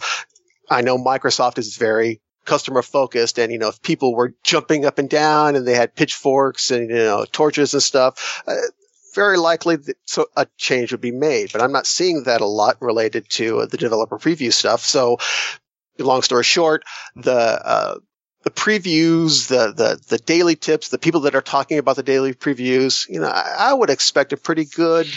I 0.69 0.82
know 0.82 0.97
Microsoft 0.97 1.58
is 1.58 1.76
very 1.76 2.21
customer 2.46 2.82
focused 2.82 3.38
and 3.40 3.52
you 3.52 3.58
know 3.58 3.70
if 3.70 3.82
people 3.82 4.16
were 4.16 4.34
jumping 4.44 4.86
up 4.86 4.98
and 4.98 5.10
down 5.10 5.56
and 5.56 5.68
they 5.68 5.76
had 5.76 5.96
pitchforks 5.96 6.72
and 6.72 6.90
you 6.90 6.96
know 6.96 7.26
torches 7.32 7.74
and 7.74 7.84
stuff 7.84 8.42
uh, 8.48 8.56
very 9.14 9.38
likely 9.38 9.76
that, 9.76 9.98
so 10.06 10.26
a 10.36 10.48
change 10.58 10.92
would 10.92 11.02
be 11.02 11.12
made 11.12 11.52
but 11.52 11.62
i'm 11.62 11.72
not 11.72 11.86
seeing 11.86 12.24
that 12.24 12.42
a 12.42 12.46
lot 12.46 12.78
related 12.82 13.30
to 13.30 13.60
uh, 13.60 13.66
the 13.66 13.78
developer 13.78 14.18
preview 14.18 14.52
stuff. 14.52 14.82
So 14.82 15.18
long 16.00 16.22
story 16.22 16.44
short 16.44 16.84
the 17.16 17.32
uh, 17.34 17.96
the 18.44 18.50
previews, 18.50 19.48
the, 19.48 19.72
the, 19.72 20.02
the 20.08 20.18
daily 20.18 20.56
tips, 20.56 20.90
the 20.90 20.98
people 20.98 21.22
that 21.22 21.36
are 21.36 21.42
talking 21.42 21.78
about 21.78 21.96
the 21.96 22.02
daily 22.02 22.34
previews, 22.34 23.08
you 23.08 23.20
know, 23.20 23.28
I, 23.28 23.56
I 23.60 23.74
would 23.74 23.92
expect 23.92 24.34
a 24.34 24.38
pretty 24.38 24.66
good, 24.66 25.08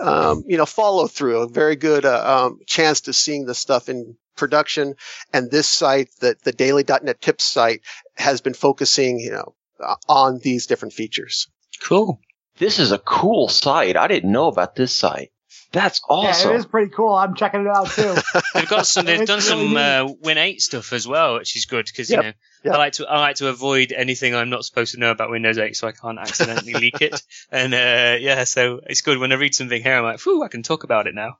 um, 0.00 0.44
you 0.46 0.56
know, 0.56 0.64
follow 0.64 1.06
through, 1.06 1.42
a 1.42 1.48
very 1.48 1.76
good 1.76 2.06
uh, 2.06 2.46
um, 2.46 2.60
chance 2.66 3.02
to 3.02 3.12
seeing 3.12 3.44
the 3.44 3.54
stuff 3.54 3.90
in 3.90 4.16
production. 4.36 4.94
And 5.32 5.50
this 5.50 5.68
site, 5.68 6.10
the, 6.20 6.36
the 6.44 6.52
daily.net 6.52 7.20
tips 7.20 7.44
site 7.44 7.82
has 8.16 8.40
been 8.40 8.54
focusing, 8.54 9.18
you 9.18 9.32
know, 9.32 9.54
uh, 9.80 9.96
on 10.08 10.38
these 10.38 10.66
different 10.66 10.94
features. 10.94 11.48
Cool. 11.82 12.20
This 12.58 12.78
is 12.78 12.92
a 12.92 12.98
cool 12.98 13.48
site. 13.48 13.96
I 13.96 14.06
didn't 14.06 14.30
know 14.30 14.46
about 14.46 14.76
this 14.76 14.94
site. 14.94 15.32
That's 15.74 16.00
awesome. 16.08 16.50
Yeah, 16.50 16.54
it 16.54 16.58
is 16.60 16.66
pretty 16.66 16.92
cool. 16.92 17.12
I'm 17.12 17.34
checking 17.34 17.62
it 17.62 17.66
out 17.66 17.90
too. 17.90 18.14
they've 18.54 18.68
got 18.68 18.86
some. 18.86 19.06
They've 19.06 19.26
done 19.26 19.40
some 19.40 19.76
uh, 19.76 20.06
Win 20.22 20.38
eight 20.38 20.60
stuff 20.60 20.92
as 20.92 21.06
well, 21.06 21.34
which 21.34 21.56
is 21.56 21.66
good 21.66 21.86
because 21.86 22.08
yep. 22.08 22.18
you 22.18 22.22
know 22.28 22.32
yep. 22.62 22.74
I 22.74 22.78
like 22.78 22.92
to 22.94 23.06
I 23.08 23.18
like 23.18 23.36
to 23.36 23.48
avoid 23.48 23.90
anything 23.90 24.36
I'm 24.36 24.50
not 24.50 24.64
supposed 24.64 24.94
to 24.94 25.00
know 25.00 25.10
about 25.10 25.30
Windows 25.30 25.58
8, 25.58 25.74
so 25.74 25.88
I 25.88 25.92
can't 25.92 26.18
accidentally 26.18 26.74
leak 26.74 27.00
it. 27.02 27.20
And 27.50 27.74
uh, 27.74 28.16
yeah, 28.20 28.44
so 28.44 28.80
it's 28.86 29.00
good 29.00 29.18
when 29.18 29.32
I 29.32 29.34
read 29.34 29.54
something 29.54 29.82
here. 29.82 29.96
I'm 29.96 30.04
like, 30.04 30.20
"Whew, 30.20 30.44
I 30.44 30.48
can 30.48 30.62
talk 30.62 30.84
about 30.84 31.08
it 31.08 31.14
now." 31.14 31.38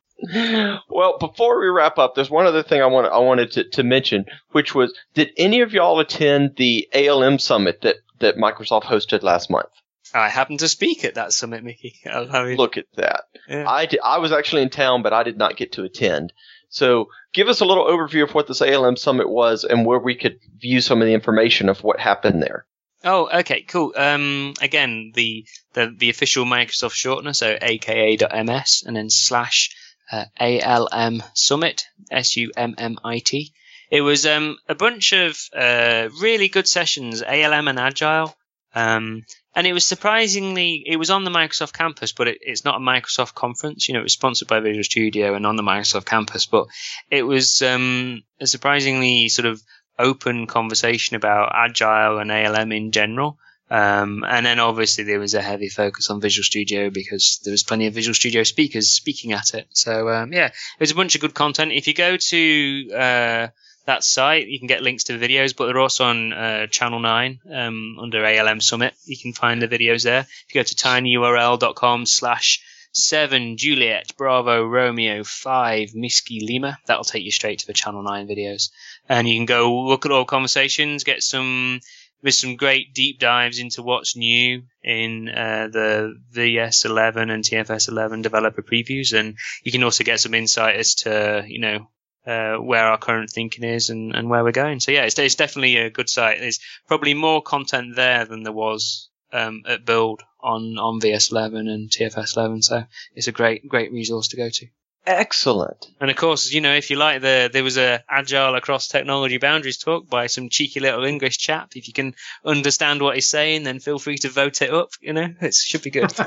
Well, 0.89 1.19
before 1.19 1.61
we 1.61 1.69
wrap 1.69 1.99
up, 1.99 2.15
there's 2.15 2.31
one 2.31 2.47
other 2.47 2.63
thing 2.63 2.81
I 2.81 2.87
want 2.87 3.13
I 3.13 3.19
wanted 3.19 3.53
to, 3.53 3.65
to 3.71 3.83
mention, 3.83 4.27
which 4.53 4.75
was, 4.75 4.95
did 5.15 5.31
any 5.37 5.61
of 5.61 5.73
y'all 5.73 6.01
attend 6.01 6.57
the 6.57 6.89
ALM 6.95 7.39
summit 7.39 7.83
that 7.83 7.97
that 8.21 8.37
Microsoft 8.37 8.85
hosted 8.85 9.23
last 9.23 9.51
month? 9.51 9.69
I 10.15 10.29
happened 10.29 10.61
to 10.61 10.69
speak 10.69 11.05
at 11.05 11.17
that 11.17 11.33
summit, 11.33 11.65
Mickey. 11.65 11.97
I 12.07 12.45
mean, 12.45 12.57
Look 12.57 12.77
at 12.77 12.87
that. 12.97 13.25
Yeah. 13.49 13.69
I, 13.69 13.87
did, 13.87 14.01
I 14.05 14.19
was 14.19 14.31
actually 14.33 14.63
in 14.63 14.71
town, 14.71 15.03
but 15.03 15.13
I 15.13 15.25
did 15.25 15.37
not 15.37 15.57
get 15.57 15.73
to 15.73 15.83
attend. 15.83 16.33
So 16.69 17.09
give 17.33 17.49
us 17.49 17.61
a 17.61 17.65
little 17.65 17.87
overview 17.87 18.23
of 18.23 18.35
what 18.35 18.47
this 18.47 18.63
ALM 18.63 18.97
summit 18.97 19.29
was 19.29 19.65
and 19.65 19.85
where 19.85 19.99
we 19.99 20.15
could 20.15 20.39
view 20.59 20.81
some 20.81 21.03
of 21.03 21.07
the 21.07 21.15
information 21.15 21.69
of 21.69 21.83
what 21.83 21.99
happened 21.99 22.43
there. 22.43 22.67
Oh, 23.05 23.29
okay, 23.41 23.63
cool. 23.63 23.93
Um, 23.97 24.55
again, 24.63 25.13
the, 25.15 25.47
the 25.75 25.95
the 25.95 26.09
official 26.09 26.47
Microsoft 26.47 26.95
shortener, 26.95 27.37
so 27.37 27.59
aka.ms, 27.61 28.85
and 28.87 28.97
then 28.97 29.11
slash 29.11 29.77
uh, 30.11 30.25
ALM 30.39 31.23
Summit, 31.35 31.87
S 32.11 32.37
U 32.37 32.53
M 32.57 32.75
M 32.79 32.99
I 33.05 33.19
T. 33.19 33.53
It 33.91 34.01
was 34.01 34.27
um, 34.27 34.57
a 34.69 34.75
bunch 34.75 35.13
of 35.13 35.39
uh, 35.55 36.09
really 36.21 36.49
good 36.49 36.67
sessions, 36.67 37.23
ALM 37.23 37.69
and 37.69 37.79
Agile. 37.79 38.35
Um, 38.75 39.25
and 39.55 39.67
it 39.69 39.73
was 39.73 39.87
surprisingly, 39.87 40.83
it 40.85 40.97
was 40.97 41.11
on 41.11 41.23
the 41.23 41.31
Microsoft 41.31 41.75
campus, 41.75 42.11
but 42.13 42.27
it, 42.27 42.39
it's 42.41 42.65
not 42.65 42.77
a 42.77 42.81
Microsoft 42.81 43.35
conference. 43.35 43.87
You 43.87 43.95
know, 43.95 44.01
it 44.01 44.05
was 44.05 44.13
sponsored 44.13 44.49
by 44.49 44.61
Visual 44.61 44.83
Studio 44.83 45.35
and 45.35 45.47
on 45.47 45.57
the 45.57 45.63
Microsoft 45.63 46.07
campus, 46.07 46.47
but 46.47 46.67
it 47.09 47.23
was 47.23 47.63
um, 47.63 48.25
a 48.41 48.47
surprisingly 48.47 49.29
sort 49.29 49.47
of 49.47 49.63
open 49.97 50.49
conversation 50.49 51.15
about 51.15 51.53
Agile 51.55 52.19
and 52.19 52.33
ALM 52.33 52.73
in 52.73 52.91
general. 52.91 53.39
Um, 53.71 54.25
and 54.25 54.45
then 54.45 54.61
obviously 54.61 55.05
there 55.05 55.19
was 55.19 55.35
a 55.35 55.43
heavy 55.43 55.69
focus 55.69 56.11
on 56.11 56.21
Visual 56.21 56.45
Studio 56.45 56.91
because 56.91 57.41
there 57.45 57.51
was 57.51 57.63
plenty 57.63 57.87
of 57.87 57.95
Visual 57.95 58.15
Studio 58.15 58.43
speakers 58.43 58.91
speaking 58.91 59.33
at 59.33 59.55
it. 59.55 59.67
So 59.73 60.09
um, 60.11 60.33
yeah, 60.33 60.47
it 60.47 60.81
was 60.81 60.91
a 60.91 60.95
bunch 60.95 61.15
of 61.15 61.21
good 61.21 61.35
content. 61.35 61.73
If 61.73 61.87
you 61.87 61.95
go 61.95 62.17
to 62.17 62.91
uh, 62.93 63.49
that 63.87 64.05
site, 64.05 64.49
you 64.49 64.59
can 64.59 64.69
get 64.69 64.83
links 64.83 65.05
to 65.05 65.17
the 65.17 65.29
videos, 65.29 65.57
but 65.57 65.67
they're 65.67 65.79
also 65.79 66.05
on 66.05 66.33
uh, 66.33 66.67
Channel 66.67 67.01
9 67.01 67.41
um, 67.53 67.99
under 68.01 68.25
ALM 68.25 68.61
Summit. 68.61 68.95
You 69.05 69.17
can 69.17 69.33
find 69.33 69.61
the 69.61 69.69
videos 69.69 70.05
there. 70.05 70.21
If 70.21 70.55
you 70.55 70.61
go 70.61 70.65
to 70.65 70.75
tinyurl.com 70.75 72.07
slash 72.07 72.63
7 72.93 73.57
Juliet 73.57 74.13
Bravo 74.17 74.65
Romeo 74.65 75.25
5 75.25 75.91
Whiskey 75.95 76.47
Lima, 76.47 76.79
that'll 76.87 77.03
take 77.03 77.25
you 77.25 77.33
straight 77.33 77.59
to 77.59 77.67
the 77.67 77.73
Channel 77.73 78.03
9 78.03 78.29
videos. 78.29 78.71
And 79.09 79.29
you 79.29 79.37
can 79.37 79.47
go 79.47 79.85
look 79.87 80.07
at 80.07 80.13
all 80.13 80.25
conversations, 80.25 81.03
get 81.03 81.23
some 81.23 81.81
with 82.25 82.35
some 82.35 82.57
great 82.57 82.95
deep 82.95 83.21
dives 83.21 83.59
into 83.59 83.83
what's 83.83 84.17
new 84.17 84.63
in 84.83 85.29
uh, 85.29 85.69
the 85.71 86.15
VS11 86.33 87.31
and 87.31 87.45
TFS11 87.45 88.23
developer 88.23 88.63
previews, 88.63 89.17
and 89.17 89.37
you 89.63 89.71
can 89.71 89.85
also 89.85 90.03
get 90.03 90.21
some 90.21 90.33
insight 90.33 90.77
as 90.77 90.95
to 90.95 91.45
you 91.47 91.61
know 91.61 91.87
uh, 92.27 92.57
where 92.57 92.87
our 92.87 92.97
current 92.97 93.31
thinking 93.31 93.63
is 93.63 93.91
and, 93.91 94.17
and 94.17 94.31
where 94.31 94.43
we're 94.43 94.53
going. 94.53 94.81
So 94.81 94.91
yeah, 94.91 95.03
it's, 95.03 95.19
it's 95.19 95.35
definitely 95.35 95.77
a 95.77 95.91
good 95.91 96.09
site. 96.09 96.41
There's 96.41 96.61
probably 96.89 97.13
more 97.13 97.43
content 97.43 97.95
there 97.95 98.25
than 98.25 98.43
there 98.43 98.53
was 98.53 99.11
um, 99.31 99.63
at 99.69 99.85
Build 99.85 100.23
on 100.41 100.79
on 100.79 101.01
VS11 101.01 101.69
and 101.69 101.91
TFS11. 101.91 102.65
So 102.65 102.85
it's 103.15 103.29
a 103.29 103.33
great 103.33 103.69
great 103.69 103.93
resource 103.93 104.29
to 104.29 104.39
go 104.39 104.49
to. 104.49 104.67
Excellent. 105.07 105.89
And 106.01 106.11
of 106.11 106.17
course, 106.17 106.51
you 106.51 106.63
know, 106.63 106.75
if 106.75 106.91
you 106.91 106.97
like 106.97 107.21
the, 107.21 107.51
there 107.53 107.63
was 107.63 107.77
a 107.77 108.03
agile 108.09 108.55
across 108.55 108.89
technology 108.89 109.37
boundaries 109.37 109.77
talk 109.77 110.09
by 110.09 110.29
some 110.29 110.49
cheeky 110.49 110.81
little 110.81 111.05
English 111.05 111.37
chap. 111.39 111.73
If 111.77 111.89
you 111.89 111.95
can 111.95 112.15
understand 112.45 113.03
what 113.03 113.15
he's 113.15 113.29
saying, 113.29 113.65
then 113.65 113.81
feel 113.81 113.99
free 113.99 114.17
to 114.19 114.31
vote 114.31 114.63
it 114.63 114.73
up. 114.73 114.91
You 115.01 115.13
know, 115.13 115.29
it 115.41 115.55
should 115.55 115.83
be 115.83 115.91
good. 115.91 116.11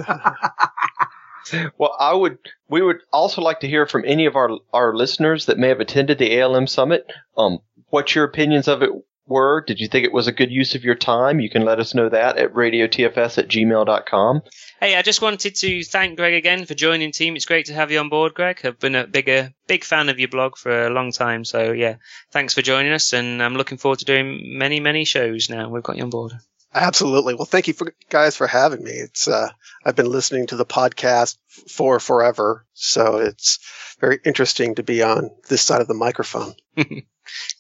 well, 1.78 1.96
I 2.00 2.14
would, 2.14 2.38
we 2.70 2.82
would 2.82 2.98
also 3.12 3.42
like 3.42 3.62
to 3.62 3.68
hear 3.68 3.88
from 3.88 4.04
any 4.06 4.26
of 4.28 4.36
our, 4.36 4.50
our 4.74 4.96
listeners 4.96 5.48
that 5.48 5.58
may 5.58 5.70
have 5.70 5.80
attended 5.80 6.20
the 6.20 6.40
ALM 6.40 6.68
summit. 6.68 7.12
Um, 7.36 7.60
what 7.90 8.14
your 8.14 8.26
opinions 8.26 8.68
of 8.68 8.84
it 8.84 8.92
were. 9.28 9.64
Did 9.66 9.80
you 9.80 9.88
think 9.88 10.06
it 10.06 10.14
was 10.14 10.28
a 10.28 10.32
good 10.32 10.52
use 10.52 10.76
of 10.76 10.84
your 10.84 10.96
time? 10.96 11.40
You 11.40 11.50
can 11.50 11.66
let 11.66 11.80
us 11.80 11.94
know 11.94 12.10
that 12.10 12.38
at 12.38 12.54
radiotfs 12.54 13.38
at 13.38 13.48
gmail.com. 13.48 14.42
Hey, 14.80 14.96
I 14.96 15.02
just 15.02 15.22
wanted 15.22 15.56
to 15.56 15.84
thank 15.84 16.18
Greg 16.18 16.34
again 16.34 16.66
for 16.66 16.74
joining 16.74 17.12
team. 17.12 17.36
It's 17.36 17.46
great 17.46 17.66
to 17.68 17.74
have 17.74 17.92
you 17.92 18.00
on 18.00 18.10
board, 18.10 18.34
Greg. 18.34 18.62
I've 18.64 18.80
been 18.80 18.96
a 18.96 19.08
bigger, 19.08 19.54
big 19.68 19.84
fan 19.84 20.10
of 20.10 20.20
your 20.20 20.30
blog 20.30 20.58
for 20.58 20.88
a 20.88 20.90
long 20.90 21.12
time. 21.12 21.46
So 21.46 21.72
yeah, 21.72 21.96
thanks 22.32 22.54
for 22.54 22.62
joining 22.62 22.94
us. 22.94 23.14
And 23.14 23.42
I'm 23.42 23.56
looking 23.56 23.78
forward 23.78 24.00
to 24.00 24.06
doing 24.06 24.58
many, 24.58 24.80
many 24.80 25.06
shows 25.06 25.50
now. 25.50 25.70
We've 25.70 25.84
got 25.84 25.98
you 25.98 26.04
on 26.04 26.10
board. 26.10 26.34
Absolutely. 26.74 27.34
Well, 27.34 27.46
thank 27.46 27.68
you 27.68 27.74
for, 27.74 27.94
guys 28.10 28.36
for 28.36 28.46
having 28.46 28.84
me. 28.84 28.92
It's 28.92 29.28
uh, 29.28 29.50
I've 29.84 29.96
been 29.96 30.12
listening 30.12 30.48
to 30.48 30.58
the 30.58 30.66
podcast 30.66 31.38
for 31.70 32.00
forever, 32.00 32.66
so 32.74 33.18
it's 33.18 33.60
very 34.00 34.20
interesting 34.24 34.76
to 34.76 34.84
be 34.84 35.02
on 35.02 35.32
this 35.50 35.62
side 35.62 35.82
of 35.82 35.88
the 35.88 35.94
microphone. 35.94 36.54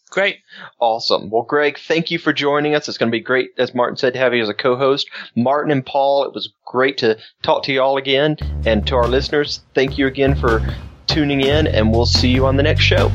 Great. 0.09 0.37
Awesome. 0.79 1.29
Well, 1.29 1.43
Greg, 1.43 1.77
thank 1.77 2.11
you 2.11 2.17
for 2.17 2.31
joining 2.31 2.75
us. 2.75 2.87
It's 2.87 2.97
going 2.97 3.11
to 3.11 3.15
be 3.15 3.21
great, 3.21 3.51
as 3.57 3.75
Martin 3.75 3.97
said, 3.97 4.13
to 4.13 4.19
have 4.19 4.33
you 4.33 4.41
as 4.41 4.49
a 4.49 4.53
co-host. 4.53 5.09
Martin 5.35 5.71
and 5.71 5.85
Paul, 5.85 6.23
it 6.23 6.33
was 6.33 6.49
great 6.65 6.97
to 6.99 7.17
talk 7.43 7.63
to 7.63 7.73
you 7.73 7.81
all 7.81 7.97
again. 7.97 8.37
And 8.65 8.87
to 8.87 8.95
our 8.95 9.07
listeners, 9.07 9.61
thank 9.73 9.97
you 9.97 10.07
again 10.07 10.35
for 10.35 10.65
tuning 11.07 11.41
in, 11.41 11.67
and 11.67 11.91
we'll 11.91 12.05
see 12.05 12.29
you 12.29 12.45
on 12.45 12.55
the 12.55 12.63
next 12.63 12.83
show. 12.83 13.11